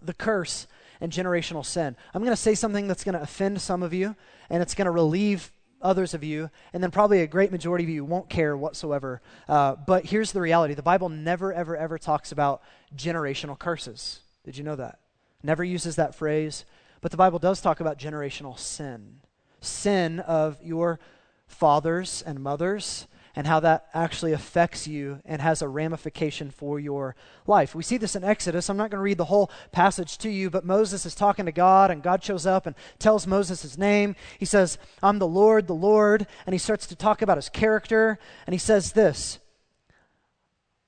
The 0.02 0.14
curse 0.14 0.66
and 1.00 1.10
generational 1.10 1.64
sin. 1.64 1.96
I'm 2.12 2.22
going 2.22 2.32
to 2.32 2.40
say 2.40 2.54
something 2.54 2.86
that's 2.86 3.02
going 3.02 3.14
to 3.14 3.22
offend 3.22 3.60
some 3.62 3.82
of 3.82 3.94
you, 3.94 4.14
and 4.50 4.62
it's 4.62 4.74
going 4.74 4.86
to 4.86 4.90
relieve 4.90 5.50
others 5.80 6.12
of 6.14 6.22
you, 6.22 6.50
and 6.72 6.82
then 6.82 6.90
probably 6.90 7.22
a 7.22 7.26
great 7.26 7.50
majority 7.50 7.84
of 7.84 7.90
you 7.90 8.04
won't 8.04 8.28
care 8.28 8.56
whatsoever. 8.56 9.20
Uh, 9.48 9.74
but 9.74 10.06
here's 10.06 10.32
the 10.32 10.40
reality 10.40 10.74
the 10.74 10.82
Bible 10.82 11.08
never, 11.08 11.52
ever, 11.52 11.76
ever 11.76 11.98
talks 11.98 12.30
about 12.30 12.62
generational 12.94 13.58
curses. 13.58 14.20
Did 14.44 14.58
you 14.58 14.64
know 14.64 14.76
that? 14.76 14.98
Never 15.42 15.64
uses 15.64 15.96
that 15.96 16.14
phrase. 16.14 16.64
But 17.02 17.10
the 17.10 17.18
Bible 17.18 17.40
does 17.40 17.60
talk 17.60 17.80
about 17.80 17.98
generational 17.98 18.58
sin. 18.58 19.18
sin 19.60 20.18
of 20.20 20.56
your 20.62 20.98
fathers 21.46 22.22
and 22.26 22.40
mothers 22.40 23.06
and 23.36 23.46
how 23.46 23.60
that 23.60 23.86
actually 23.94 24.32
affects 24.32 24.86
you 24.86 25.20
and 25.24 25.40
has 25.40 25.62
a 25.62 25.68
ramification 25.68 26.50
for 26.50 26.78
your 26.80 27.14
life. 27.46 27.74
We 27.74 27.82
see 27.82 27.96
this 27.96 28.16
in 28.16 28.24
Exodus. 28.24 28.68
I'm 28.68 28.76
not 28.76 28.90
going 28.90 28.98
to 28.98 29.04
read 29.04 29.18
the 29.18 29.26
whole 29.26 29.50
passage 29.70 30.18
to 30.18 30.28
you, 30.30 30.50
but 30.50 30.64
Moses 30.64 31.06
is 31.06 31.14
talking 31.14 31.46
to 31.46 31.52
God, 31.52 31.90
and 31.90 32.02
God 32.02 32.22
shows 32.22 32.44
up 32.44 32.66
and 32.66 32.74
tells 32.98 33.26
Moses 33.26 33.62
his 33.62 33.78
name. 33.78 34.16
He 34.38 34.44
says, 34.44 34.78
I'm 35.02 35.18
the 35.18 35.26
Lord, 35.26 35.66
the 35.66 35.74
Lord. 35.74 36.26
And 36.44 36.54
he 36.54 36.58
starts 36.58 36.86
to 36.88 36.96
talk 36.96 37.22
about 37.22 37.38
his 37.38 37.48
character, 37.48 38.18
and 38.46 38.52
he 38.52 38.58
says 38.58 38.92
this 38.92 39.38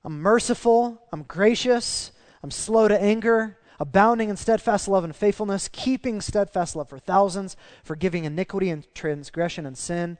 I'm 0.04 0.20
merciful, 0.20 1.00
I'm 1.12 1.22
gracious, 1.22 2.12
I'm 2.42 2.50
slow 2.50 2.88
to 2.88 3.00
anger 3.00 3.56
abounding 3.78 4.28
in 4.28 4.36
steadfast 4.36 4.88
love 4.88 5.04
and 5.04 5.14
faithfulness, 5.14 5.68
keeping 5.72 6.20
steadfast 6.20 6.76
love 6.76 6.88
for 6.88 6.98
thousands, 6.98 7.56
forgiving 7.82 8.24
iniquity 8.24 8.70
and 8.70 8.86
transgression 8.94 9.66
and 9.66 9.76
sin, 9.76 10.18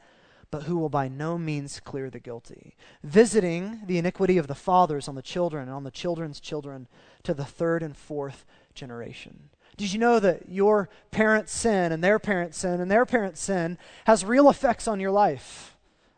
but 0.51 0.65
who 0.65 0.77
will 0.77 0.89
by 0.89 1.09
no 1.09 1.37
means 1.37 1.81
clear 1.81 2.11
the 2.11 2.21
guilty, 2.21 2.77
visiting 3.03 3.81
the 3.87 3.99
iniquity 3.99 4.39
of 4.39 4.47
the 4.47 4.55
fathers 4.55 5.09
on 5.09 5.15
the 5.15 5.23
children 5.23 5.65
and 5.65 5.73
on 5.73 5.85
the 5.85 5.91
children's 5.91 6.39
children 6.41 6.87
to 7.23 7.35
the 7.35 7.45
third 7.45 7.83
and 7.83 7.97
fourth 7.97 8.45
generation. 8.75 9.51
Did 9.77 9.93
you 9.93 9.99
know 9.99 10.21
that 10.21 10.49
your 10.49 10.89
parents' 11.11 11.53
sin 11.53 11.91
and 11.91 12.05
their 12.05 12.19
parents' 12.19 12.59
sin 12.59 12.81
and 12.81 12.91
their 12.91 13.05
parents' 13.05 13.41
sin 13.41 13.79
has 14.07 14.25
real 14.25 14.49
effects 14.49 14.87
on 14.87 15.01
your 15.01 15.11
life? 15.11 15.74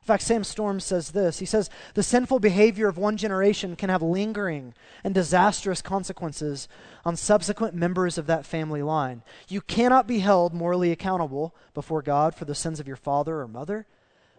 In 0.07 0.09
fact, 0.09 0.23
Sam 0.23 0.45
Storms 0.45 0.85
says 0.85 1.11
this. 1.11 1.41
He 1.41 1.47
says, 1.47 1.69
The 1.95 2.03
sinful 2.05 2.39
behavior 2.39 2.87
of 2.87 2.97
one 2.97 3.17
generation 3.17 3.75
can 3.75 3.91
have 3.91 4.03
lingering 4.03 4.73
and 5.03 5.13
disastrous 5.13 5.83
consequences 5.83 6.69
on 7.05 7.17
subsequent 7.17 7.75
members 7.75 8.17
of 8.17 8.29
that 8.29 8.47
family 8.47 8.85
line. 8.85 9.25
You 9.49 9.61
cannot 9.61 10.07
be 10.07 10.21
held 10.21 10.55
morally 10.55 10.93
accountable 10.93 11.57
before 11.75 12.03
God 12.03 12.37
for 12.37 12.45
the 12.45 12.55
sins 12.55 12.79
of 12.79 12.87
your 12.87 12.95
father 12.95 13.41
or 13.41 13.49
mother, 13.49 13.85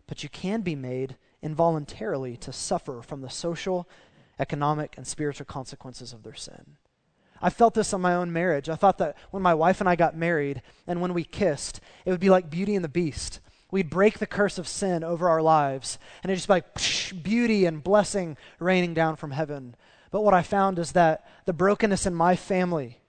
but 0.08 0.24
you 0.24 0.30
can 0.30 0.62
be 0.62 0.74
made 0.74 1.18
involuntarily 1.42 2.38
to 2.38 2.54
suffer 2.54 3.02
from 3.02 3.20
the 3.20 3.30
social, 3.30 3.90
economic, 4.40 4.94
and 4.96 5.06
spiritual 5.06 5.48
consequences 5.48 6.14
of 6.14 6.24
their 6.24 6.34
sin. 6.34 6.78
I 7.42 7.50
felt 7.50 7.74
this 7.74 7.94
on 7.94 8.00
my 8.00 8.16
own 8.16 8.32
marriage. 8.32 8.70
I 8.70 8.76
thought 8.76 9.00
that 9.00 9.18
when 9.32 9.44
my 9.44 9.54
wife 9.54 9.82
and 9.82 9.90
I 9.90 9.98
got 9.98 10.16
married 10.16 10.62
and 10.88 11.02
when 11.02 11.14
we 11.14 11.26
kissed, 11.26 11.82
it 12.06 12.12
would 12.12 12.22
be 12.22 12.30
like 12.30 12.50
Beauty 12.50 12.74
and 12.74 12.86
the 12.86 12.90
Beast 12.90 13.42
We'd 13.70 13.90
break 13.90 14.20
the 14.20 14.28
curse 14.28 14.58
of 14.58 14.68
sin 14.68 15.04
over 15.04 15.28
our 15.28 15.42
lives, 15.42 16.00
and 16.24 16.32
it'd 16.32 16.38
just 16.38 16.48
be 16.48 16.54
like 16.54 16.76
psh, 16.76 17.22
beauty 17.22 17.66
and 17.66 17.84
blessing 17.84 18.38
raining 18.60 18.94
down 18.94 19.16
from 19.18 19.32
heaven. 19.32 19.76
But 20.12 20.24
what 20.24 20.34
I 20.34 20.42
found 20.42 20.80
is 20.80 20.94
that 20.94 21.28
the 21.46 21.54
brokenness 21.54 22.06
in 22.06 22.16
my 22.16 22.36
family 22.36 23.02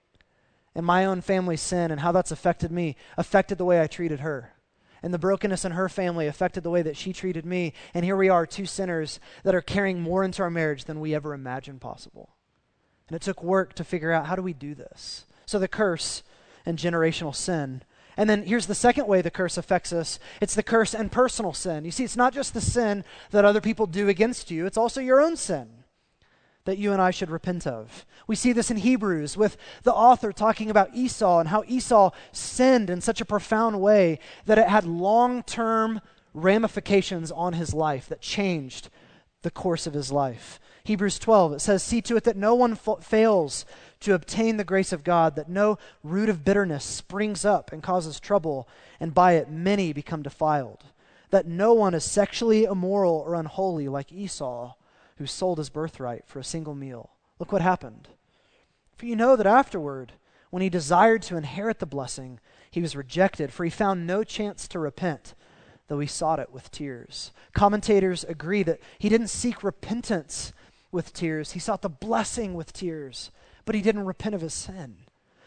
and 0.75 0.85
my 0.85 1.05
own 1.05 1.21
family's 1.21 1.61
sin 1.61 1.91
and 1.91 2.01
how 2.01 2.11
that's 2.11 2.31
affected 2.31 2.71
me 2.71 2.95
affected 3.17 3.57
the 3.57 3.65
way 3.65 3.81
I 3.81 3.87
treated 3.87 4.19
her. 4.19 4.53
And 5.01 5.13
the 5.13 5.19
brokenness 5.19 5.63
in 5.63 5.71
her 5.71 5.87
family 5.87 6.27
affected 6.27 6.63
the 6.63 6.69
way 6.69 6.81
that 6.81 6.97
she 6.97 7.13
treated 7.13 7.45
me. 7.45 7.73
And 7.93 8.03
here 8.03 8.17
we 8.17 8.27
are, 8.27 8.45
two 8.45 8.65
sinners 8.65 9.21
that 9.43 9.55
are 9.55 9.61
carrying 9.61 10.01
more 10.01 10.25
into 10.25 10.43
our 10.43 10.49
marriage 10.49 10.85
than 10.85 10.99
we 10.99 11.15
ever 11.15 11.33
imagined 11.33 11.79
possible. 11.79 12.35
And 13.07 13.15
it 13.15 13.21
took 13.21 13.41
work 13.41 13.73
to 13.75 13.85
figure 13.85 14.11
out 14.11 14.25
how 14.25 14.35
do 14.35 14.41
we 14.41 14.53
do 14.53 14.75
this? 14.75 15.25
So 15.45 15.57
the 15.57 15.69
curse 15.69 16.21
and 16.65 16.77
generational 16.77 17.33
sin 17.33 17.83
and 18.19 18.29
then 18.29 18.43
here's 18.43 18.65
the 18.65 18.75
second 18.75 19.07
way 19.07 19.21
the 19.21 19.31
curse 19.31 19.57
affects 19.57 19.93
us 19.93 20.19
it's 20.41 20.53
the 20.53 20.61
curse 20.61 20.93
and 20.93 21.09
personal 21.09 21.53
sin. 21.53 21.85
You 21.85 21.91
see, 21.91 22.03
it's 22.03 22.17
not 22.17 22.33
just 22.33 22.53
the 22.53 22.59
sin 22.59 23.05
that 23.31 23.45
other 23.45 23.61
people 23.61 23.87
do 23.87 24.09
against 24.09 24.51
you, 24.51 24.65
it's 24.65 24.77
also 24.77 24.99
your 24.99 25.21
own 25.21 25.37
sin 25.37 25.69
that 26.65 26.77
you 26.77 26.91
and 26.91 27.01
I 27.01 27.11
should 27.11 27.29
repent 27.29 27.65
of. 27.65 28.05
We 28.27 28.35
see 28.35 28.51
this 28.51 28.69
in 28.69 28.75
Hebrews 28.75 29.37
with 29.37 29.55
the 29.83 29.93
author 29.93 30.33
talking 30.33 30.69
about 30.69 30.93
Esau 30.93 31.39
and 31.39 31.47
how 31.47 31.63
Esau 31.65 32.11
sinned 32.33 32.89
in 32.89 32.99
such 32.99 33.21
a 33.21 33.25
profound 33.25 33.79
way 33.79 34.19
that 34.45 34.59
it 34.59 34.67
had 34.67 34.83
long 34.83 35.41
term 35.41 36.01
ramifications 36.33 37.31
on 37.31 37.53
his 37.53 37.73
life 37.73 38.09
that 38.09 38.19
changed 38.19 38.89
the 39.43 39.49
course 39.49 39.87
of 39.87 39.93
his 39.93 40.11
life. 40.11 40.59
Hebrews 40.89 41.19
12, 41.19 41.53
it 41.53 41.61
says, 41.61 41.83
See 41.83 42.01
to 42.01 42.15
it 42.15 42.23
that 42.23 42.35
no 42.35 42.55
one 42.55 42.73
fa- 42.73 42.99
fails 42.99 43.63
to 43.99 44.15
obtain 44.15 44.57
the 44.57 44.63
grace 44.63 44.91
of 44.91 45.03
God, 45.03 45.35
that 45.35 45.47
no 45.47 45.77
root 46.03 46.29
of 46.29 46.43
bitterness 46.43 46.83
springs 46.83 47.45
up 47.45 47.71
and 47.71 47.83
causes 47.83 48.19
trouble, 48.19 48.67
and 48.99 49.13
by 49.13 49.33
it 49.33 49.51
many 49.51 49.93
become 49.93 50.23
defiled. 50.23 50.85
That 51.29 51.45
no 51.45 51.75
one 51.75 51.93
is 51.93 52.03
sexually 52.03 52.63
immoral 52.63 53.23
or 53.23 53.35
unholy 53.35 53.87
like 53.87 54.11
Esau, 54.11 54.73
who 55.19 55.27
sold 55.27 55.59
his 55.59 55.69
birthright 55.69 56.23
for 56.25 56.39
a 56.39 56.43
single 56.43 56.73
meal. 56.73 57.11
Look 57.37 57.51
what 57.51 57.61
happened. 57.61 58.07
For 58.97 59.05
you 59.05 59.15
know 59.15 59.35
that 59.35 59.45
afterward, 59.45 60.13
when 60.49 60.63
he 60.63 60.69
desired 60.69 61.21
to 61.21 61.37
inherit 61.37 61.77
the 61.77 61.85
blessing, 61.85 62.39
he 62.71 62.81
was 62.81 62.95
rejected, 62.95 63.53
for 63.53 63.63
he 63.63 63.69
found 63.69 64.07
no 64.07 64.23
chance 64.23 64.67
to 64.69 64.79
repent, 64.79 65.35
though 65.87 65.99
he 65.99 66.07
sought 66.07 66.39
it 66.39 66.51
with 66.51 66.71
tears. 66.71 67.31
Commentators 67.53 68.23
agree 68.23 68.63
that 68.63 68.79
he 68.97 69.07
didn't 69.07 69.27
seek 69.27 69.63
repentance 69.63 70.51
with 70.91 71.13
tears, 71.13 71.51
he 71.51 71.59
sought 71.59 71.81
the 71.81 71.89
blessing 71.89 72.53
with 72.53 72.73
tears 72.73 73.31
but 73.69 73.75
he 73.75 73.83
didn't 73.83 74.05
repent 74.05 74.33
of 74.33 74.41
his 74.41 74.55
sin. 74.55 74.95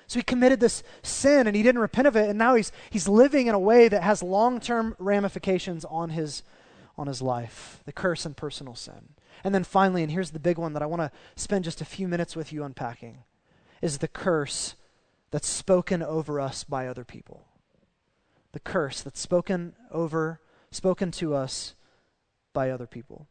So 0.06 0.20
he 0.20 0.22
committed 0.22 0.60
this 0.60 0.84
sin 1.02 1.48
and 1.48 1.56
he 1.56 1.62
didn't 1.64 1.80
repent 1.80 2.06
of 2.06 2.14
it, 2.14 2.28
and 2.28 2.38
now 2.38 2.54
he's, 2.54 2.70
he's 2.88 3.08
living 3.08 3.48
in 3.48 3.54
a 3.56 3.58
way 3.58 3.88
that 3.88 4.04
has 4.04 4.22
long 4.22 4.60
term 4.60 4.94
ramifications 5.00 5.84
on 5.84 6.10
his, 6.10 6.44
on 6.96 7.08
his 7.08 7.20
life 7.20 7.80
the 7.84 7.90
curse 7.90 8.24
and 8.24 8.36
personal 8.36 8.76
sin. 8.76 9.14
And 9.42 9.52
then 9.52 9.64
finally, 9.64 10.04
and 10.04 10.12
here's 10.12 10.30
the 10.30 10.38
big 10.38 10.56
one 10.56 10.72
that 10.74 10.84
I 10.84 10.86
want 10.86 11.02
to 11.02 11.10
spend 11.34 11.64
just 11.64 11.80
a 11.80 11.84
few 11.84 12.06
minutes 12.06 12.36
with 12.36 12.52
you 12.52 12.62
unpacking, 12.62 13.24
is 13.80 13.98
the 13.98 14.06
curse 14.06 14.76
that's 15.32 15.48
spoken 15.48 16.00
over 16.00 16.38
us 16.38 16.62
by 16.62 16.86
other 16.86 17.02
people. 17.02 17.48
The 18.52 18.60
curse 18.60 19.00
that's 19.00 19.18
spoken 19.18 19.74
over, 19.90 20.38
spoken 20.70 21.10
to 21.10 21.34
us 21.34 21.74
by 22.52 22.70
other 22.70 22.86
people. 22.86 23.26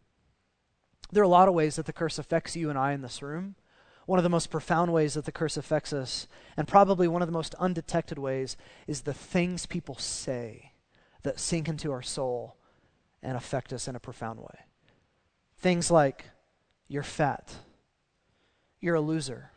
There 1.12 1.22
are 1.22 1.26
a 1.26 1.30
lot 1.30 1.48
of 1.48 1.54
ways 1.54 1.76
that 1.76 1.86
the 1.86 1.94
curse 1.94 2.18
affects 2.18 2.56
you 2.56 2.70
and 2.70 2.80
I 2.80 2.94
in 2.94 3.02
this 3.02 3.22
room 3.22 3.56
one 4.06 4.20
of 4.20 4.24
the 4.24 4.30
most 4.30 4.50
profound 4.50 4.92
ways 4.92 5.14
that 5.14 5.26
the 5.26 5.32
curse 5.32 5.58
affects 5.58 5.94
us, 5.94 6.28
and 6.58 6.68
probably 6.68 7.08
one 7.08 7.22
of 7.22 7.28
the 7.28 7.34
most 7.34 7.56
undetected 7.56 8.18
ways, 8.18 8.58
is 8.88 9.02
the 9.02 9.14
things 9.14 9.66
people 9.66 9.96
say 9.96 10.74
that 11.24 11.40
sink 11.40 11.70
into 11.70 11.92
our 11.92 12.02
soul 12.02 12.58
and 13.22 13.38
affect 13.38 13.72
us 13.72 13.88
in 13.88 13.96
a 13.96 14.02
profound 14.02 14.40
way. 14.40 14.66
Things 15.60 15.92
like, 15.92 16.26
you're 16.88 17.04
fat, 17.04 17.54
you're 18.80 18.96
a 18.96 19.02
loser, 19.02 19.52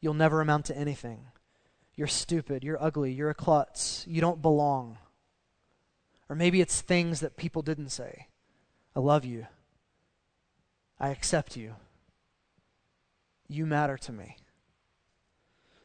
you'll 0.00 0.14
never 0.14 0.40
amount 0.40 0.66
to 0.66 0.76
anything, 0.76 1.26
you're 1.96 2.06
stupid, 2.06 2.62
you're 2.62 2.82
ugly, 2.82 3.12
you're 3.12 3.30
a 3.30 3.34
klutz, 3.34 4.04
you 4.06 4.20
don't 4.20 4.40
belong. 4.42 4.98
Or 6.28 6.36
maybe 6.36 6.60
it's 6.60 6.80
things 6.80 7.20
that 7.20 7.36
people 7.36 7.62
didn't 7.62 7.88
say. 7.88 8.28
I 8.94 9.00
love 9.00 9.24
you. 9.24 9.46
I 11.02 11.08
accept 11.08 11.56
you. 11.56 11.74
You 13.48 13.66
matter 13.66 13.98
to 13.98 14.12
me. 14.12 14.36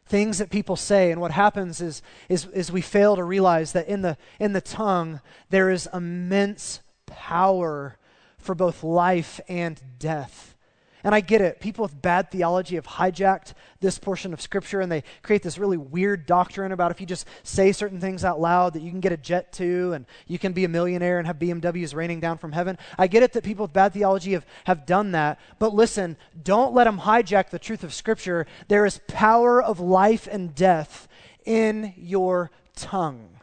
Things 0.06 0.38
that 0.38 0.52
people 0.52 0.76
say, 0.76 1.12
and 1.12 1.20
what 1.20 1.32
happens 1.32 1.82
is, 1.82 2.02
is, 2.30 2.46
is 2.54 2.72
we 2.72 2.82
fail 2.82 3.16
to 3.18 3.24
realize 3.24 3.74
that 3.74 3.90
in 3.90 4.04
the, 4.04 4.16
in 4.40 4.54
the 4.54 4.62
tongue 4.62 5.20
there 5.50 5.70
is 5.70 5.90
immense 5.92 6.82
power 7.08 7.98
for 8.38 8.56
both 8.56 8.84
life 8.84 9.42
and 9.50 9.82
death. 10.00 10.56
And 11.08 11.16
I 11.16 11.22
get 11.22 11.40
it. 11.40 11.62
People 11.62 11.84
with 11.84 12.02
bad 12.02 12.32
theology 12.32 12.76
have 12.76 12.86
hijacked 12.86 13.54
this 13.80 13.98
portion 13.98 14.34
of 14.34 14.42
Scripture 14.42 14.82
and 14.82 14.92
they 14.92 15.06
create 15.22 15.42
this 15.42 15.58
really 15.58 15.78
weird 15.78 16.26
doctrine 16.26 16.74
about 16.74 16.92
if 16.92 17.00
you 17.00 17.08
just 17.08 17.26
say 17.44 17.72
certain 17.72 18.02
things 18.02 18.26
out 18.26 18.42
loud 18.42 18.74
that 18.74 18.82
you 18.82 18.92
can 18.92 19.00
get 19.00 19.14
a 19.14 19.18
jet 19.18 19.54
to 19.54 19.94
and 19.94 20.06
you 20.28 20.38
can 20.38 20.52
be 20.52 20.66
a 20.66 20.68
millionaire 20.68 21.18
and 21.18 21.26
have 21.26 21.40
BMWs 21.40 21.96
raining 21.96 22.20
down 22.20 22.38
from 22.38 22.52
heaven. 22.52 22.78
I 22.98 23.08
get 23.08 23.24
it 23.24 23.32
that 23.32 23.46
people 23.46 23.64
with 23.64 23.72
bad 23.72 23.94
theology 23.94 24.34
have, 24.34 24.46
have 24.66 24.86
done 24.86 25.14
that. 25.14 25.40
But 25.60 25.74
listen, 25.74 26.18
don't 26.44 26.74
let 26.74 26.84
them 26.84 27.00
hijack 27.00 27.52
the 27.52 27.60
truth 27.60 27.86
of 27.86 27.94
Scripture. 27.94 28.46
There 28.68 28.86
is 28.86 29.00
power 29.08 29.64
of 29.64 29.80
life 29.80 30.28
and 30.30 30.54
death 30.54 31.08
in 31.46 31.94
your 31.96 32.52
tongue. 32.76 33.37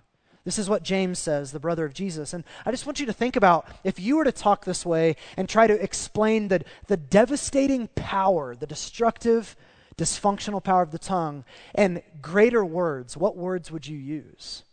This 0.44 0.58
is 0.58 0.68
what 0.68 0.82
James 0.82 1.18
says, 1.18 1.52
the 1.52 1.58
brother 1.58 1.86
of 1.86 1.94
Jesus. 1.94 2.34
And 2.34 2.44
I 2.66 2.70
just 2.70 2.84
want 2.84 3.00
you 3.00 3.06
to 3.06 3.12
think 3.14 3.34
about 3.34 3.66
if 3.82 3.98
you 3.98 4.16
were 4.16 4.24
to 4.24 4.32
talk 4.32 4.64
this 4.64 4.84
way 4.84 5.16
and 5.36 5.48
try 5.48 5.66
to 5.66 5.82
explain 5.82 6.48
the, 6.48 6.62
the 6.86 6.98
devastating 6.98 7.88
power, 7.94 8.54
the 8.54 8.66
destructive, 8.66 9.56
dysfunctional 9.96 10.62
power 10.62 10.82
of 10.82 10.90
the 10.90 10.98
tongue, 10.98 11.44
and 11.74 12.02
greater 12.20 12.64
words, 12.64 13.16
what 13.16 13.36
words 13.36 13.70
would 13.70 13.86
you 13.86 13.96
use? 13.96 14.64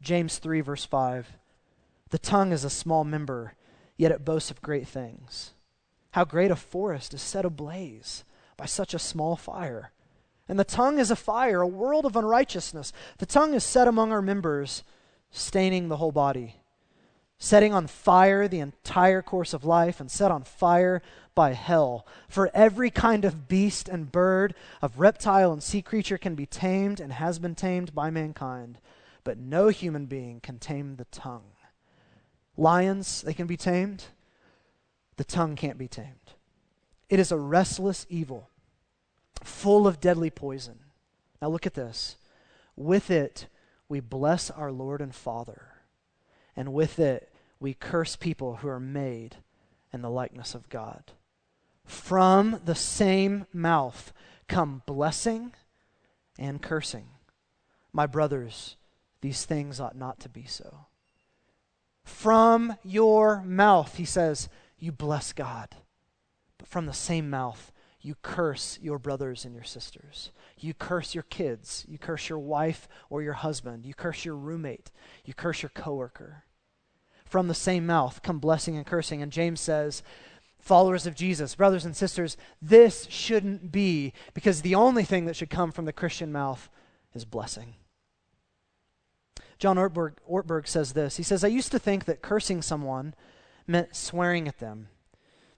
James 0.00 0.38
3, 0.38 0.62
verse 0.62 0.86
5. 0.86 1.36
The 2.08 2.18
tongue 2.18 2.52
is 2.52 2.64
a 2.64 2.70
small 2.70 3.04
member, 3.04 3.54
yet 3.98 4.12
it 4.12 4.24
boasts 4.24 4.50
of 4.50 4.62
great 4.62 4.88
things. 4.88 5.50
How 6.12 6.24
great 6.24 6.50
a 6.50 6.56
forest 6.56 7.12
is 7.12 7.20
set 7.20 7.44
ablaze 7.44 8.24
by 8.56 8.64
such 8.64 8.94
a 8.94 8.98
small 8.98 9.36
fire. 9.36 9.92
And 10.48 10.58
the 10.58 10.64
tongue 10.64 10.98
is 10.98 11.10
a 11.10 11.16
fire, 11.16 11.60
a 11.60 11.66
world 11.66 12.06
of 12.06 12.16
unrighteousness. 12.16 12.92
The 13.18 13.26
tongue 13.26 13.52
is 13.54 13.62
set 13.62 13.86
among 13.86 14.12
our 14.12 14.22
members, 14.22 14.82
staining 15.30 15.88
the 15.88 15.98
whole 15.98 16.12
body, 16.12 16.56
setting 17.38 17.74
on 17.74 17.86
fire 17.86 18.48
the 18.48 18.60
entire 18.60 19.20
course 19.20 19.52
of 19.52 19.64
life, 19.64 20.00
and 20.00 20.10
set 20.10 20.30
on 20.30 20.42
fire 20.42 21.02
by 21.34 21.52
hell. 21.52 22.06
For 22.28 22.50
every 22.54 22.90
kind 22.90 23.24
of 23.24 23.46
beast 23.46 23.88
and 23.88 24.10
bird, 24.10 24.54
of 24.80 24.98
reptile 24.98 25.52
and 25.52 25.62
sea 25.62 25.82
creature 25.82 26.18
can 26.18 26.34
be 26.34 26.46
tamed 26.46 26.98
and 26.98 27.12
has 27.12 27.38
been 27.38 27.54
tamed 27.54 27.94
by 27.94 28.10
mankind. 28.10 28.78
but 29.28 29.36
no 29.36 29.68
human 29.68 30.06
being 30.06 30.40
can 30.40 30.58
tame 30.58 30.96
the 30.96 31.04
tongue. 31.06 31.52
Lions, 32.56 33.20
they 33.20 33.34
can 33.34 33.46
be 33.46 33.58
tamed. 33.58 34.04
The 35.18 35.24
tongue 35.24 35.54
can't 35.54 35.76
be 35.76 35.86
tamed. 35.86 36.32
It 37.10 37.20
is 37.20 37.30
a 37.30 37.36
restless 37.36 38.06
evil, 38.08 38.48
full 39.42 39.86
of 39.86 40.00
deadly 40.00 40.30
poison. 40.30 40.78
Now 41.40 41.48
look 41.48 41.66
at 41.66 41.74
this. 41.74 42.16
With 42.76 43.10
it, 43.10 43.46
we 43.88 44.00
bless 44.00 44.50
our 44.50 44.70
Lord 44.70 45.00
and 45.00 45.14
Father, 45.14 45.62
and 46.54 46.72
with 46.72 46.98
it, 46.98 47.32
we 47.60 47.74
curse 47.74 48.16
people 48.16 48.56
who 48.56 48.68
are 48.68 48.80
made 48.80 49.36
in 49.92 50.02
the 50.02 50.10
likeness 50.10 50.54
of 50.54 50.68
God. 50.68 51.12
From 51.84 52.60
the 52.64 52.74
same 52.74 53.46
mouth 53.52 54.12
come 54.46 54.82
blessing 54.86 55.54
and 56.38 56.62
cursing. 56.62 57.06
My 57.92 58.06
brothers, 58.06 58.76
these 59.22 59.44
things 59.44 59.80
ought 59.80 59.96
not 59.96 60.20
to 60.20 60.28
be 60.28 60.44
so. 60.44 60.86
From 62.04 62.76
your 62.84 63.42
mouth, 63.42 63.96
he 63.96 64.04
says, 64.04 64.48
you 64.78 64.92
bless 64.92 65.32
God. 65.32 65.76
But 66.58 66.68
from 66.68 66.86
the 66.86 66.92
same 66.92 67.28
mouth, 67.28 67.72
you 68.00 68.14
curse 68.22 68.78
your 68.80 68.98
brothers 68.98 69.44
and 69.44 69.54
your 69.54 69.64
sisters. 69.64 70.30
You 70.58 70.72
curse 70.72 71.14
your 71.14 71.24
kids. 71.24 71.84
You 71.88 71.98
curse 71.98 72.28
your 72.28 72.38
wife 72.38 72.88
or 73.10 73.22
your 73.22 73.32
husband. 73.34 73.84
You 73.84 73.94
curse 73.94 74.24
your 74.24 74.36
roommate. 74.36 74.90
You 75.24 75.34
curse 75.34 75.62
your 75.62 75.70
coworker. 75.70 76.44
From 77.24 77.48
the 77.48 77.54
same 77.54 77.86
mouth 77.86 78.22
come 78.22 78.38
blessing 78.38 78.76
and 78.76 78.86
cursing. 78.86 79.20
And 79.20 79.32
James 79.32 79.60
says, 79.60 80.02
followers 80.60 81.06
of 81.06 81.14
Jesus, 81.14 81.54
brothers 81.54 81.84
and 81.84 81.96
sisters, 81.96 82.36
this 82.62 83.06
shouldn't 83.10 83.72
be 83.72 84.12
because 84.32 84.62
the 84.62 84.74
only 84.74 85.04
thing 85.04 85.26
that 85.26 85.36
should 85.36 85.50
come 85.50 85.72
from 85.72 85.84
the 85.84 85.92
Christian 85.92 86.30
mouth 86.30 86.68
is 87.14 87.24
blessing. 87.24 87.74
John 89.58 89.76
Ortberg, 89.76 90.14
Ortberg 90.30 90.68
says 90.68 90.92
this. 90.92 91.16
He 91.16 91.24
says, 91.24 91.42
I 91.42 91.48
used 91.48 91.72
to 91.72 91.80
think 91.80 92.04
that 92.04 92.22
cursing 92.22 92.62
someone 92.62 93.14
meant 93.66 93.96
swearing 93.96 94.46
at 94.46 94.58
them 94.58 94.88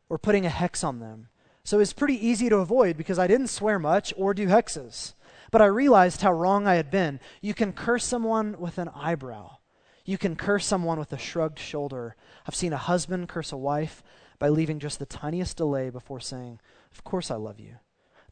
or 0.09 0.16
putting 0.16 0.46
a 0.46 0.50
hex 0.50 0.83
on 0.83 1.00
them. 1.00 1.29
So 1.70 1.76
it 1.76 1.87
was 1.87 1.92
pretty 1.92 2.26
easy 2.26 2.48
to 2.48 2.56
avoid 2.56 2.96
because 2.96 3.20
I 3.20 3.28
didn't 3.28 3.46
swear 3.46 3.78
much 3.78 4.12
or 4.16 4.35
do 4.35 4.48
hexes. 4.48 5.14
But 5.52 5.62
I 5.62 5.66
realized 5.66 6.20
how 6.20 6.33
wrong 6.33 6.66
I 6.66 6.74
had 6.74 6.90
been. 6.90 7.20
You 7.40 7.54
can 7.54 7.72
curse 7.72 8.04
someone 8.04 8.59
with 8.59 8.76
an 8.78 8.88
eyebrow. 8.88 9.59
You 10.04 10.18
can 10.18 10.35
curse 10.35 10.66
someone 10.66 10.98
with 10.98 11.12
a 11.12 11.16
shrugged 11.16 11.61
shoulder. 11.61 12.16
I've 12.44 12.56
seen 12.56 12.72
a 12.72 12.76
husband 12.76 13.28
curse 13.28 13.52
a 13.52 13.56
wife 13.56 14.02
by 14.40 14.48
leaving 14.48 14.80
just 14.80 14.98
the 14.98 15.06
tiniest 15.06 15.59
delay 15.59 15.90
before 15.90 16.18
saying, 16.18 16.59
Of 16.90 17.04
course 17.04 17.30
I 17.30 17.37
love 17.37 17.61
you. 17.61 17.76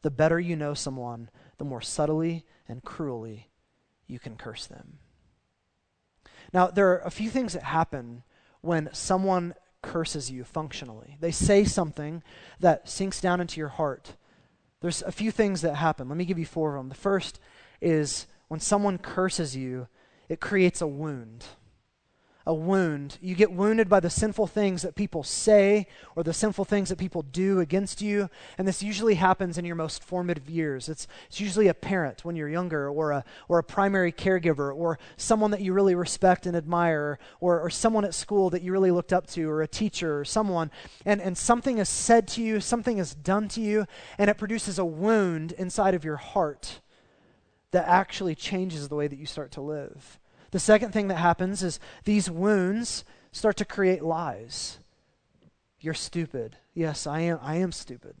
The 0.01 0.11
better 0.11 0.37
you 0.37 0.57
know 0.57 0.73
someone, 0.73 1.29
the 1.59 1.63
more 1.63 1.79
subtly 1.79 2.45
and 2.67 2.83
cruelly 2.83 3.51
you 4.05 4.19
can 4.19 4.35
curse 4.35 4.67
them. 4.67 4.97
Now, 6.51 6.67
there 6.67 6.89
are 6.89 7.03
a 7.05 7.09
few 7.09 7.29
things 7.29 7.53
that 7.53 7.63
happen 7.63 8.23
when 8.59 8.89
someone 8.91 9.53
curses 9.81 10.29
you 10.31 10.43
functionally. 10.43 11.17
They 11.19 11.31
say 11.31 11.63
something 11.63 12.23
that 12.59 12.89
sinks 12.89 13.21
down 13.21 13.41
into 13.41 13.59
your 13.59 13.69
heart. 13.69 14.15
There's 14.81 15.01
a 15.01 15.11
few 15.11 15.31
things 15.31 15.61
that 15.61 15.75
happen. 15.75 16.07
Let 16.07 16.17
me 16.17 16.25
give 16.25 16.39
you 16.39 16.45
four 16.45 16.75
of 16.75 16.79
them. 16.79 16.89
The 16.89 16.95
first 16.95 17.39
is 17.81 18.27
when 18.47 18.59
someone 18.59 18.97
curses 18.97 19.55
you, 19.55 19.87
it 20.27 20.39
creates 20.39 20.81
a 20.81 20.87
wound 20.87 21.45
a 22.49 22.53
wound. 22.53 23.19
You 23.21 23.35
get 23.35 23.51
wounded 23.51 23.87
by 23.87 23.99
the 23.99 24.09
sinful 24.09 24.47
things 24.47 24.81
that 24.81 24.95
people 24.95 25.21
say 25.21 25.85
or 26.15 26.23
the 26.23 26.33
sinful 26.33 26.65
things 26.65 26.89
that 26.89 26.97
people 26.97 27.21
do 27.21 27.59
against 27.59 28.01
you. 28.01 28.27
And 28.57 28.67
this 28.67 28.81
usually 28.81 29.15
happens 29.15 29.59
in 29.59 29.65
your 29.65 29.75
most 29.75 30.03
formative 30.03 30.49
years. 30.49 30.89
It's, 30.89 31.07
it's 31.27 31.39
usually 31.39 31.67
a 31.67 31.75
parent 31.75 32.25
when 32.25 32.35
you're 32.35 32.49
younger, 32.49 32.89
or 32.89 33.11
a, 33.11 33.23
or 33.47 33.59
a 33.59 33.63
primary 33.63 34.11
caregiver, 34.11 34.75
or 34.75 34.97
someone 35.15 35.51
that 35.51 35.61
you 35.61 35.73
really 35.73 35.93
respect 35.93 36.47
and 36.47 36.57
admire, 36.57 37.19
or, 37.39 37.61
or 37.61 37.69
someone 37.69 38.03
at 38.03 38.15
school 38.15 38.49
that 38.49 38.63
you 38.63 38.71
really 38.71 38.89
looked 38.89 39.13
up 39.13 39.27
to, 39.27 39.47
or 39.47 39.61
a 39.61 39.67
teacher, 39.67 40.19
or 40.19 40.25
someone. 40.25 40.71
And, 41.05 41.21
and 41.21 41.37
something 41.37 41.77
is 41.77 41.87
said 41.87 42.27
to 42.29 42.41
you, 42.41 42.61
something 42.61 42.97
is 42.97 43.13
done 43.13 43.47
to 43.49 43.61
you, 43.61 43.85
and 44.17 44.27
it 44.27 44.39
produces 44.39 44.79
a 44.79 44.85
wound 44.85 45.51
inside 45.51 45.93
of 45.93 46.03
your 46.03 46.17
heart 46.17 46.81
that 47.69 47.87
actually 47.87 48.33
changes 48.33 48.89
the 48.89 48.95
way 48.95 49.07
that 49.07 49.19
you 49.19 49.27
start 49.27 49.51
to 49.51 49.61
live. 49.61 50.19
The 50.51 50.59
second 50.59 50.91
thing 50.91 51.07
that 51.09 51.15
happens 51.15 51.63
is 51.63 51.79
these 52.05 52.29
wounds 52.29 53.03
start 53.31 53.57
to 53.57 53.65
create 53.65 54.03
lies. 54.03 54.79
You're 55.79 55.93
stupid. 55.93 56.57
Yes, 56.73 57.07
I 57.07 57.21
am 57.21 57.39
I 57.41 57.55
am 57.55 57.71
stupid. 57.71 58.15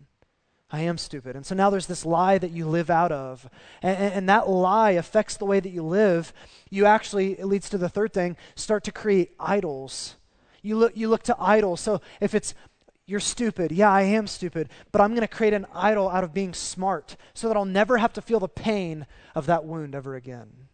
I 0.71 0.81
am 0.81 0.97
stupid. 0.99 1.35
And 1.35 1.45
so 1.45 1.55
now 1.55 1.69
there's 1.69 1.87
this 1.87 2.05
lie 2.05 2.37
that 2.37 2.51
you 2.51 2.67
live 2.67 2.89
out 2.89 3.11
of. 3.11 3.49
And, 3.81 4.13
and, 4.13 4.29
that 4.29 4.47
lie 4.47 4.91
affects 4.91 5.35
the 5.35 5.45
way 5.45 5.59
that 5.59 5.71
you 5.71 5.81
live. 5.81 6.31
You 6.69 6.85
actually, 6.85 7.39
it 7.39 7.45
leads 7.45 7.69
to 7.71 7.79
the 7.79 7.89
third 7.89 8.13
thing, 8.13 8.37
start 8.53 8.83
to 8.83 8.91
create 8.91 9.33
idols. 9.39 10.15
You 10.61 10.77
look, 10.77 10.95
you 10.95 11.07
look 11.07 11.23
to 11.23 11.35
idols. 11.39 11.81
So 11.81 12.01
if 12.21 12.35
it's, 12.35 12.53
you're 13.07 13.19
stupid, 13.19 13.71
yeah, 13.71 13.91
I 13.91 14.03
am 14.03 14.27
stupid, 14.27 14.69
but 14.91 15.01
I'm 15.01 15.11
going 15.11 15.21
to 15.21 15.27
create 15.27 15.53
an 15.53 15.65
idol 15.73 16.07
out 16.07 16.23
of 16.23 16.35
being 16.35 16.53
smart 16.53 17.17
so 17.33 17.47
that 17.47 17.57
I'll 17.57 17.65
never 17.65 17.97
have 17.97 18.13
to 18.13 18.21
feel 18.21 18.39
the 18.39 18.47
pain 18.47 19.07
of 19.33 19.47
that 19.47 19.65
wound 19.65 19.95
ever 19.95 20.15
again. 20.15 20.68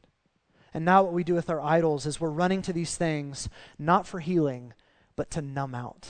And 0.75 0.83
now, 0.83 1.03
what 1.03 1.13
we 1.13 1.23
do 1.23 1.35
with 1.35 1.49
our 1.49 1.61
idols 1.61 2.05
is 2.05 2.19
we're 2.19 2.29
running 2.29 2.61
to 2.63 2.73
these 2.73 2.97
things 2.97 3.47
not 3.79 4.05
for 4.05 4.19
healing, 4.19 4.73
but 5.15 5.31
to 5.31 5.41
numb 5.41 5.73
out. 5.73 6.09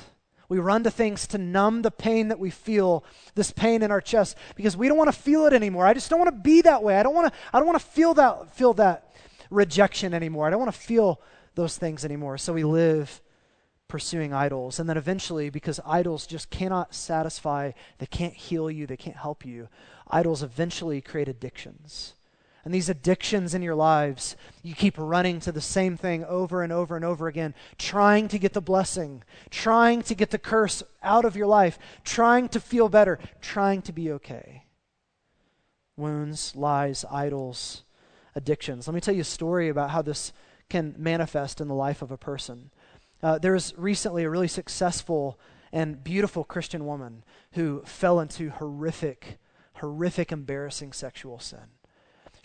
We 0.49 0.57
run 0.57 0.83
to 0.85 0.89
things 0.89 1.27
to 1.27 1.37
numb 1.37 1.83
the 1.83 1.91
pain 1.91 2.29
that 2.29 2.39
we 2.39 2.49
feel, 2.49 3.03
this 3.35 3.51
pain 3.51 3.83
in 3.83 3.91
our 3.91 4.01
chest, 4.01 4.35
because 4.55 4.75
we 4.75 4.87
don't 4.87 4.97
want 4.97 5.13
to 5.13 5.19
feel 5.19 5.45
it 5.45 5.53
anymore. 5.53 5.85
I 5.85 5.93
just 5.93 6.09
don't 6.09 6.17
want 6.17 6.33
to 6.33 6.41
be 6.41 6.61
that 6.61 6.81
way. 6.81 6.97
I 6.97 7.03
don't 7.03 7.13
want 7.13 7.31
to, 7.31 7.39
I 7.53 7.59
don't 7.59 7.67
want 7.67 7.79
to 7.79 7.85
feel 7.85 8.15
that, 8.15 8.55
feel 8.55 8.73
that 8.73 9.13
rejection 9.51 10.15
anymore. 10.15 10.47
I 10.47 10.49
don't 10.49 10.61
want 10.61 10.73
to 10.73 10.79
feel 10.79 11.21
those 11.53 11.77
things 11.77 12.03
anymore. 12.03 12.39
So 12.39 12.51
we 12.51 12.63
live 12.63 13.21
pursuing 13.87 14.33
idols. 14.33 14.79
And 14.79 14.89
then 14.89 14.97
eventually, 14.97 15.51
because 15.51 15.79
idols 15.85 16.25
just 16.25 16.49
cannot 16.49 16.95
satisfy, 16.95 17.73
they 17.99 18.07
can't 18.07 18.33
heal 18.33 18.71
you, 18.71 18.87
they 18.87 18.97
can't 18.97 19.17
help 19.17 19.45
you, 19.45 19.69
idols 20.09 20.41
eventually 20.41 21.01
create 21.01 21.27
addictions 21.27 22.15
and 22.65 22.73
these 22.73 22.89
addictions 22.89 23.53
in 23.53 23.61
your 23.61 23.75
lives, 23.75 24.35
you 24.63 24.73
keep 24.73 24.95
running 24.97 25.39
to 25.41 25.51
the 25.51 25.61
same 25.61 25.95
thing 25.95 26.25
over 26.25 26.63
and 26.63 26.73
over 26.73 26.95
and 26.95 27.05
over 27.05 27.27
again, 27.27 27.53
trying 27.77 28.27
to 28.29 28.39
get 28.39 28.53
the 28.53 28.61
blessing, 28.61 29.23
trying 29.51 30.01
to 30.01 30.15
get 30.15 30.31
the 30.31 30.39
curse 30.39 30.81
out 31.03 31.25
of 31.25 31.35
your 31.35 31.45
life, 31.45 31.77
trying 32.03 32.49
to 32.49 32.59
feel 32.59 32.89
better, 32.89 33.19
trying 33.39 33.83
to 33.83 33.93
be 33.93 34.11
okay. 34.11 34.63
Wounds, 35.95 36.55
lies, 36.55 37.05
idols, 37.11 37.83
addictions. 38.33 38.87
Let 38.87 38.95
me 38.95 39.01
tell 39.01 39.13
you 39.13 39.21
a 39.21 39.25
story 39.25 39.69
about 39.69 39.91
how 39.91 40.01
this 40.01 40.33
can 40.67 40.95
manifest 40.97 41.61
in 41.61 41.67
the 41.67 41.75
life 41.75 42.01
of 42.01 42.11
a 42.11 42.17
person. 42.17 42.71
Uh, 43.21 43.37
there 43.37 43.53
was 43.53 43.75
recently 43.77 44.23
a 44.23 44.29
really 44.29 44.47
successful 44.47 45.39
and 45.71 46.03
beautiful 46.03 46.43
Christian 46.43 46.87
woman 46.87 47.23
who 47.51 47.83
fell 47.85 48.19
into 48.19 48.49
horrific, 48.49 49.37
horrific, 49.75 50.31
embarrassing 50.31 50.93
sexual 50.93 51.37
sin 51.37 51.67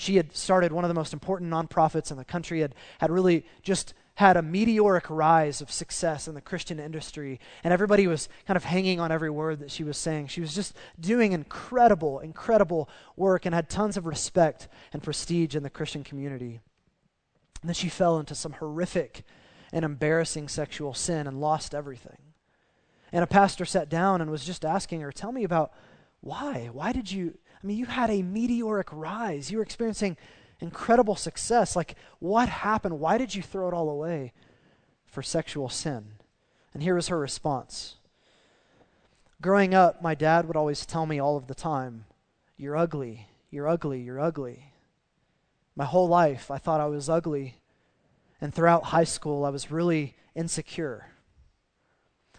she 0.01 0.17
had 0.17 0.35
started 0.35 0.73
one 0.73 0.85
of 0.85 0.89
the 0.89 0.95
most 0.95 1.13
important 1.13 1.51
nonprofits 1.51 2.11
in 2.11 2.17
the 2.17 2.25
country, 2.25 2.61
had, 2.61 2.75
had 2.99 3.11
really 3.11 3.45
just 3.63 3.93
had 4.15 4.37
a 4.37 4.43
meteoric 4.43 5.09
rise 5.11 5.61
of 5.61 5.71
success 5.71 6.27
in 6.27 6.35
the 6.35 6.41
Christian 6.41 6.81
industry, 6.81 7.39
and 7.63 7.73
everybody 7.73 8.07
was 8.07 8.29
kind 8.47 8.57
of 8.57 8.65
hanging 8.65 8.99
on 8.99 9.13
every 9.13 9.31
word 9.31 9.61
that 9.61 9.71
she 9.71 9.85
was 9.85 9.99
saying. 9.99 10.29
She 10.29 10.41
was 10.41 10.55
just 10.55 10.75
doing 10.99 11.33
incredible, 11.33 12.19
incredible 12.21 12.89
work 13.17 13.45
and 13.45 13.55
had 13.55 13.69
tons 13.69 13.97
of 13.97 14.07
respect 14.07 14.69
and 14.93 15.03
prestige 15.03 15.55
in 15.55 15.63
the 15.63 15.71
Christian 15.71 16.03
community. 16.03 16.61
And 17.61 17.69
then 17.69 17.75
she 17.75 17.89
fell 17.89 18.19
into 18.19 18.35
some 18.35 18.53
horrific 18.53 19.23
and 19.73 19.85
embarrassing 19.85 20.49
sexual 20.49 20.95
sin 20.95 21.27
and 21.27 21.41
lost 21.41 21.75
everything. 21.75 22.19
And 23.13 23.23
a 23.23 23.27
pastor 23.27 23.67
sat 23.67 23.91
down 23.91 24.21
and 24.21 24.31
was 24.31 24.47
just 24.47 24.65
asking 24.65 25.03
her, 25.03 25.13
Tell 25.13 25.33
me 25.33 25.45
about 25.45 25.73
why? 26.21 26.71
Why 26.73 26.93
did 26.93 27.11
you 27.11 27.39
I 27.62 27.66
mean, 27.66 27.77
you 27.77 27.87
had 27.87 28.11
a 28.11 28.23
meteoric 28.23 28.88
rise. 28.90 29.51
You 29.51 29.59
were 29.59 29.62
experiencing 29.62 30.16
incredible 30.61 31.16
success. 31.16 31.77
Like, 31.77 31.94
what 32.18 32.49
happened? 32.49 33.01
Why 33.01 33.18
did 33.18 33.35
you 33.35 33.42
throw 33.42 33.68
it 33.68 33.75
all 33.75 33.90
away 33.90 34.33
for 35.07 35.23
sexual 35.23 35.68
sin? 35.68 36.12
And 36.73 36.83
here 36.83 36.94
was 36.94 37.09
her 37.09 37.18
response. 37.18 37.96
Growing 39.42 39.75
up, 39.75 40.03
my 40.03 40.14
dad 40.14 40.46
would 40.46 40.57
always 40.57 40.87
tell 40.87 41.07
me 41.07 41.18
all 41.18 41.37
of 41.37 41.46
the 41.46 41.55
time, 41.55 42.05
You're 42.57 42.77
ugly, 42.77 43.27
you're 43.51 43.68
ugly, 43.68 44.01
you're 44.01 44.20
ugly. 44.20 44.73
My 45.75 45.85
whole 45.85 46.09
life, 46.09 46.51
I 46.51 46.59
thought 46.59 46.81
I 46.81 46.87
was 46.87 47.09
ugly. 47.09 47.57
And 48.40 48.55
throughout 48.55 48.85
high 48.85 49.05
school, 49.05 49.44
I 49.44 49.51
was 49.51 49.70
really 49.70 50.16
insecure. 50.35 51.07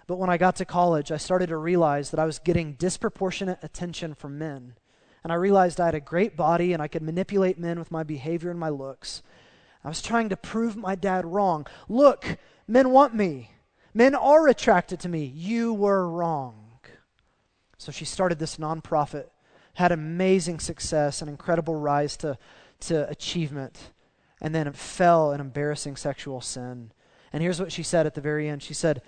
But 0.08 0.18
when 0.18 0.30
I 0.30 0.38
got 0.38 0.56
to 0.58 0.66
college, 0.66 1.12
I 1.12 1.18
started 1.18 1.48
to 1.50 1.58
realize 1.58 2.12
that 2.12 2.20
I 2.20 2.26
was 2.26 2.40
getting 2.40 2.74
disproportionate 2.74 3.60
attention 3.62 4.14
from 4.14 4.38
men 4.38 4.76
and 5.24 5.32
I 5.32 5.36
realized 5.36 5.80
I 5.80 5.86
had 5.86 5.96
a 5.96 6.00
great 6.00 6.36
body 6.36 6.74
and 6.74 6.82
I 6.82 6.88
could 6.88 7.04
manipulate 7.04 7.60
men 7.60 7.78
with 7.80 7.92
my 7.92 8.04
behavior 8.04 8.50
and 8.50 8.60
my 8.60 8.70
looks. 8.70 9.22
I 9.84 9.88
was 9.88 10.02
trying 10.02 10.30
to 10.30 10.38
prove 10.38 10.76
my 10.76 10.96
dad 10.96 11.26
wrong. 11.26 11.68
Look, 11.90 12.38
men 12.68 12.90
want 12.90 13.16
me. 13.16 13.52
Men 13.94 14.16
are 14.16 14.48
attracted 14.48 15.00
to 15.02 15.10
me. 15.10 15.26
You 15.26 15.74
were 15.74 16.08
wrong. 16.08 16.80
So 17.78 17.92
she 17.92 18.06
started 18.06 18.38
this 18.38 18.58
nonprofit, 18.58 19.26
had 19.74 19.92
amazing 19.92 20.60
success, 20.60 21.22
an 21.22 21.30
incredible 21.30 21.76
rise 21.76 22.16
to, 22.18 22.38
to 22.82 23.10
achievement. 23.10 23.92
and 24.42 24.56
then 24.56 24.72
fell 24.74 25.32
in 25.32 25.40
embarrassing 25.40 25.96
sexual 25.96 26.42
sin. 26.42 26.92
And 27.32 27.44
here's 27.44 27.60
what 27.60 27.72
she 27.72 27.84
said 27.84 28.06
at 28.06 28.16
the 28.16 28.22
very 28.22 28.50
end 28.50 28.64
She 28.64 28.74
said, 28.74 29.02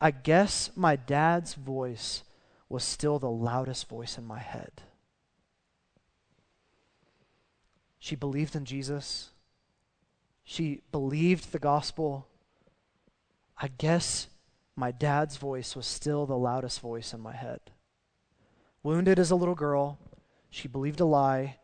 I 0.00 0.10
guess 0.10 0.70
my 0.76 0.94
dad's 0.94 1.54
voice 1.54 2.22
was 2.68 2.84
still 2.84 3.18
the 3.18 3.30
loudest 3.30 3.88
voice 3.88 4.18
in 4.18 4.24
my 4.26 4.38
head. 4.38 4.82
She 7.98 8.16
believed 8.16 8.54
in 8.54 8.64
Jesus. 8.64 9.30
She 10.44 10.82
believed 10.92 11.52
the 11.52 11.58
gospel. 11.58 12.28
I 13.56 13.68
guess 13.68 14.28
my 14.76 14.92
dad's 14.92 15.36
voice 15.36 15.74
was 15.74 15.86
still 15.86 16.24
the 16.24 16.36
loudest 16.36 16.80
voice 16.80 17.12
in 17.12 17.20
my 17.20 17.34
head. 17.34 17.60
Wounded 18.82 19.18
as 19.18 19.30
a 19.30 19.36
little 19.36 19.56
girl, 19.56 19.98
she 20.50 20.68
believed 20.68 21.00
a 21.00 21.04
lie, 21.04 21.58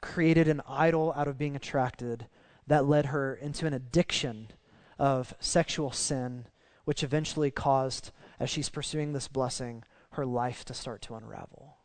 created 0.00 0.48
an 0.48 0.62
idol 0.68 1.12
out 1.16 1.28
of 1.28 1.36
being 1.36 1.56
attracted 1.56 2.26
that 2.66 2.86
led 2.86 3.06
her 3.06 3.34
into 3.34 3.66
an 3.66 3.74
addiction 3.74 4.48
of 4.98 5.34
sexual 5.40 5.90
sin, 5.90 6.46
which 6.84 7.02
eventually 7.02 7.50
caused, 7.50 8.12
as 8.38 8.48
she's 8.48 8.68
pursuing 8.68 9.12
this 9.12 9.28
blessing, 9.28 9.82
her 10.10 10.24
life 10.24 10.64
to 10.64 10.74
start 10.74 11.02
to 11.02 11.14
unravel. 11.14 11.78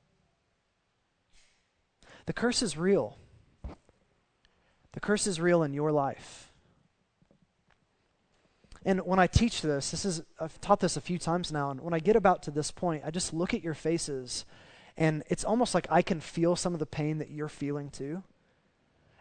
The 2.28 2.34
curse 2.34 2.62
is 2.62 2.78
real. 2.78 3.18
The 4.94 5.00
curse 5.00 5.28
is 5.28 5.40
real 5.40 5.64
in 5.64 5.74
your 5.74 5.92
life. 5.92 6.52
And 8.86 9.02
when 9.02 9.20
I 9.20 9.28
teach 9.28 9.62
this, 9.62 9.92
this 9.92 10.06
is 10.06 10.22
I've 10.40 10.60
taught 10.62 10.80
this 10.80 10.98
a 10.98 11.02
few 11.02 11.18
times 11.18 11.52
now, 11.52 11.70
and 11.70 11.82
when 11.82 11.94
I 11.94 12.00
get 12.00 12.16
about 12.16 12.44
to 12.44 12.52
this 12.52 12.72
point, 12.72 13.04
I 13.06 13.12
just 13.12 13.34
look 13.34 13.54
at 13.54 13.64
your 13.64 13.74
faces 13.74 14.46
and 15.00 15.24
it's 15.28 15.46
almost 15.46 15.74
like 15.74 15.88
I 15.90 16.02
can 16.02 16.20
feel 16.20 16.58
some 16.58 16.74
of 16.74 16.80
the 16.80 16.86
pain 16.86 17.20
that 17.20 17.32
you're 17.32 17.48
feeling 17.48 17.90
too. 17.90 18.22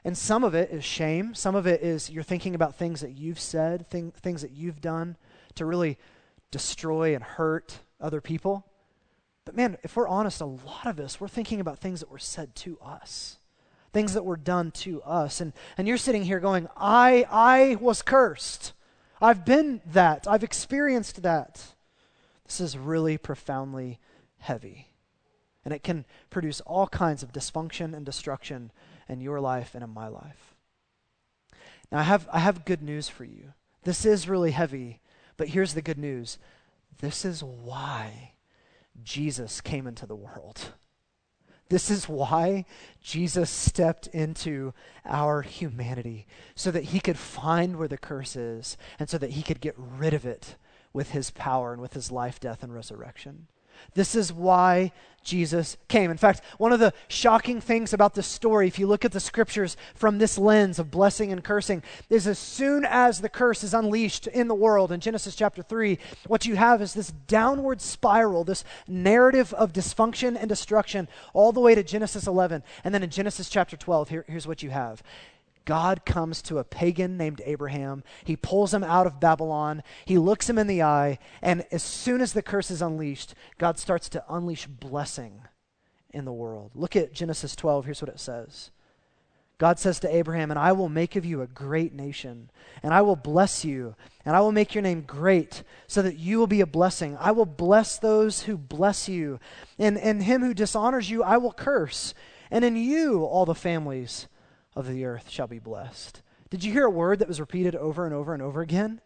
And 0.04 0.18
some 0.18 0.42
of 0.42 0.54
it 0.54 0.70
is 0.70 0.84
shame. 0.84 1.34
Some 1.34 1.54
of 1.54 1.68
it 1.68 1.82
is 1.82 2.10
you're 2.10 2.24
thinking 2.24 2.56
about 2.56 2.74
things 2.74 3.00
that 3.00 3.12
you've 3.12 3.38
said, 3.38 3.88
thing, 3.88 4.12
things 4.20 4.42
that 4.42 4.50
you've 4.50 4.80
done 4.80 5.16
to 5.54 5.64
really 5.64 5.96
destroy 6.50 7.14
and 7.14 7.22
hurt 7.22 7.78
other 8.00 8.20
people. 8.20 8.66
But 9.44 9.54
man, 9.54 9.78
if 9.84 9.96
we're 9.96 10.08
honest, 10.08 10.40
a 10.40 10.46
lot 10.46 10.86
of 10.86 10.98
us, 10.98 11.20
we're 11.20 11.28
thinking 11.28 11.60
about 11.60 11.78
things 11.78 12.00
that 12.00 12.10
were 12.10 12.18
said 12.18 12.56
to 12.56 12.78
us, 12.80 13.37
things 13.92 14.14
that 14.14 14.24
were 14.24 14.36
done 14.36 14.70
to 14.70 15.02
us. 15.02 15.40
And, 15.40 15.52
and 15.76 15.88
you're 15.88 15.96
sitting 15.96 16.24
here 16.24 16.40
going, 16.40 16.68
I, 16.76 17.26
I 17.30 17.76
was 17.80 18.02
cursed. 18.02 18.72
I've 19.20 19.44
been 19.44 19.80
that. 19.86 20.26
I've 20.28 20.44
experienced 20.44 21.22
that. 21.22 21.74
This 22.44 22.60
is 22.60 22.78
really 22.78 23.18
profoundly 23.18 23.98
heavy. 24.38 24.88
And 25.64 25.74
it 25.74 25.82
can 25.82 26.04
produce 26.30 26.60
all 26.62 26.86
kinds 26.86 27.22
of 27.22 27.32
dysfunction 27.32 27.94
and 27.94 28.06
destruction 28.06 28.70
in 29.08 29.20
your 29.20 29.40
life 29.40 29.74
and 29.74 29.82
in 29.82 29.90
my 29.90 30.08
life. 30.08 30.54
Now, 31.90 31.98
I 31.98 32.02
have, 32.02 32.28
I 32.32 32.38
have 32.38 32.64
good 32.64 32.82
news 32.82 33.08
for 33.08 33.24
you. 33.24 33.52
This 33.84 34.04
is 34.04 34.28
really 34.28 34.50
heavy, 34.50 35.00
but 35.36 35.48
here's 35.48 35.74
the 35.74 35.82
good 35.82 35.98
news 35.98 36.38
this 37.00 37.24
is 37.24 37.44
why 37.44 38.32
Jesus 39.04 39.60
came 39.60 39.86
into 39.86 40.04
the 40.04 40.16
world. 40.16 40.72
This 41.70 41.90
is 41.90 42.08
why 42.08 42.64
Jesus 43.02 43.50
stepped 43.50 44.06
into 44.08 44.72
our 45.04 45.42
humanity, 45.42 46.26
so 46.54 46.70
that 46.70 46.84
he 46.84 47.00
could 47.00 47.18
find 47.18 47.76
where 47.76 47.88
the 47.88 47.98
curse 47.98 48.36
is, 48.36 48.76
and 48.98 49.08
so 49.08 49.18
that 49.18 49.32
he 49.32 49.42
could 49.42 49.60
get 49.60 49.74
rid 49.76 50.14
of 50.14 50.24
it 50.24 50.56
with 50.92 51.10
his 51.10 51.30
power 51.30 51.72
and 51.72 51.82
with 51.82 51.92
his 51.92 52.10
life, 52.10 52.40
death, 52.40 52.62
and 52.62 52.74
resurrection. 52.74 53.48
This 53.94 54.14
is 54.14 54.32
why 54.32 54.92
Jesus 55.28 55.76
came. 55.88 56.10
In 56.10 56.16
fact, 56.16 56.40
one 56.56 56.72
of 56.72 56.80
the 56.80 56.94
shocking 57.06 57.60
things 57.60 57.92
about 57.92 58.14
this 58.14 58.26
story, 58.26 58.66
if 58.66 58.78
you 58.78 58.86
look 58.86 59.04
at 59.04 59.12
the 59.12 59.20
scriptures 59.20 59.76
from 59.94 60.16
this 60.16 60.38
lens 60.38 60.78
of 60.78 60.90
blessing 60.90 61.32
and 61.32 61.44
cursing, 61.44 61.82
is 62.08 62.26
as 62.26 62.38
soon 62.38 62.86
as 62.86 63.20
the 63.20 63.28
curse 63.28 63.62
is 63.62 63.74
unleashed 63.74 64.26
in 64.26 64.48
the 64.48 64.54
world 64.54 64.90
in 64.90 65.00
Genesis 65.00 65.36
chapter 65.36 65.62
3, 65.62 65.98
what 66.26 66.46
you 66.46 66.56
have 66.56 66.80
is 66.80 66.94
this 66.94 67.12
downward 67.26 67.82
spiral, 67.82 68.42
this 68.42 68.64
narrative 68.86 69.52
of 69.52 69.72
dysfunction 69.74 70.34
and 70.34 70.48
destruction, 70.48 71.08
all 71.34 71.52
the 71.52 71.60
way 71.60 71.74
to 71.74 71.82
Genesis 71.82 72.26
11. 72.26 72.62
And 72.82 72.94
then 72.94 73.02
in 73.02 73.10
Genesis 73.10 73.50
chapter 73.50 73.76
12, 73.76 74.08
here, 74.08 74.24
here's 74.28 74.46
what 74.46 74.62
you 74.62 74.70
have 74.70 75.02
God 75.68 76.06
comes 76.06 76.40
to 76.40 76.56
a 76.56 76.64
pagan 76.64 77.18
named 77.18 77.42
Abraham. 77.44 78.02
He 78.24 78.36
pulls 78.36 78.72
him 78.72 78.82
out 78.82 79.06
of 79.06 79.20
Babylon. 79.20 79.82
He 80.06 80.16
looks 80.16 80.48
him 80.48 80.56
in 80.56 80.66
the 80.66 80.82
eye. 80.82 81.18
And 81.42 81.66
as 81.70 81.82
soon 81.82 82.22
as 82.22 82.32
the 82.32 82.40
curse 82.40 82.70
is 82.70 82.80
unleashed, 82.80 83.34
God 83.58 83.78
starts 83.78 84.08
to 84.08 84.24
unleash 84.30 84.66
blessing 84.66 85.42
in 86.10 86.24
the 86.24 86.32
world. 86.32 86.70
Look 86.74 86.96
at 86.96 87.12
Genesis 87.12 87.54
12. 87.54 87.84
Here's 87.84 88.00
what 88.00 88.08
it 88.08 88.18
says 88.18 88.70
God 89.58 89.78
says 89.78 90.00
to 90.00 90.16
Abraham, 90.16 90.50
And 90.50 90.58
I 90.58 90.72
will 90.72 90.88
make 90.88 91.16
of 91.16 91.26
you 91.26 91.42
a 91.42 91.46
great 91.46 91.92
nation, 91.92 92.48
and 92.82 92.94
I 92.94 93.02
will 93.02 93.14
bless 93.14 93.62
you, 93.62 93.94
and 94.24 94.34
I 94.34 94.40
will 94.40 94.52
make 94.52 94.74
your 94.74 94.80
name 94.80 95.02
great, 95.02 95.64
so 95.86 96.00
that 96.00 96.16
you 96.16 96.38
will 96.38 96.46
be 96.46 96.62
a 96.62 96.66
blessing. 96.66 97.14
I 97.20 97.32
will 97.32 97.44
bless 97.44 97.98
those 97.98 98.44
who 98.44 98.56
bless 98.56 99.06
you, 99.06 99.38
and, 99.78 99.98
and 99.98 100.22
him 100.22 100.40
who 100.40 100.54
dishonors 100.54 101.10
you, 101.10 101.22
I 101.22 101.36
will 101.36 101.52
curse. 101.52 102.14
And 102.50 102.64
in 102.64 102.74
you, 102.74 103.26
all 103.26 103.44
the 103.44 103.54
families 103.54 104.28
of 104.78 104.86
the 104.86 105.04
earth 105.04 105.28
shall 105.28 105.48
be 105.48 105.58
blessed. 105.58 106.22
Did 106.50 106.62
you 106.62 106.72
hear 106.72 106.86
a 106.86 106.90
word 106.90 107.18
that 107.18 107.28
was 107.28 107.40
repeated 107.40 107.74
over 107.74 108.06
and 108.06 108.14
over 108.14 108.32
and 108.32 108.42
over 108.42 108.60
again? 108.60 109.00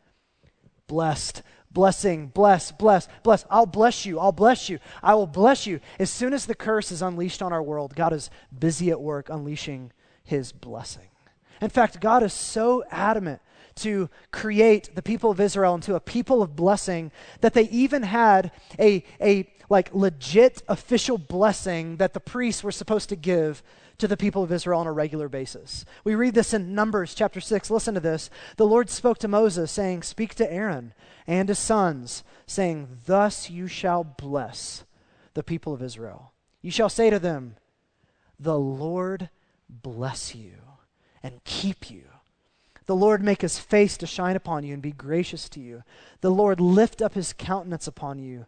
Blessed, 0.86 1.42
blessing, 1.70 2.28
bless, 2.28 2.70
bless, 2.70 3.08
bless. 3.22 3.46
I'll 3.50 3.66
bless 3.66 4.04
you. 4.04 4.20
I'll 4.20 4.32
bless 4.32 4.68
you. 4.68 4.78
I 5.02 5.14
will 5.14 5.26
bless 5.26 5.66
you. 5.66 5.80
As 5.98 6.10
soon 6.10 6.34
as 6.34 6.44
the 6.44 6.54
curse 6.54 6.92
is 6.92 7.00
unleashed 7.00 7.40
on 7.40 7.52
our 7.52 7.62
world, 7.62 7.96
God 7.96 8.12
is 8.12 8.28
busy 8.56 8.90
at 8.90 9.00
work 9.00 9.30
unleashing 9.30 9.92
his 10.22 10.52
blessing. 10.52 11.08
In 11.62 11.70
fact, 11.70 12.00
God 12.00 12.22
is 12.22 12.34
so 12.34 12.84
adamant 12.90 13.40
to 13.76 14.10
create 14.30 14.94
the 14.94 15.02
people 15.02 15.30
of 15.30 15.40
Israel 15.40 15.74
into 15.74 15.94
a 15.94 16.00
people 16.00 16.42
of 16.42 16.54
blessing 16.54 17.10
that 17.40 17.54
they 17.54 17.68
even 17.70 18.02
had 18.02 18.52
a, 18.78 19.02
a 19.20 19.50
like 19.70 19.94
legit 19.94 20.62
official 20.68 21.16
blessing 21.16 21.96
that 21.96 22.12
the 22.12 22.20
priests 22.20 22.62
were 22.62 22.72
supposed 22.72 23.08
to 23.08 23.16
give 23.16 23.62
to 24.02 24.08
the 24.08 24.16
people 24.16 24.42
of 24.42 24.50
Israel 24.50 24.80
on 24.80 24.88
a 24.88 24.92
regular 24.92 25.28
basis. 25.28 25.84
We 26.02 26.16
read 26.16 26.34
this 26.34 26.52
in 26.52 26.74
Numbers 26.74 27.14
chapter 27.14 27.40
6. 27.40 27.70
Listen 27.70 27.94
to 27.94 28.00
this. 28.00 28.30
The 28.56 28.66
Lord 28.66 28.90
spoke 28.90 29.18
to 29.18 29.28
Moses, 29.28 29.70
saying, 29.70 30.02
Speak 30.02 30.34
to 30.34 30.52
Aaron 30.52 30.92
and 31.24 31.48
his 31.48 31.60
sons, 31.60 32.24
saying, 32.44 32.98
Thus 33.06 33.48
you 33.48 33.68
shall 33.68 34.02
bless 34.02 34.82
the 35.34 35.44
people 35.44 35.72
of 35.72 35.80
Israel. 35.80 36.32
You 36.62 36.72
shall 36.72 36.88
say 36.88 37.10
to 37.10 37.20
them, 37.20 37.54
The 38.40 38.58
Lord 38.58 39.30
bless 39.68 40.34
you 40.34 40.54
and 41.22 41.44
keep 41.44 41.88
you. 41.88 42.02
The 42.86 42.96
Lord 42.96 43.22
make 43.22 43.42
his 43.42 43.60
face 43.60 43.96
to 43.98 44.06
shine 44.08 44.34
upon 44.34 44.64
you 44.64 44.74
and 44.74 44.82
be 44.82 44.90
gracious 44.90 45.48
to 45.50 45.60
you. 45.60 45.84
The 46.22 46.32
Lord 46.32 46.60
lift 46.60 47.00
up 47.00 47.14
his 47.14 47.32
countenance 47.32 47.86
upon 47.86 48.18
you 48.18 48.46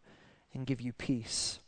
and 0.52 0.66
give 0.66 0.80
you 0.80 0.92
peace. 0.92 1.60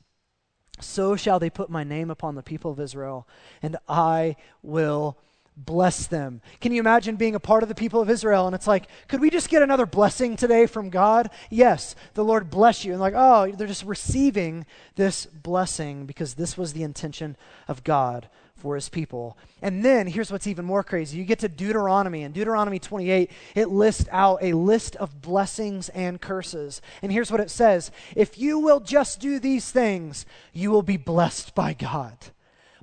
So 0.81 1.17
shall 1.17 1.39
they 1.39 1.51
put 1.51 1.71
my 1.71 1.85
name 1.85 2.11
upon 2.11 2.35
the 2.35 2.43
people 2.43 2.71
of 2.71 2.81
Israel, 2.81 3.27
and 3.63 3.77
I 3.89 4.37
will 4.63 5.17
bless 5.57 6.07
them. 6.07 6.43
Can 6.61 6.73
you 6.73 6.81
imagine 6.81 7.17
being 7.17 7.35
a 7.35 7.41
part 7.41 7.63
of 7.63 7.69
the 7.69 7.75
people 7.75 8.03
of 8.03 8.11
Israel? 8.11 8.47
And 8.47 8.55
it's 8.55 8.67
like, 8.67 8.89
could 9.09 9.21
we 9.21 9.31
just 9.31 9.49
get 9.49 9.63
another 9.63 9.87
blessing 9.87 10.37
today 10.37 10.67
from 10.67 10.91
God? 10.91 11.31
Yes, 11.49 11.97
the 12.13 12.25
Lord 12.25 12.51
bless 12.51 12.85
you. 12.85 12.93
And 12.93 13.01
like, 13.01 13.15
oh, 13.17 13.51
they're 13.53 13.67
just 13.67 13.85
receiving 13.85 14.67
this 14.97 15.25
blessing 15.25 16.05
because 16.05 16.35
this 16.35 16.59
was 16.59 16.75
the 16.75 16.83
intention 16.83 17.37
of 17.69 17.85
God 17.85 18.29
for 18.67 18.75
his 18.75 18.89
people. 18.89 19.39
And 19.63 19.85
then 19.85 20.09
here's 20.09 20.33
what's 20.33 20.49
even 20.49 20.65
more 20.65 20.83
crazy. 20.83 21.19
You 21.19 21.25
get 21.25 21.39
to 21.39 21.49
Deuteronomy, 21.49 22.25
and 22.25 22.35
Deuteronomy 22.35 22.81
28, 22.81 23.31
it 23.55 23.69
lists 23.69 24.09
out 24.11 24.41
a 24.43 24.55
list 24.55 24.97
of 24.97 25.23
blessings 25.23 25.89
and 25.91 26.21
curses. 26.21 26.83
And 27.01 27.13
here's 27.13 27.31
what 27.31 27.41
it 27.41 27.49
says 27.49 27.93
If 28.17 28.39
you 28.39 28.59
will 28.59 28.81
just 28.81 29.21
do 29.21 29.39
these 29.39 29.71
things, 29.71 30.27
you 30.53 30.73
will 30.73 30.83
be 30.83 30.97
blessed 30.97 31.55
by 31.55 31.75
God. 31.75 32.19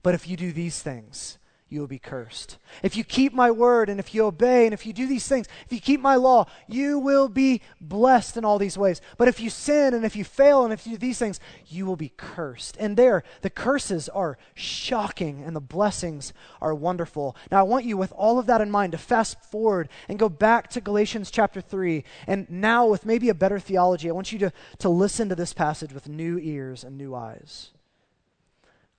But 0.03 0.15
if 0.15 0.25
you 0.25 0.37
do 0.37 0.53
these 0.53 0.81
things, 0.81 1.37
you 1.73 1.79
will 1.79 1.87
be 1.87 1.99
cursed. 1.99 2.57
If 2.83 2.95
you 2.95 3.03
keep 3.03 3.33
my 3.33 3.49
word 3.49 3.89
and 3.89 3.99
if 3.99 4.13
you 4.13 4.25
obey 4.25 4.65
and 4.65 4.73
if 4.73 4.85
you 4.85 4.93
do 4.93 5.07
these 5.07 5.27
things, 5.27 5.47
if 5.65 5.73
you 5.73 5.81
keep 5.81 5.99
my 5.99 6.15
law, 6.15 6.45
you 6.67 6.99
will 6.99 7.27
be 7.27 7.61
blessed 7.81 8.37
in 8.37 8.45
all 8.45 8.59
these 8.59 8.77
ways. 8.77 9.01
But 9.17 9.27
if 9.27 9.39
you 9.39 9.49
sin 9.49 9.93
and 9.93 10.05
if 10.05 10.15
you 10.15 10.23
fail 10.23 10.63
and 10.63 10.71
if 10.71 10.85
you 10.85 10.93
do 10.93 10.99
these 10.99 11.17
things, 11.17 11.39
you 11.67 11.85
will 11.85 11.95
be 11.95 12.13
cursed. 12.15 12.77
And 12.79 12.95
there, 12.95 13.23
the 13.41 13.49
curses 13.49 14.07
are 14.09 14.37
shocking 14.53 15.43
and 15.43 15.55
the 15.55 15.61
blessings 15.61 16.31
are 16.61 16.75
wonderful. 16.75 17.35
Now, 17.51 17.59
I 17.59 17.63
want 17.63 17.85
you, 17.85 17.97
with 17.97 18.13
all 18.13 18.37
of 18.37 18.45
that 18.45 18.61
in 18.61 18.69
mind, 18.69 18.91
to 18.91 18.97
fast 18.99 19.43
forward 19.43 19.89
and 20.07 20.19
go 20.19 20.29
back 20.29 20.69
to 20.69 20.81
Galatians 20.81 21.31
chapter 21.31 21.59
3. 21.59 22.03
And 22.27 22.49
now, 22.49 22.85
with 22.85 23.05
maybe 23.05 23.29
a 23.29 23.33
better 23.33 23.59
theology, 23.59 24.09
I 24.09 24.13
want 24.13 24.31
you 24.31 24.39
to, 24.39 24.53
to 24.77 24.89
listen 24.89 25.27
to 25.29 25.35
this 25.35 25.53
passage 25.53 25.91
with 25.91 26.07
new 26.07 26.37
ears 26.37 26.83
and 26.83 26.97
new 26.97 27.15
eyes. 27.15 27.71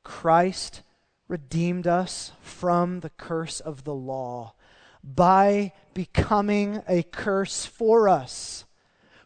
Christ 0.02 0.82
redeemed 1.28 1.86
us 1.86 2.32
from 2.40 3.00
the 3.00 3.10
curse 3.10 3.60
of 3.60 3.84
the 3.84 3.94
law 3.94 4.54
by 5.02 5.72
becoming 5.92 6.82
a 6.88 7.02
curse 7.02 7.66
for 7.66 8.08
us. 8.08 8.64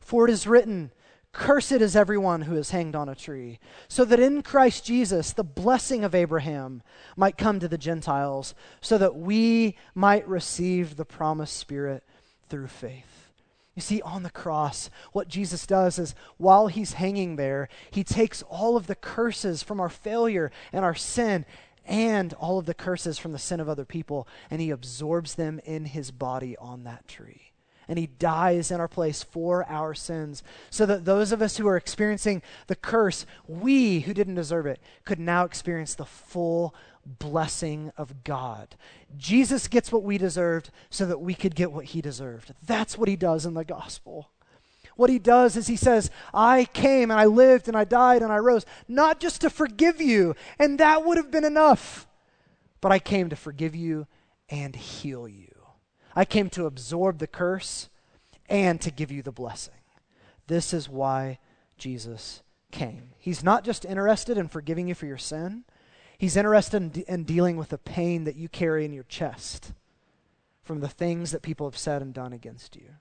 For 0.01 0.29
it 0.29 0.33
is 0.33 0.47
written, 0.47 0.93
Cursed 1.33 1.73
is 1.73 1.95
everyone 1.95 2.43
who 2.43 2.57
is 2.57 2.71
hanged 2.71 2.97
on 2.97 3.09
a 3.09 3.15
tree, 3.15 3.61
so 3.87 4.05
that 4.07 4.19
in 4.19 4.43
Christ 4.43 4.85
Jesus 4.85 5.33
the 5.33 5.45
blessing 5.45 6.03
of 6.03 6.15
Abraham 6.15 6.83
might 7.17 7.39
come 7.39 7.61
to 7.61 7.69
the 7.69 7.79
Gentiles, 7.79 8.55
so 8.81 8.99
that 8.99 9.15
we 9.15 9.77
might 9.95 10.27
receive 10.27 10.97
the 10.97 11.05
promised 11.05 11.57
Spirit 11.57 12.03
through 12.49 12.67
faith. 12.67 13.31
You 13.77 13.83
see, 13.83 14.03
on 14.03 14.25
the 14.25 14.31
cross, 14.31 14.91
what 15.13 15.29
Jesus 15.29 15.65
does 15.65 16.01
is 16.01 16.17
while 16.37 16.67
he's 16.67 16.95
hanging 16.95 17.37
there, 17.37 17.69
he 17.93 18.03
takes 18.03 18.43
all 18.43 18.77
of 18.77 18.89
the 18.89 18.97
curses 18.97 19.63
from 19.63 19.79
our 19.79 19.89
failure 19.89 20.51
and 20.73 20.85
our 20.85 20.97
sin 20.97 21.47
and 21.89 22.35
all 22.35 22.59
of 22.59 22.67
the 22.67 22.75
curses 22.75 23.19
from 23.19 23.33
the 23.33 23.39
sin 23.39 23.59
of 23.59 23.69
other 23.69 23.85
people, 23.85 24.29
and 24.51 24.61
he 24.61 24.71
absorbs 24.71 25.35
them 25.35 25.61
in 25.65 25.87
his 25.87 26.11
body 26.11 26.57
on 26.59 26.85
that 26.85 27.09
tree 27.09 27.49
and 27.89 27.99
he 27.99 28.07
dies 28.07 28.71
in 28.71 28.81
our 28.81 28.89
place 28.89 29.23
for 29.23 29.65
our 29.69 29.95
sins, 29.95 30.43
so 30.71 30.85
that 30.85 31.07
those 31.07 31.33
of 31.33 31.41
us 31.41 31.57
who 31.57 31.67
are 31.67 31.77
experiencing 31.77 32.43
the 32.67 32.77
curse, 32.77 33.25
we 33.47 34.01
who 34.01 34.13
didn't 34.13 34.35
deserve 34.35 34.67
it, 34.67 34.81
could 35.05 35.19
now 35.19 35.45
experience 35.45 35.95
the 35.95 36.05
full 36.05 36.75
blessing 37.07 37.91
of 37.97 38.23
God. 38.23 38.77
Jesus 39.17 39.69
gets 39.69 39.91
what 39.91 40.03
we 40.03 40.19
deserved 40.19 40.71
so 40.91 41.07
that 41.07 41.21
we 41.21 41.35
could 41.35 41.55
get 41.55 41.73
what 41.73 41.87
he 41.87 42.03
deserved. 42.03 42.53
That's 42.63 42.99
what 42.99 43.09
he 43.09 43.17
does 43.17 43.47
in 43.47 43.55
the 43.55 43.65
gospel. 43.65 44.29
What 44.99 45.11
he 45.11 45.21
does 45.21 45.57
is 45.57 45.69
he 45.69 45.77
says, 45.77 46.11
I 46.35 46.65
came 46.65 47.13
and 47.13 47.21
I 47.21 47.27
lived 47.27 47.69
and 47.69 47.77
I 47.77 47.85
died 47.85 48.21
and 48.21 48.33
I 48.33 48.39
rose, 48.39 48.67
not 48.89 49.21
just 49.21 49.43
to 49.43 49.49
forgive 49.49 50.01
you, 50.01 50.35
and 50.59 50.81
that 50.81 51.05
would 51.05 51.17
have 51.17 51.31
been 51.31 51.45
enough, 51.45 52.09
but 52.81 52.91
I 52.91 52.99
came 52.99 53.31
to 53.31 53.37
forgive 53.37 53.77
you 53.77 54.09
and 54.49 54.75
heal 54.75 55.29
you. 55.29 55.55
I 56.17 56.25
came 56.25 56.51
to 56.51 56.67
absorb 56.67 57.19
the 57.19 57.29
curse 57.29 57.89
and 58.49 58.81
to 58.81 58.91
give 58.91 59.13
you 59.13 59.23
the 59.23 59.31
blessing. 59.31 59.75
This 60.49 60.75
is 60.75 60.89
why 60.89 61.39
Jesus 61.77 62.43
came. 62.73 63.11
He's 63.19 63.45
not 63.45 63.63
just 63.63 63.85
interested 63.85 64.37
in 64.37 64.49
forgiving 64.49 64.89
you 64.89 64.97
for 64.97 65.07
your 65.07 65.17
sin, 65.17 65.63
He's 66.19 66.37
interested 66.37 66.83
in, 66.83 66.89
de- 66.89 67.13
in, 67.13 67.23
dealing 67.23 67.57
with 67.57 67.69
the 67.69 67.79
pain 67.79 68.25
that 68.25 68.35
you 68.35 68.49
carry 68.49 68.85
in 68.85 68.93
your 68.93 69.05
chest 69.05 69.75
from 70.65 70.81
the 70.81 70.89
things 70.89 71.31
that 71.31 71.43
people 71.43 71.71
have 71.71 71.79
said 71.79 72.03
and 72.03 72.13
done 72.13 72.33
against 72.33 72.75
you. 72.75 72.97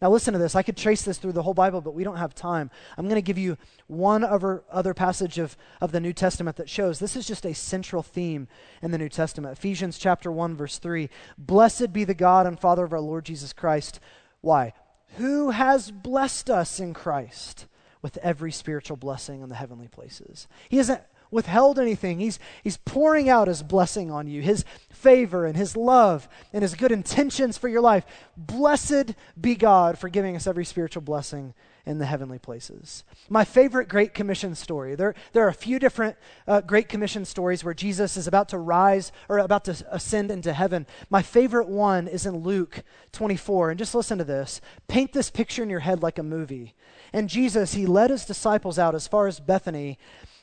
Now, 0.00 0.10
listen 0.10 0.32
to 0.32 0.38
this. 0.38 0.54
I 0.54 0.62
could 0.62 0.76
trace 0.76 1.02
this 1.02 1.18
through 1.18 1.32
the 1.32 1.42
whole 1.42 1.54
Bible, 1.54 1.80
but 1.80 1.94
we 1.94 2.04
don't 2.04 2.16
have 2.16 2.34
time. 2.34 2.70
I'm 2.96 3.06
going 3.06 3.16
to 3.16 3.22
give 3.22 3.38
you 3.38 3.56
one 3.86 4.24
other, 4.24 4.62
other 4.70 4.94
passage 4.94 5.38
of, 5.38 5.56
of 5.80 5.92
the 5.92 6.00
New 6.00 6.12
Testament 6.12 6.56
that 6.56 6.68
shows 6.68 6.98
this 6.98 7.16
is 7.16 7.26
just 7.26 7.46
a 7.46 7.54
central 7.54 8.02
theme 8.02 8.48
in 8.82 8.90
the 8.90 8.98
New 8.98 9.08
Testament. 9.08 9.56
Ephesians 9.56 9.98
chapter 9.98 10.30
1, 10.30 10.56
verse 10.56 10.78
3. 10.78 11.08
Blessed 11.38 11.92
be 11.92 12.04
the 12.04 12.14
God 12.14 12.46
and 12.46 12.58
Father 12.58 12.84
of 12.84 12.92
our 12.92 13.00
Lord 13.00 13.24
Jesus 13.24 13.52
Christ. 13.52 14.00
Why? 14.40 14.72
Who 15.16 15.50
has 15.50 15.90
blessed 15.90 16.50
us 16.50 16.78
in 16.78 16.94
Christ 16.94 17.66
with 18.06 18.18
every 18.18 18.52
spiritual 18.52 18.96
blessing 18.96 19.42
in 19.42 19.48
the 19.48 19.56
heavenly 19.56 19.88
places. 19.88 20.46
He 20.68 20.78
isn't 20.78 21.00
withheld 21.30 21.78
anything. 21.78 22.20
He's, 22.20 22.38
he's 22.62 22.76
pouring 22.78 23.28
out 23.28 23.48
his 23.48 23.62
blessing 23.62 24.10
on 24.10 24.26
you, 24.26 24.42
his 24.42 24.64
favor 24.90 25.46
and 25.46 25.56
his 25.56 25.76
love 25.76 26.28
and 26.52 26.62
his 26.62 26.74
good 26.74 26.92
intentions 26.92 27.58
for 27.58 27.68
your 27.68 27.80
life. 27.80 28.04
Blessed 28.36 29.14
be 29.40 29.54
God 29.54 29.98
for 29.98 30.08
giving 30.08 30.36
us 30.36 30.46
every 30.46 30.64
spiritual 30.64 31.02
blessing 31.02 31.54
in 31.86 31.98
the 31.98 32.06
heavenly 32.06 32.38
places. 32.38 33.04
My 33.28 33.44
favorite 33.44 33.88
Great 33.88 34.12
Commission 34.12 34.56
story. 34.56 34.96
There, 34.96 35.14
there 35.32 35.44
are 35.44 35.48
a 35.48 35.54
few 35.54 35.78
different 35.78 36.16
uh, 36.48 36.60
Great 36.60 36.88
Commission 36.88 37.24
stories 37.24 37.62
where 37.62 37.74
Jesus 37.74 38.16
is 38.16 38.26
about 38.26 38.48
to 38.48 38.58
rise 38.58 39.12
or 39.28 39.38
about 39.38 39.64
to 39.66 39.86
ascend 39.90 40.32
into 40.32 40.52
heaven. 40.52 40.86
My 41.08 41.22
favorite 41.22 41.68
one 41.68 42.08
is 42.08 42.26
in 42.26 42.38
Luke 42.38 42.82
24. 43.12 43.70
And 43.70 43.78
just 43.78 43.94
listen 43.94 44.18
to 44.18 44.24
this. 44.24 44.60
Paint 44.88 45.12
this 45.12 45.30
picture 45.30 45.62
in 45.62 45.70
your 45.70 45.80
head 45.80 46.02
like 46.02 46.18
a 46.18 46.24
movie. 46.24 46.74
And 47.12 47.28
Jesus, 47.28 47.74
he 47.74 47.86
led 47.86 48.10
his 48.10 48.24
disciples 48.24 48.80
out 48.80 48.96
as 48.96 49.06
far 49.06 49.28
as 49.28 49.38
Bethany 49.38 49.96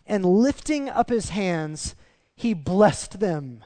and 0.06 0.26
lifting 0.26 0.90
up 0.90 1.10
his 1.10 1.30
hands, 1.30 1.96
he 2.36 2.54
blessed 2.54 3.20
them. 3.20 3.64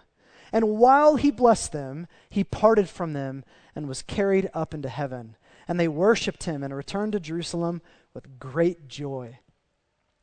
And 0.51 0.77
while 0.77 1.15
he 1.15 1.31
blessed 1.31 1.71
them, 1.71 2.07
he 2.29 2.43
parted 2.43 2.89
from 2.89 3.13
them 3.13 3.43
and 3.75 3.87
was 3.87 4.01
carried 4.01 4.49
up 4.53 4.73
into 4.73 4.89
heaven. 4.89 5.35
And 5.67 5.79
they 5.79 5.87
worshiped 5.87 6.43
him 6.43 6.63
and 6.63 6.75
returned 6.75 7.13
to 7.13 7.19
Jerusalem 7.19 7.81
with 8.13 8.39
great 8.39 8.87
joy. 8.87 9.39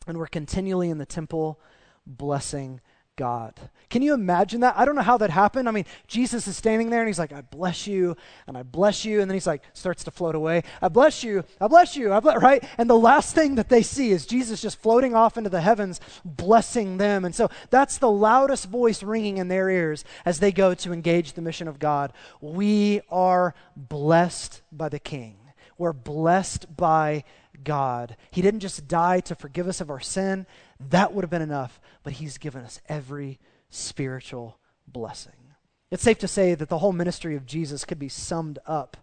And 0.07 0.19
were 0.19 0.27
continually 0.27 0.91
in 0.91 0.99
the 0.99 1.07
temple 1.07 1.61
blessing 2.07 2.81
God. 3.17 3.55
Can 3.91 4.03
you 4.03 4.13
imagine 4.13 4.61
that? 4.61 4.77
I 4.77 4.85
don't 4.85 4.97
know 4.97 5.03
how 5.03 5.19
that 5.19 5.31
happened. 5.31 5.69
I 5.69 5.73
mean, 5.73 5.85
Jesus 6.09 6.49
is 6.49 6.57
standing 6.57 6.91
there 6.91 7.01
and 7.01 7.09
he's 7.09 7.19
like, 7.19 7.33
I 7.33 7.43
bless 7.43 7.87
you, 7.87 8.17
and 8.47 8.59
I 8.59 8.65
bless 8.65 9.05
you. 9.05 9.21
And 9.21 9.31
then 9.31 9.35
he's 9.35 9.47
like, 9.47 9.63
starts 9.73 10.03
to 10.05 10.11
float 10.11 10.35
away. 10.35 10.65
I 10.83 10.89
bless 10.89 11.23
you, 11.23 11.45
I 11.61 11.69
bless 11.69 11.97
you, 11.97 12.13
I 12.13 12.21
bless, 12.21 12.43
right? 12.43 12.65
And 12.77 12.91
the 12.91 12.99
last 12.99 13.35
thing 13.35 13.55
that 13.55 13.69
they 13.69 13.83
see 13.83 14.11
is 14.11 14.27
Jesus 14.27 14.61
just 14.61 14.83
floating 14.83 15.15
off 15.15 15.37
into 15.37 15.51
the 15.51 15.61
heavens, 15.61 16.01
blessing 16.25 16.97
them. 16.97 17.25
And 17.25 17.35
so 17.35 17.51
that's 17.71 17.99
the 17.99 18.11
loudest 18.11 18.69
voice 18.69 19.03
ringing 19.03 19.39
in 19.39 19.49
their 19.49 19.71
ears 19.71 20.05
as 20.25 20.41
they 20.41 20.51
go 20.51 20.75
to 20.75 20.93
engage 20.93 21.35
the 21.35 21.43
mission 21.43 21.69
of 21.69 21.79
God. 21.79 22.13
We 22.41 23.01
are 23.11 23.55
blessed 23.77 24.63
by 24.73 24.89
the 24.89 24.99
King. 24.99 25.37
We're 25.79 25.93
blessed 25.93 26.77
by 26.77 27.25
God. 27.63 28.17
He 28.31 28.43
didn't 28.43 28.61
just 28.61 28.87
die 28.89 29.21
to 29.21 29.35
forgive 29.35 29.69
us 29.69 29.81
of 29.81 29.91
our 29.91 30.01
sin, 30.01 30.47
that 30.79 31.13
would 31.13 31.23
have 31.23 31.31
been 31.31 31.43
enough, 31.43 31.81
but 32.03 32.15
He's 32.15 32.39
given 32.39 32.63
us 32.63 32.81
every 32.89 33.39
spiritual 33.71 34.59
blessing. 34.87 35.33
It's 35.91 36.03
safe 36.03 36.19
to 36.19 36.29
say 36.29 36.55
that 36.55 36.69
the 36.69 36.79
whole 36.79 36.93
ministry 36.93 37.37
of 37.37 37.47
Jesus 37.47 37.85
could 37.85 37.99
be 37.99 38.09
summed 38.09 38.59
up 38.67 38.97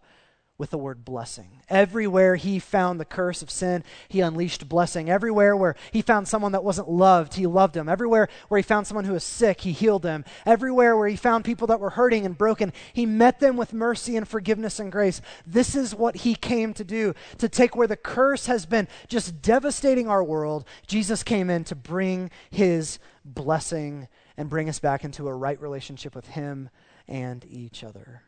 with 0.61 0.69
the 0.69 0.77
word 0.77 1.03
blessing. 1.03 1.63
Everywhere 1.69 2.35
he 2.35 2.59
found 2.59 2.99
the 2.99 3.03
curse 3.03 3.41
of 3.41 3.49
sin, 3.49 3.83
he 4.07 4.19
unleashed 4.19 4.69
blessing. 4.69 5.09
Everywhere 5.09 5.57
where 5.57 5.75
he 5.91 6.03
found 6.03 6.27
someone 6.27 6.51
that 6.51 6.63
wasn't 6.63 6.87
loved, 6.87 7.33
he 7.33 7.47
loved 7.47 7.73
them. 7.73 7.89
Everywhere 7.89 8.29
where 8.47 8.59
he 8.59 8.61
found 8.61 8.85
someone 8.85 9.05
who 9.05 9.13
was 9.13 9.23
sick, 9.23 9.61
he 9.61 9.71
healed 9.71 10.03
them. 10.03 10.23
Everywhere 10.45 10.95
where 10.95 11.07
he 11.07 11.15
found 11.15 11.45
people 11.45 11.65
that 11.65 11.79
were 11.79 11.89
hurting 11.89 12.27
and 12.27 12.37
broken, 12.37 12.73
he 12.93 13.07
met 13.07 13.39
them 13.39 13.57
with 13.57 13.73
mercy 13.73 14.15
and 14.15 14.27
forgiveness 14.27 14.79
and 14.79 14.91
grace. 14.91 15.19
This 15.47 15.73
is 15.73 15.95
what 15.95 16.17
he 16.17 16.35
came 16.35 16.75
to 16.75 16.83
do 16.83 17.15
to 17.39 17.49
take 17.49 17.75
where 17.75 17.87
the 17.87 17.97
curse 17.97 18.45
has 18.45 18.67
been 18.67 18.87
just 19.07 19.41
devastating 19.41 20.07
our 20.07 20.23
world. 20.23 20.67
Jesus 20.85 21.23
came 21.23 21.49
in 21.49 21.63
to 21.63 21.75
bring 21.75 22.29
his 22.51 22.99
blessing 23.25 24.07
and 24.37 24.47
bring 24.47 24.69
us 24.69 24.77
back 24.77 25.03
into 25.03 25.27
a 25.27 25.33
right 25.33 25.59
relationship 25.59 26.13
with 26.13 26.27
him 26.27 26.69
and 27.07 27.43
each 27.49 27.83
other. 27.83 28.21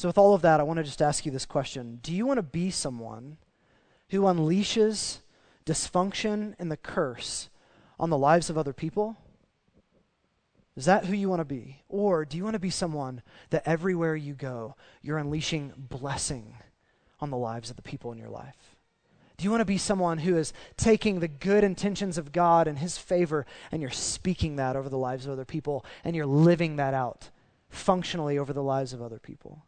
So, 0.00 0.08
with 0.08 0.16
all 0.16 0.32
of 0.32 0.40
that, 0.40 0.60
I 0.60 0.62
want 0.62 0.78
to 0.78 0.82
just 0.82 1.02
ask 1.02 1.26
you 1.26 1.30
this 1.30 1.44
question 1.44 1.98
Do 2.02 2.14
you 2.14 2.24
want 2.24 2.38
to 2.38 2.42
be 2.42 2.70
someone 2.70 3.36
who 4.08 4.22
unleashes 4.22 5.18
dysfunction 5.66 6.54
and 6.58 6.72
the 6.72 6.78
curse 6.78 7.50
on 7.98 8.08
the 8.08 8.16
lives 8.16 8.48
of 8.48 8.56
other 8.56 8.72
people? 8.72 9.18
Is 10.74 10.86
that 10.86 11.04
who 11.04 11.14
you 11.14 11.28
want 11.28 11.40
to 11.40 11.44
be? 11.44 11.82
Or 11.90 12.24
do 12.24 12.38
you 12.38 12.44
want 12.44 12.54
to 12.54 12.58
be 12.58 12.70
someone 12.70 13.20
that 13.50 13.64
everywhere 13.66 14.16
you 14.16 14.32
go, 14.32 14.74
you're 15.02 15.18
unleashing 15.18 15.74
blessing 15.76 16.54
on 17.20 17.28
the 17.28 17.36
lives 17.36 17.68
of 17.68 17.76
the 17.76 17.82
people 17.82 18.10
in 18.10 18.16
your 18.16 18.30
life? 18.30 18.76
Do 19.36 19.44
you 19.44 19.50
want 19.50 19.60
to 19.60 19.66
be 19.66 19.76
someone 19.76 20.16
who 20.16 20.34
is 20.34 20.54
taking 20.78 21.20
the 21.20 21.28
good 21.28 21.62
intentions 21.62 22.16
of 22.16 22.32
God 22.32 22.68
and 22.68 22.78
His 22.78 22.96
favor 22.96 23.44
and 23.70 23.82
you're 23.82 23.90
speaking 23.90 24.56
that 24.56 24.76
over 24.76 24.88
the 24.88 24.96
lives 24.96 25.26
of 25.26 25.32
other 25.32 25.44
people 25.44 25.84
and 26.04 26.16
you're 26.16 26.24
living 26.24 26.76
that 26.76 26.94
out 26.94 27.28
functionally 27.68 28.38
over 28.38 28.54
the 28.54 28.62
lives 28.62 28.94
of 28.94 29.02
other 29.02 29.18
people? 29.18 29.66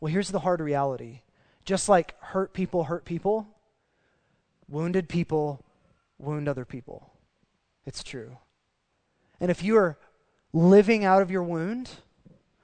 Well, 0.00 0.12
here's 0.12 0.30
the 0.30 0.40
hard 0.40 0.60
reality 0.60 1.20
just 1.64 1.88
like 1.88 2.14
hurt 2.20 2.52
people 2.52 2.84
hurt 2.84 3.04
people, 3.04 3.48
wounded 4.68 5.08
people 5.08 5.64
wound 6.18 6.48
other 6.48 6.64
people. 6.64 7.12
It's 7.84 8.02
true. 8.02 8.38
And 9.40 9.50
if 9.50 9.62
you 9.62 9.76
are 9.76 9.98
living 10.52 11.04
out 11.04 11.22
of 11.22 11.30
your 11.30 11.42
wound, 11.42 11.90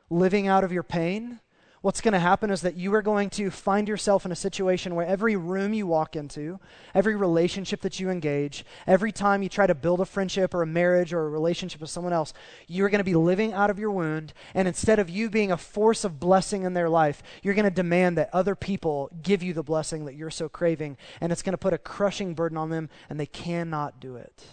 living 0.09 0.47
out 0.47 0.65
of 0.65 0.73
your 0.73 0.83
pain, 0.83 1.41
what's 1.83 2.01
going 2.01 2.13
to 2.13 2.19
happen 2.19 2.51
is 2.51 2.63
that 2.63 2.77
you 2.77 2.95
are 2.95 3.03
going 3.03 3.29
to 3.29 3.51
find 3.51 3.89
yourself 3.89 4.25
in 4.25 4.33
a 4.33 4.37
situation 4.37 4.95
where 4.95 5.07
every 5.07 5.35
room 5.37 5.75
you 5.75 5.87
walk 5.87 6.15
into, 6.15 6.59
every 6.95 7.17
relationship 7.17 7.81
that 7.81 7.99
you 7.99 8.09
engage, 8.09 8.65
every 8.87 9.11
time 9.11 9.43
you 9.43 9.49
try 9.49 9.67
to 9.67 9.75
build 9.75 10.01
a 10.01 10.05
friendship 10.05 10.55
or 10.55 10.63
a 10.63 10.67
marriage 10.67 11.13
or 11.13 11.27
a 11.27 11.29
relationship 11.29 11.81
with 11.81 11.91
someone 11.91 12.13
else, 12.13 12.33
you're 12.69 12.89
going 12.89 13.01
to 13.01 13.05
be 13.05 13.17
living 13.17 13.53
out 13.53 13.69
of 13.69 13.81
your 13.81 13.91
wound. 13.91 14.33
And 14.55 14.69
instead 14.69 15.01
of 15.01 15.11
you 15.11 15.29
being 15.29 15.51
a 15.51 15.57
force 15.57 16.05
of 16.05 16.21
blessing 16.21 16.63
in 16.63 16.75
their 16.75 16.89
life, 16.89 17.23
you're 17.43 17.55
going 17.55 17.65
to 17.65 17.71
demand 17.71 18.17
that 18.17 18.31
other 18.33 18.55
people 18.55 19.11
give 19.23 19.43
you 19.43 19.53
the 19.53 19.65
blessing 19.65 20.05
that 20.05 20.15
you're 20.15 20.31
so 20.31 20.49
craving. 20.49 20.97
And 21.21 21.33
it's 21.33 21.43
going 21.43 21.53
to 21.53 21.59
put 21.59 21.75
a 21.75 21.79
crushing 21.79 22.35
burden 22.35 22.57
on 22.57 22.71
them, 22.71 22.89
and 23.11 23.19
they 23.19 23.27
cannot 23.27 23.99
do 23.99 24.15
it. 24.15 24.45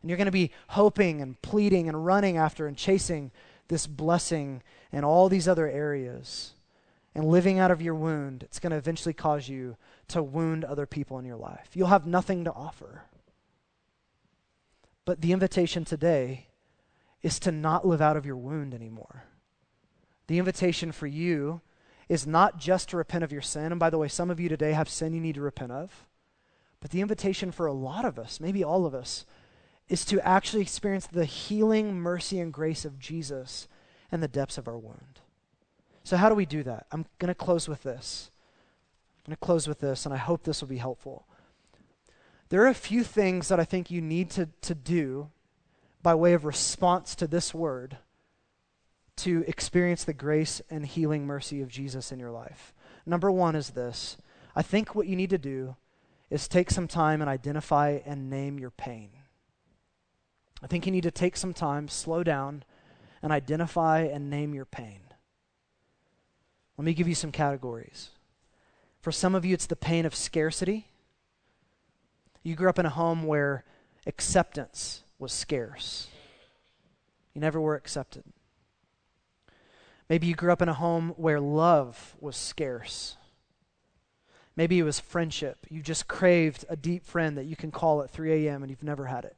And 0.00 0.10
you're 0.10 0.18
going 0.18 0.26
to 0.26 0.32
be 0.32 0.50
hoping 0.70 1.22
and 1.22 1.40
pleading 1.40 1.88
and 1.88 2.04
running 2.04 2.36
after 2.36 2.66
and 2.66 2.76
chasing 2.76 3.30
this 3.68 3.86
blessing 3.86 4.62
in 4.92 5.04
all 5.04 5.28
these 5.28 5.48
other 5.48 5.68
areas 5.68 6.52
and 7.14 7.24
living 7.24 7.58
out 7.58 7.70
of 7.70 7.82
your 7.82 7.94
wound, 7.94 8.42
it's 8.42 8.58
going 8.58 8.70
to 8.70 8.76
eventually 8.76 9.12
cause 9.12 9.48
you 9.48 9.76
to 10.08 10.22
wound 10.22 10.64
other 10.64 10.86
people 10.86 11.18
in 11.18 11.24
your 11.24 11.36
life. 11.36 11.70
You'll 11.74 11.88
have 11.88 12.06
nothing 12.06 12.44
to 12.44 12.52
offer. 12.52 13.02
But 15.04 15.20
the 15.20 15.32
invitation 15.32 15.84
today 15.84 16.46
is 17.22 17.38
to 17.40 17.52
not 17.52 17.86
live 17.86 18.00
out 18.00 18.16
of 18.16 18.26
your 18.26 18.36
wound 18.36 18.74
anymore. 18.74 19.24
The 20.26 20.38
invitation 20.38 20.92
for 20.92 21.06
you 21.06 21.60
is 22.08 22.26
not 22.26 22.58
just 22.58 22.88
to 22.90 22.96
repent 22.96 23.24
of 23.24 23.32
your 23.32 23.42
sin. 23.42 23.72
And 23.72 23.78
by 23.78 23.90
the 23.90 23.98
way, 23.98 24.08
some 24.08 24.30
of 24.30 24.40
you 24.40 24.48
today 24.48 24.72
have 24.72 24.88
sin 24.88 25.14
you 25.14 25.20
need 25.20 25.34
to 25.36 25.40
repent 25.40 25.72
of. 25.72 26.06
But 26.80 26.90
the 26.90 27.00
invitation 27.00 27.52
for 27.52 27.66
a 27.66 27.72
lot 27.72 28.04
of 28.04 28.18
us, 28.18 28.40
maybe 28.40 28.64
all 28.64 28.86
of 28.86 28.94
us, 28.94 29.24
is 29.88 30.04
to 30.06 30.20
actually 30.26 30.62
experience 30.62 31.06
the 31.06 31.24
healing 31.24 31.94
mercy 31.94 32.40
and 32.40 32.52
grace 32.52 32.84
of 32.84 32.98
Jesus 32.98 33.68
in 34.12 34.20
the 34.20 34.28
depths 34.28 34.58
of 34.58 34.68
our 34.68 34.78
wound. 34.78 35.20
So, 36.04 36.16
how 36.16 36.28
do 36.28 36.34
we 36.34 36.46
do 36.46 36.62
that? 36.62 36.86
I'm 36.92 37.06
going 37.18 37.28
to 37.28 37.34
close 37.34 37.68
with 37.68 37.82
this. 37.82 38.30
I'm 39.24 39.30
going 39.30 39.36
to 39.36 39.44
close 39.44 39.66
with 39.66 39.80
this, 39.80 40.04
and 40.04 40.14
I 40.14 40.18
hope 40.18 40.42
this 40.42 40.60
will 40.60 40.68
be 40.68 40.78
helpful. 40.78 41.26
There 42.48 42.62
are 42.62 42.68
a 42.68 42.74
few 42.74 43.02
things 43.02 43.48
that 43.48 43.58
I 43.58 43.64
think 43.64 43.90
you 43.90 44.02
need 44.02 44.30
to, 44.30 44.48
to 44.62 44.74
do 44.74 45.30
by 46.02 46.14
way 46.14 46.34
of 46.34 46.44
response 46.44 47.14
to 47.16 47.26
this 47.26 47.54
word 47.54 47.96
to 49.16 49.44
experience 49.46 50.04
the 50.04 50.12
grace 50.12 50.60
and 50.68 50.84
healing 50.84 51.26
mercy 51.26 51.62
of 51.62 51.68
Jesus 51.68 52.12
in 52.12 52.18
your 52.18 52.30
life. 52.30 52.74
Number 53.06 53.30
one 53.30 53.54
is 53.54 53.70
this 53.70 54.16
I 54.54 54.62
think 54.62 54.94
what 54.94 55.06
you 55.06 55.16
need 55.16 55.30
to 55.30 55.38
do 55.38 55.76
is 56.30 56.48
take 56.48 56.70
some 56.70 56.88
time 56.88 57.20
and 57.20 57.30
identify 57.30 58.00
and 58.04 58.28
name 58.28 58.58
your 58.58 58.70
pain. 58.70 59.10
I 60.62 60.66
think 60.66 60.86
you 60.86 60.92
need 60.92 61.02
to 61.02 61.10
take 61.10 61.36
some 61.36 61.52
time, 61.52 61.88
slow 61.88 62.22
down, 62.22 62.64
and 63.22 63.32
identify 63.32 64.00
and 64.00 64.28
name 64.28 64.54
your 64.54 64.64
pain. 64.64 65.00
Let 66.76 66.84
me 66.84 66.94
give 66.94 67.08
you 67.08 67.14
some 67.14 67.32
categories. 67.32 68.10
For 69.00 69.12
some 69.12 69.34
of 69.34 69.44
you, 69.44 69.54
it's 69.54 69.66
the 69.66 69.76
pain 69.76 70.06
of 70.06 70.14
scarcity. 70.14 70.88
You 72.42 72.56
grew 72.56 72.68
up 72.68 72.78
in 72.78 72.86
a 72.86 72.90
home 72.90 73.24
where 73.24 73.64
acceptance 74.06 75.02
was 75.18 75.32
scarce, 75.32 76.08
you 77.34 77.40
never 77.40 77.60
were 77.60 77.76
accepted. 77.76 78.24
Maybe 80.08 80.26
you 80.26 80.34
grew 80.34 80.52
up 80.52 80.60
in 80.60 80.68
a 80.68 80.74
home 80.74 81.14
where 81.16 81.40
love 81.40 82.16
was 82.20 82.36
scarce. 82.36 83.16
Maybe 84.56 84.78
it 84.78 84.82
was 84.82 85.00
friendship. 85.00 85.66
You 85.70 85.80
just 85.80 86.08
craved 86.08 86.64
a 86.68 86.76
deep 86.76 87.06
friend 87.06 87.38
that 87.38 87.46
you 87.46 87.56
can 87.56 87.70
call 87.70 88.02
at 88.02 88.10
3 88.10 88.46
a.m. 88.46 88.62
and 88.62 88.68
you've 88.68 88.82
never 88.82 89.06
had 89.06 89.24
it. 89.24 89.36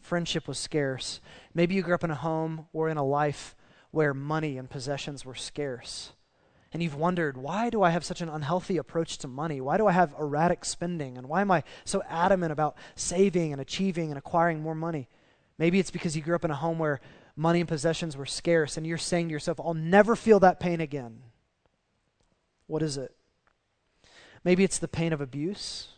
Friendship 0.00 0.48
was 0.48 0.58
scarce. 0.58 1.20
Maybe 1.54 1.74
you 1.74 1.82
grew 1.82 1.94
up 1.94 2.04
in 2.04 2.10
a 2.10 2.16
home 2.16 2.66
or 2.72 2.88
in 2.88 2.96
a 2.96 3.04
life 3.04 3.54
where 3.90 4.14
money 4.14 4.56
and 4.58 4.68
possessions 4.70 5.24
were 5.24 5.34
scarce. 5.34 6.12
And 6.72 6.82
you've 6.82 6.94
wondered, 6.94 7.36
why 7.36 7.68
do 7.68 7.82
I 7.82 7.90
have 7.90 8.04
such 8.04 8.20
an 8.20 8.28
unhealthy 8.28 8.76
approach 8.76 9.18
to 9.18 9.28
money? 9.28 9.60
Why 9.60 9.76
do 9.76 9.88
I 9.88 9.92
have 9.92 10.14
erratic 10.18 10.64
spending? 10.64 11.18
And 11.18 11.28
why 11.28 11.40
am 11.40 11.50
I 11.50 11.64
so 11.84 12.02
adamant 12.08 12.52
about 12.52 12.76
saving 12.94 13.52
and 13.52 13.60
achieving 13.60 14.10
and 14.10 14.18
acquiring 14.18 14.60
more 14.60 14.74
money? 14.74 15.08
Maybe 15.58 15.80
it's 15.80 15.90
because 15.90 16.16
you 16.16 16.22
grew 16.22 16.36
up 16.36 16.44
in 16.44 16.50
a 16.50 16.56
home 16.56 16.78
where 16.78 17.00
money 17.34 17.60
and 17.60 17.68
possessions 17.68 18.16
were 18.16 18.26
scarce 18.26 18.76
and 18.76 18.86
you're 18.86 18.98
saying 18.98 19.28
to 19.28 19.32
yourself, 19.32 19.58
I'll 19.60 19.74
never 19.74 20.14
feel 20.14 20.38
that 20.40 20.60
pain 20.60 20.80
again. 20.80 21.22
What 22.66 22.82
is 22.82 22.96
it? 22.96 23.14
Maybe 24.44 24.62
it's 24.62 24.78
the 24.78 24.88
pain 24.88 25.12
of 25.12 25.20
abuse. 25.20 25.88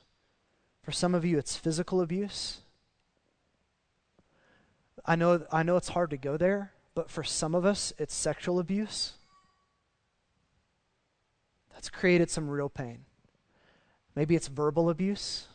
For 0.82 0.90
some 0.90 1.14
of 1.14 1.24
you, 1.24 1.38
it's 1.38 1.54
physical 1.54 2.00
abuse. 2.00 2.62
I 5.04 5.16
know, 5.16 5.44
I 5.50 5.62
know 5.62 5.76
it's 5.76 5.88
hard 5.88 6.10
to 6.10 6.16
go 6.16 6.36
there, 6.36 6.72
but 6.94 7.10
for 7.10 7.24
some 7.24 7.54
of 7.54 7.64
us, 7.64 7.92
it's 7.98 8.14
sexual 8.14 8.58
abuse. 8.58 9.14
That's 11.72 11.88
created 11.88 12.30
some 12.30 12.48
real 12.48 12.68
pain. 12.68 13.04
Maybe 14.14 14.36
it's 14.36 14.48
verbal 14.48 14.90
abuse. 14.90 15.48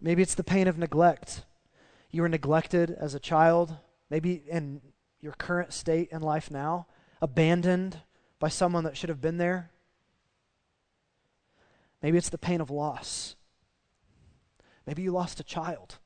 Maybe 0.00 0.22
it's 0.22 0.34
the 0.34 0.44
pain 0.44 0.68
of 0.68 0.78
neglect. 0.78 1.42
You 2.10 2.22
were 2.22 2.28
neglected 2.28 2.90
as 2.90 3.14
a 3.14 3.20
child, 3.20 3.76
maybe 4.08 4.42
in 4.48 4.80
your 5.20 5.32
current 5.32 5.72
state 5.72 6.08
in 6.12 6.22
life 6.22 6.50
now, 6.50 6.86
abandoned 7.20 7.98
by 8.38 8.48
someone 8.48 8.84
that 8.84 8.96
should 8.96 9.08
have 9.08 9.20
been 9.20 9.38
there. 9.38 9.70
Maybe 12.02 12.18
it's 12.18 12.28
the 12.28 12.38
pain 12.38 12.60
of 12.60 12.70
loss. 12.70 13.34
Maybe 14.86 15.02
you 15.02 15.10
lost 15.10 15.40
a 15.40 15.44
child. 15.44 15.98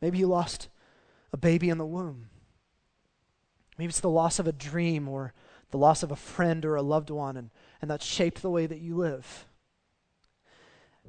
Maybe 0.00 0.18
you 0.18 0.26
lost 0.26 0.68
a 1.32 1.36
baby 1.36 1.68
in 1.68 1.78
the 1.78 1.86
womb. 1.86 2.28
Maybe 3.78 3.88
it's 3.88 4.00
the 4.00 4.08
loss 4.08 4.38
of 4.38 4.46
a 4.46 4.52
dream 4.52 5.08
or 5.08 5.32
the 5.70 5.78
loss 5.78 6.02
of 6.02 6.10
a 6.10 6.16
friend 6.16 6.64
or 6.64 6.76
a 6.76 6.82
loved 6.82 7.10
one, 7.10 7.36
and, 7.36 7.50
and 7.82 7.90
that 7.90 8.02
shaped 8.02 8.42
the 8.42 8.50
way 8.50 8.66
that 8.66 8.80
you 8.80 8.96
live. 8.96 9.46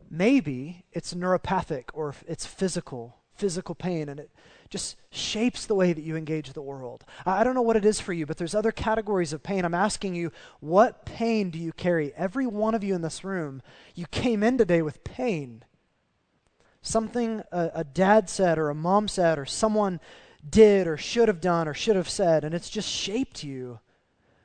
Maybe 0.09 0.85
it's 0.91 1.13
neuropathic 1.13 1.85
or 1.93 2.15
it's 2.27 2.45
physical, 2.45 3.17
physical 3.35 3.75
pain, 3.75 4.09
and 4.09 4.19
it 4.19 4.31
just 4.69 4.97
shapes 5.09 5.65
the 5.65 5.75
way 5.75 5.93
that 5.93 6.03
you 6.03 6.15
engage 6.15 6.51
the 6.51 6.61
world. 6.61 7.05
I, 7.25 7.41
I 7.41 7.43
don't 7.43 7.55
know 7.55 7.61
what 7.61 7.77
it 7.77 7.85
is 7.85 7.99
for 7.99 8.13
you, 8.13 8.25
but 8.25 8.37
there's 8.37 8.55
other 8.55 8.71
categories 8.71 9.31
of 9.31 9.43
pain. 9.43 9.63
I'm 9.63 9.73
asking 9.73 10.15
you, 10.15 10.31
what 10.59 11.05
pain 11.05 11.49
do 11.49 11.59
you 11.59 11.71
carry? 11.71 12.13
Every 12.15 12.47
one 12.47 12.75
of 12.75 12.83
you 12.83 12.95
in 12.95 13.01
this 13.01 13.23
room, 13.23 13.61
you 13.95 14.05
came 14.07 14.43
in 14.43 14.57
today 14.57 14.81
with 14.81 15.03
pain. 15.03 15.63
Something 16.81 17.43
a, 17.51 17.71
a 17.75 17.83
dad 17.83 18.29
said, 18.29 18.57
or 18.57 18.69
a 18.69 18.75
mom 18.75 19.07
said, 19.07 19.37
or 19.37 19.45
someone 19.45 19.99
did, 20.49 20.87
or 20.87 20.97
should 20.97 21.27
have 21.27 21.41
done, 21.41 21.67
or 21.67 21.73
should 21.73 21.95
have 21.95 22.09
said, 22.09 22.43
and 22.43 22.55
it's 22.55 22.69
just 22.69 22.89
shaped 22.89 23.43
you. 23.43 23.79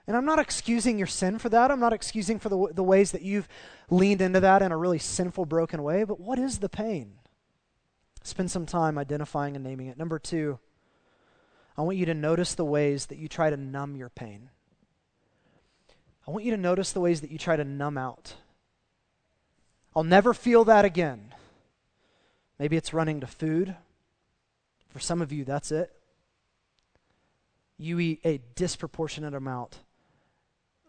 And 0.07 0.17
I'm 0.17 0.25
not 0.25 0.41
excusing 0.41 0.99
your 0.99 1.07
sin 1.07 1.39
for 1.39 1.49
that. 1.51 1.71
I'm 1.71 1.79
not 1.79 1.93
excusing 1.93 2.41
for 2.41 2.49
the, 2.49 2.73
the 2.75 2.83
ways 2.83 3.13
that 3.13 3.23
you've 3.23 3.49
leaned 3.89 4.21
into 4.21 4.41
that 4.41 4.61
in 4.61 4.73
a 4.73 4.77
really 4.77 4.99
sinful, 4.99 5.47
broken 5.47 5.83
way. 5.83 6.03
But 6.03 6.19
what 6.19 6.39
is 6.39 6.59
the 6.59 6.69
pain? 6.69 7.15
Spend 8.25 8.51
some 8.51 8.67
time 8.67 8.99
identifying 8.99 9.55
and 9.55 9.65
naming 9.65 9.87
it. 9.87 9.97
Number 9.99 10.19
two, 10.19 10.59
I 11.77 11.83
want 11.83 11.97
you 11.97 12.07
to 12.07 12.15
notice 12.15 12.55
the 12.55 12.65
ways 12.65 13.07
that 13.07 13.19
you 13.19 13.29
try 13.29 13.49
to 13.51 13.57
numb 13.57 13.97
your 13.97 14.09
pain. 14.09 14.51
I 16.27 16.31
want 16.31 16.45
you 16.45 16.51
to 16.51 16.57
notice 16.57 16.93
the 16.93 17.01
ways 17.01 17.21
that 17.21 17.31
you 17.31 17.39
try 17.39 17.57
to 17.57 17.65
numb 17.65 17.99
out. 17.99 18.35
I'll 19.95 20.05
never 20.05 20.35
feel 20.35 20.65
that 20.65 20.85
again. 20.85 21.32
Maybe 22.63 22.77
it's 22.77 22.95
running 22.95 23.19
to 23.19 23.27
food. 23.27 23.75
For 24.91 25.01
some 25.01 25.21
of 25.21 25.33
you, 25.33 25.45
that's 25.45 25.73
it. 25.73 25.91
You 27.77 27.99
eat 27.99 28.21
a 28.25 28.41
disproportionate 28.55 29.35
amount 29.35 29.81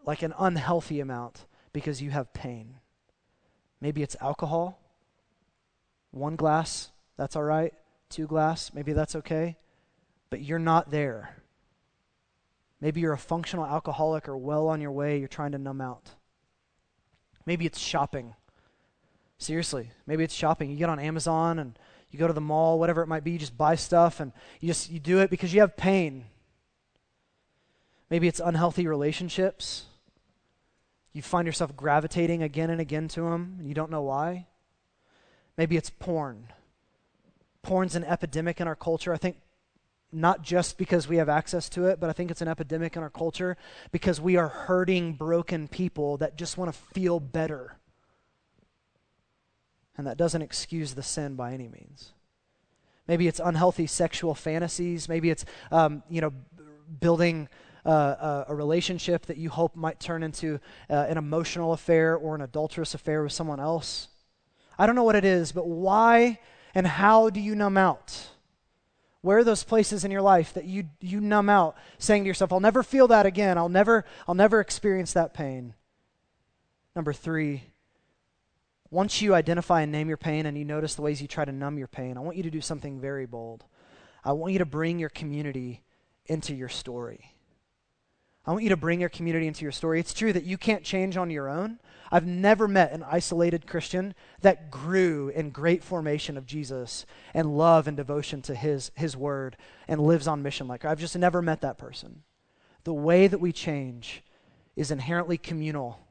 like 0.06 0.22
an 0.22 0.36
unhealthy 0.38 1.00
amount 1.00 1.48
because 1.72 2.00
you 2.00 2.12
have 2.12 2.32
pain. 2.32 2.76
Maybe 3.82 4.04
it's 4.04 4.16
alcohol. 4.22 4.78
One 6.12 6.36
glass, 6.36 6.92
that's 7.18 7.36
all 7.36 7.42
right. 7.42 7.74
Two 8.08 8.28
glass, 8.28 8.72
maybe 8.76 8.94
that's 8.94 9.16
okay. 9.16 9.58
But 10.30 10.42
you're 10.42 10.60
not 10.60 10.92
there. 10.92 11.38
Maybe 12.82 13.02
you're 13.02 13.14
a 13.14 13.18
functional 13.18 13.66
alcoholic 13.66 14.30
or 14.30 14.38
well 14.38 14.68
on 14.68 14.80
your 14.80 14.92
way, 14.92 15.18
you're 15.18 15.28
trying 15.28 15.54
to 15.54 15.58
numb 15.58 15.82
out. 15.82 16.12
Maybe 17.48 17.66
it's 17.66 17.80
shopping. 17.80 18.36
Seriously, 19.44 19.90
maybe 20.08 20.24
it's 20.24 20.34
shopping. 20.34 20.72
You 20.72 20.78
get 20.78 20.88
on 20.88 21.00
Amazon 21.00 21.60
and 21.60 21.78
you 22.12 22.18
go 22.18 22.28
to 22.28 22.34
the 22.34 22.40
mall, 22.40 22.80
whatever 22.80 23.02
it 23.02 23.08
might 23.08 23.26
be, 23.26 23.32
you 23.32 23.38
just 23.38 23.58
buy 23.58 23.76
stuff 23.76 24.22
and 24.22 24.32
you 24.62 24.68
just 24.68 24.90
you 24.90 25.00
do 25.00 25.20
it 25.20 25.30
because 25.30 25.54
you 25.54 25.60
have 25.60 25.76
pain. 25.76 26.24
Maybe 28.10 28.30
it's 28.30 28.40
unhealthy 28.40 28.88
relationships. 28.88 29.84
You 31.12 31.22
find 31.22 31.46
yourself 31.46 31.76
gravitating 31.76 32.42
again 32.42 32.70
and 32.70 32.80
again 32.80 33.10
to 33.10 33.22
them, 33.24 33.58
and 33.60 33.68
you 33.68 33.74
don't 33.74 33.92
know 33.92 34.04
why. 34.04 34.48
Maybe 35.58 35.76
it's 35.76 35.90
porn. 35.90 36.48
Porn's 37.64 37.96
an 37.96 38.06
epidemic 38.06 38.62
in 38.62 38.68
our 38.68 38.78
culture. 38.78 39.14
I 39.14 39.18
think 39.18 39.38
not 40.10 40.42
just 40.42 40.78
because 40.78 41.08
we 41.08 41.18
have 41.18 41.28
access 41.28 41.68
to 41.70 41.88
it, 41.88 42.00
but 42.00 42.10
I 42.10 42.14
think 42.14 42.32
it's 42.32 42.42
an 42.42 42.48
epidemic 42.48 42.96
in 42.96 43.04
our 43.04 43.10
culture 43.10 43.58
because 43.92 44.22
we 44.22 44.38
are 44.38 44.48
hurting, 44.48 45.14
broken 45.14 45.68
people 45.68 46.16
that 46.18 46.38
just 46.38 46.58
want 46.58 46.72
to 46.74 46.80
feel 46.94 47.20
better. 47.20 47.78
And 49.98 50.08
that 50.08 50.18
doesn't 50.18 50.42
excuse 50.42 50.94
the 50.94 51.04
sin 51.04 51.36
by 51.36 51.54
any 51.54 51.68
means. 51.68 52.14
Maybe 53.08 53.28
it's 53.28 53.40
unhealthy 53.40 53.86
sexual 53.86 54.34
fantasies. 54.34 55.10
Maybe 55.10 55.30
it's, 55.30 55.46
um, 55.72 56.04
you 56.10 56.22
know, 56.22 56.32
building 57.00 57.50
uh, 57.86 58.46
a 58.48 58.56
relationship 58.56 59.26
that 59.26 59.38
you 59.38 59.50
hope 59.50 59.76
might 59.76 60.00
turn 60.00 60.24
into 60.24 60.60
uh, 60.90 61.06
an 61.10 61.18
emotional 61.18 61.74
affair 61.74 62.16
or 62.16 62.34
an 62.36 62.42
adulterous 62.42 62.94
affair 62.94 63.24
with 63.24 63.34
someone 63.34 63.60
else. 63.60 64.08
I 64.80 64.86
don't 64.86 64.96
know 64.96 65.04
what 65.04 65.16
it 65.16 65.26
is, 65.26 65.52
but 65.52 65.68
why 65.68 66.40
and 66.74 66.88
how 66.88 67.30
do 67.30 67.40
you 67.40 67.56
numb 67.56 67.78
out? 67.78 68.30
Where 69.22 69.38
are 69.38 69.44
those 69.44 69.64
places 69.64 70.04
in 70.04 70.12
your 70.12 70.22
life 70.22 70.54
that 70.54 70.66
you, 70.66 70.86
you 71.00 71.22
numb 71.22 71.50
out, 71.50 71.78
saying 71.98 72.24
to 72.24 72.28
yourself, 72.28 72.52
I'll 72.52 72.60
never 72.60 72.84
feel 72.84 73.08
that 73.08 73.26
again. 73.26 73.58
I'll 73.58 73.70
never, 73.70 74.06
I'll 74.28 74.36
never 74.36 74.60
experience 74.60 75.14
that 75.14 75.34
pain. 75.34 75.76
Number 76.96 77.14
three, 77.14 77.64
once 78.94 79.22
you 79.22 79.34
identify 79.34 79.82
and 79.82 79.92
name 79.92 80.08
your 80.08 80.18
pain 80.18 80.46
and 80.46 80.56
you 80.56 80.64
notice 80.64 80.94
the 80.94 81.02
ways 81.02 81.22
you 81.22 81.28
try 81.28 81.44
to 81.44 81.52
numb 81.52 81.78
your 81.78 81.88
pain, 81.88 82.16
I 82.16 82.20
want 82.20 82.38
you 82.38 82.44
to 82.44 82.52
do 82.52 82.62
something 82.62 83.00
very 83.00 83.26
bold. 83.26 83.66
I 84.24 84.34
want 84.34 84.54
you 84.54 84.60
to 84.60 84.66
bring 84.66 85.00
your 85.00 85.10
community 85.10 85.82
into 86.28 86.54
your 86.54 86.70
story. 86.70 87.34
I 88.46 88.52
want 88.52 88.64
you 88.64 88.70
to 88.70 88.78
bring 88.78 89.00
your 89.00 89.10
community 89.10 89.48
into 89.48 89.64
your 89.64 89.72
story. 89.72 90.00
It's 90.00 90.14
true 90.14 90.32
that 90.34 90.44
you 90.44 90.58
can't 90.58 90.84
change 90.84 91.18
on 91.18 91.32
your 91.32 91.50
own. 91.50 91.80
I've 92.12 92.28
never 92.28 92.68
met 92.68 92.92
an 92.92 93.04
isolated 93.10 93.66
Christian 93.66 94.14
that 94.42 94.70
grew 94.70 95.30
in 95.30 95.50
great 95.50 95.84
formation 95.84 96.38
of 96.38 96.46
Jesus 96.46 97.06
and 97.34 97.58
love 97.58 97.88
and 97.88 97.98
devotion 97.98 98.42
to 98.44 98.54
his, 98.54 98.92
his 98.96 99.18
word 99.18 99.58
and 99.88 100.02
lives 100.02 100.28
on 100.28 100.44
mission 100.44 100.68
like 100.68 100.84
her. 100.84 100.90
I've 100.90 101.00
just 101.00 101.18
never 101.18 101.42
met 101.42 101.62
that 101.62 101.78
person. 101.78 102.24
the 102.84 102.94
way 102.94 103.28
that 103.28 103.40
we 103.40 103.54
change 103.54 104.24
is 104.76 104.92
inherently 104.92 105.38
communal. 105.38 106.03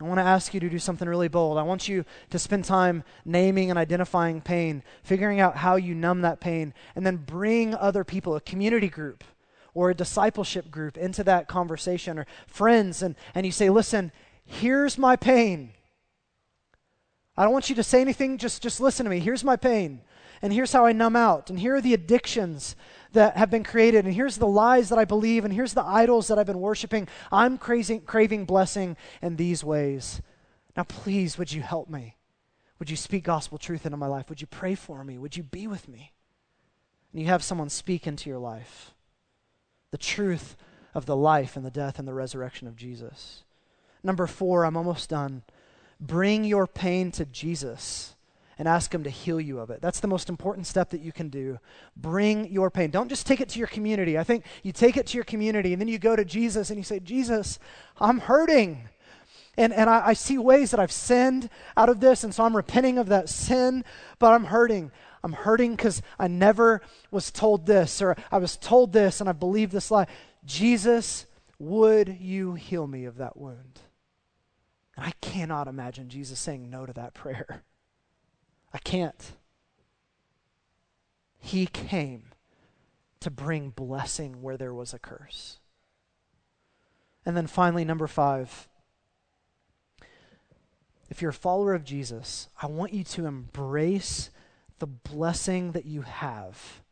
I 0.00 0.04
want 0.04 0.18
to 0.18 0.24
ask 0.24 0.52
you 0.52 0.60
to 0.60 0.68
do 0.68 0.78
something 0.78 1.08
really 1.08 1.28
bold. 1.28 1.56
I 1.56 1.62
want 1.62 1.88
you 1.88 2.04
to 2.30 2.38
spend 2.38 2.66
time 2.66 3.02
naming 3.24 3.70
and 3.70 3.78
identifying 3.78 4.42
pain, 4.42 4.82
figuring 5.02 5.40
out 5.40 5.56
how 5.56 5.76
you 5.76 5.94
numb 5.94 6.20
that 6.20 6.38
pain, 6.38 6.74
and 6.94 7.06
then 7.06 7.16
bring 7.16 7.74
other 7.74 8.04
people, 8.04 8.36
a 8.36 8.40
community 8.40 8.88
group 8.88 9.24
or 9.72 9.90
a 9.90 9.94
discipleship 9.94 10.70
group, 10.70 10.96
into 10.96 11.22
that 11.22 11.48
conversation 11.48 12.18
or 12.18 12.26
friends, 12.46 13.02
and, 13.02 13.14
and 13.34 13.44
you 13.44 13.52
say, 13.52 13.68
Listen, 13.68 14.10
here's 14.44 14.96
my 14.96 15.16
pain. 15.16 15.70
I 17.36 17.44
don't 17.44 17.52
want 17.52 17.68
you 17.68 17.76
to 17.76 17.82
say 17.82 18.00
anything, 18.00 18.38
just, 18.38 18.62
just 18.62 18.80
listen 18.80 19.04
to 19.04 19.10
me. 19.10 19.20
Here's 19.20 19.44
my 19.44 19.56
pain, 19.56 20.00
and 20.40 20.50
here's 20.50 20.72
how 20.72 20.86
I 20.86 20.92
numb 20.92 21.16
out, 21.16 21.50
and 21.50 21.58
here 21.58 21.74
are 21.74 21.82
the 21.82 21.92
addictions 21.92 22.74
that 23.16 23.36
have 23.36 23.50
been 23.50 23.64
created, 23.64 24.04
and 24.04 24.14
here's 24.14 24.36
the 24.36 24.46
lies 24.46 24.88
that 24.88 24.98
I 24.98 25.04
believe, 25.04 25.44
and 25.44 25.52
here's 25.52 25.74
the 25.74 25.84
idols 25.84 26.28
that 26.28 26.38
I've 26.38 26.46
been 26.46 26.60
worshiping. 26.60 27.08
I'm 27.32 27.58
crazy, 27.58 27.98
craving 27.98 28.44
blessing 28.44 28.96
in 29.20 29.36
these 29.36 29.64
ways. 29.64 30.22
Now, 30.76 30.84
please, 30.84 31.36
would 31.36 31.52
you 31.52 31.62
help 31.62 31.90
me? 31.90 32.16
Would 32.78 32.90
you 32.90 32.96
speak 32.96 33.24
gospel 33.24 33.58
truth 33.58 33.86
into 33.86 33.96
my 33.96 34.06
life? 34.06 34.28
Would 34.28 34.40
you 34.40 34.46
pray 34.46 34.74
for 34.74 35.02
me? 35.02 35.18
Would 35.18 35.36
you 35.36 35.42
be 35.42 35.66
with 35.66 35.88
me? 35.88 36.12
And 37.12 37.22
you 37.22 37.28
have 37.28 37.42
someone 37.42 37.68
speak 37.68 38.06
into 38.06 38.30
your 38.30 38.38
life 38.38 38.92
the 39.92 39.98
truth 39.98 40.56
of 40.94 41.06
the 41.06 41.16
life 41.16 41.56
and 41.56 41.64
the 41.64 41.70
death 41.70 41.98
and 41.98 42.08
the 42.08 42.12
resurrection 42.12 42.66
of 42.66 42.76
Jesus. 42.76 43.44
Number 44.02 44.26
four, 44.26 44.64
I'm 44.64 44.76
almost 44.76 45.08
done. 45.08 45.42
Bring 46.00 46.44
your 46.44 46.66
pain 46.66 47.12
to 47.12 47.24
Jesus 47.24 48.15
and 48.58 48.66
ask 48.66 48.94
Him 48.94 49.04
to 49.04 49.10
heal 49.10 49.40
you 49.40 49.58
of 49.58 49.70
it. 49.70 49.80
That's 49.80 50.00
the 50.00 50.08
most 50.08 50.28
important 50.28 50.66
step 50.66 50.90
that 50.90 51.00
you 51.00 51.12
can 51.12 51.28
do. 51.28 51.58
Bring 51.96 52.50
your 52.50 52.70
pain. 52.70 52.90
Don't 52.90 53.08
just 53.08 53.26
take 53.26 53.40
it 53.40 53.48
to 53.50 53.58
your 53.58 53.68
community. 53.68 54.18
I 54.18 54.24
think 54.24 54.44
you 54.62 54.72
take 54.72 54.96
it 54.96 55.06
to 55.08 55.16
your 55.16 55.24
community 55.24 55.72
and 55.72 55.80
then 55.80 55.88
you 55.88 55.98
go 55.98 56.16
to 56.16 56.24
Jesus 56.24 56.70
and 56.70 56.78
you 56.78 56.84
say, 56.84 57.00
Jesus, 57.00 57.58
I'm 58.00 58.18
hurting. 58.18 58.88
And, 59.58 59.72
and 59.72 59.88
I, 59.88 60.08
I 60.08 60.12
see 60.12 60.38
ways 60.38 60.70
that 60.70 60.80
I've 60.80 60.92
sinned 60.92 61.48
out 61.76 61.88
of 61.88 62.00
this, 62.00 62.24
and 62.24 62.34
so 62.34 62.44
I'm 62.44 62.54
repenting 62.54 62.98
of 62.98 63.08
that 63.08 63.30
sin, 63.30 63.84
but 64.18 64.32
I'm 64.32 64.44
hurting. 64.44 64.90
I'm 65.24 65.32
hurting 65.32 65.74
because 65.74 66.02
I 66.18 66.28
never 66.28 66.82
was 67.10 67.30
told 67.30 67.66
this, 67.66 68.02
or 68.02 68.16
I 68.30 68.38
was 68.38 68.56
told 68.56 68.92
this 68.92 69.20
and 69.20 69.28
I 69.28 69.32
believe 69.32 69.70
this 69.70 69.90
lie. 69.90 70.06
Jesus, 70.44 71.26
would 71.58 72.16
you 72.20 72.54
heal 72.54 72.86
me 72.86 73.06
of 73.06 73.16
that 73.16 73.36
wound? 73.36 73.80
And 74.96 75.06
I 75.06 75.12
cannot 75.20 75.68
imagine 75.68 76.08
Jesus 76.08 76.38
saying 76.38 76.70
no 76.70 76.86
to 76.86 76.92
that 76.92 77.14
prayer. 77.14 77.64
I 78.76 78.78
can't. 78.80 79.32
He 81.38 81.66
came 81.66 82.24
to 83.20 83.30
bring 83.30 83.70
blessing 83.70 84.42
where 84.42 84.58
there 84.58 84.74
was 84.74 84.92
a 84.92 84.98
curse. 84.98 85.60
And 87.24 87.34
then 87.34 87.46
finally, 87.46 87.86
number 87.86 88.06
five, 88.06 88.68
if 91.08 91.22
you're 91.22 91.30
a 91.30 91.32
follower 91.32 91.72
of 91.72 91.84
Jesus, 91.84 92.50
I 92.60 92.66
want 92.66 92.92
you 92.92 93.02
to 93.02 93.24
embrace 93.24 94.28
the 94.78 94.86
blessing 94.86 95.72
that 95.72 95.86
you 95.86 96.02
have 96.02 96.82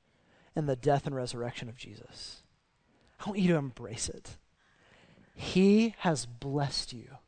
in 0.57 0.64
the 0.64 0.76
death 0.76 1.05
and 1.05 1.14
resurrection 1.14 1.68
of 1.68 1.76
Jesus. 1.76 2.43
I 3.20 3.28
want 3.28 3.41
you 3.41 3.49
to 3.49 3.59
embrace 3.59 4.09
it. 4.09 4.39
He 5.35 5.95
has 5.99 6.24
blessed 6.24 6.95
you 6.95 7.18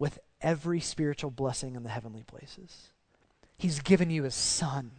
with 0.00 0.18
every 0.40 0.80
spiritual 0.80 1.30
blessing 1.30 1.76
in 1.76 1.84
the 1.84 1.90
heavenly 1.90 2.24
places. 2.24 2.90
He's 3.64 3.80
given 3.80 4.10
you 4.10 4.24
his 4.24 4.34
son. 4.34 4.90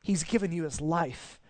He's 0.00 0.22
given 0.22 0.52
you 0.52 0.62
his 0.62 0.80
life. 0.80 1.40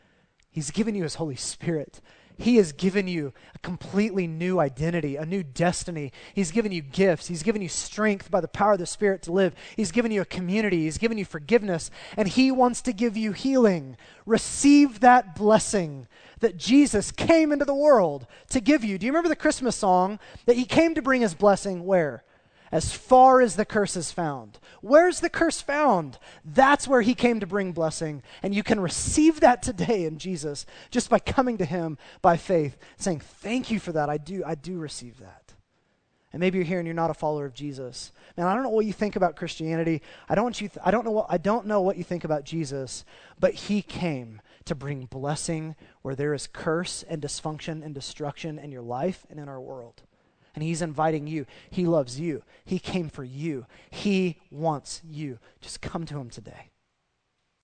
He's 0.50 0.70
given 0.70 0.94
you 0.94 1.02
his 1.02 1.16
Holy 1.16 1.36
Spirit. 1.36 2.00
He 2.38 2.56
has 2.56 2.72
given 2.72 3.06
you 3.06 3.34
a 3.54 3.58
completely 3.58 4.26
new 4.26 4.58
identity, 4.58 5.16
a 5.16 5.26
new 5.26 5.42
destiny. 5.42 6.12
He's 6.32 6.50
given 6.50 6.72
you 6.72 6.80
gifts. 6.80 7.26
He's 7.26 7.42
given 7.42 7.60
you 7.60 7.68
strength 7.68 8.30
by 8.30 8.40
the 8.40 8.48
power 8.48 8.72
of 8.72 8.78
the 8.78 8.86
Spirit 8.86 9.20
to 9.24 9.32
live. 9.32 9.54
He's 9.76 9.92
given 9.92 10.10
you 10.10 10.22
a 10.22 10.24
community. 10.24 10.84
He's 10.84 10.96
given 10.96 11.18
you 11.18 11.26
forgiveness. 11.26 11.90
And 12.16 12.26
He 12.26 12.50
wants 12.50 12.80
to 12.80 12.94
give 12.94 13.14
you 13.14 13.32
healing. 13.32 13.98
Receive 14.24 15.00
that 15.00 15.36
blessing 15.36 16.08
that 16.40 16.56
Jesus 16.56 17.12
came 17.12 17.52
into 17.52 17.66
the 17.66 17.74
world 17.74 18.26
to 18.48 18.62
give 18.62 18.82
you. 18.82 18.96
Do 18.96 19.04
you 19.04 19.12
remember 19.12 19.28
the 19.28 19.36
Christmas 19.36 19.76
song 19.76 20.20
that 20.46 20.56
He 20.56 20.64
came 20.64 20.94
to 20.94 21.02
bring 21.02 21.20
His 21.20 21.34
blessing 21.34 21.84
where? 21.84 22.24
As 22.72 22.92
far 22.92 23.40
as 23.40 23.56
the 23.56 23.64
curse 23.64 23.96
is 23.96 24.12
found. 24.12 24.58
Where's 24.80 25.20
the 25.20 25.30
curse 25.30 25.60
found? 25.60 26.18
That's 26.44 26.88
where 26.88 27.02
he 27.02 27.14
came 27.14 27.40
to 27.40 27.46
bring 27.46 27.72
blessing. 27.72 28.22
And 28.42 28.54
you 28.54 28.62
can 28.62 28.80
receive 28.80 29.40
that 29.40 29.62
today 29.62 30.04
in 30.04 30.18
Jesus 30.18 30.66
just 30.90 31.10
by 31.10 31.18
coming 31.18 31.58
to 31.58 31.64
him 31.64 31.98
by 32.22 32.36
faith, 32.36 32.76
saying, 32.96 33.20
Thank 33.20 33.70
you 33.70 33.78
for 33.78 33.92
that. 33.92 34.10
I 34.10 34.18
do, 34.18 34.42
I 34.44 34.54
do 34.54 34.78
receive 34.78 35.18
that. 35.20 35.54
And 36.32 36.40
maybe 36.40 36.58
you're 36.58 36.66
here 36.66 36.78
and 36.78 36.86
you're 36.86 36.94
not 36.94 37.10
a 37.10 37.14
follower 37.14 37.46
of 37.46 37.54
Jesus. 37.54 38.12
Man, 38.36 38.46
I 38.46 38.54
don't 38.54 38.62
know 38.62 38.68
what 38.68 38.84
you 38.84 38.92
think 38.92 39.16
about 39.16 39.36
Christianity. 39.36 40.02
I 40.28 40.34
don't 40.34 40.44
want 40.44 40.60
you 40.60 40.68
th- 40.68 40.84
I 40.84 40.90
don't 40.90 41.04
know 41.04 41.12
what 41.12 41.26
I 41.30 41.38
don't 41.38 41.66
know 41.66 41.80
what 41.80 41.96
you 41.96 42.04
think 42.04 42.24
about 42.24 42.44
Jesus, 42.44 43.04
but 43.40 43.54
he 43.54 43.80
came 43.80 44.42
to 44.66 44.74
bring 44.74 45.06
blessing 45.06 45.76
where 46.02 46.14
there 46.14 46.34
is 46.34 46.46
curse 46.46 47.04
and 47.08 47.22
dysfunction 47.22 47.82
and 47.82 47.94
destruction 47.94 48.58
in 48.58 48.70
your 48.70 48.82
life 48.82 49.24
and 49.30 49.40
in 49.40 49.48
our 49.48 49.60
world 49.60 50.02
and 50.56 50.64
He's 50.64 50.82
inviting 50.82 51.28
you. 51.28 51.46
He 51.70 51.86
loves 51.86 52.18
you. 52.18 52.42
He 52.64 52.80
came 52.80 53.08
for 53.08 53.22
you. 53.22 53.66
He 53.90 54.40
wants 54.50 55.02
you. 55.08 55.38
Just 55.60 55.80
come 55.80 56.04
to 56.06 56.18
Him 56.18 56.30
today. 56.30 56.70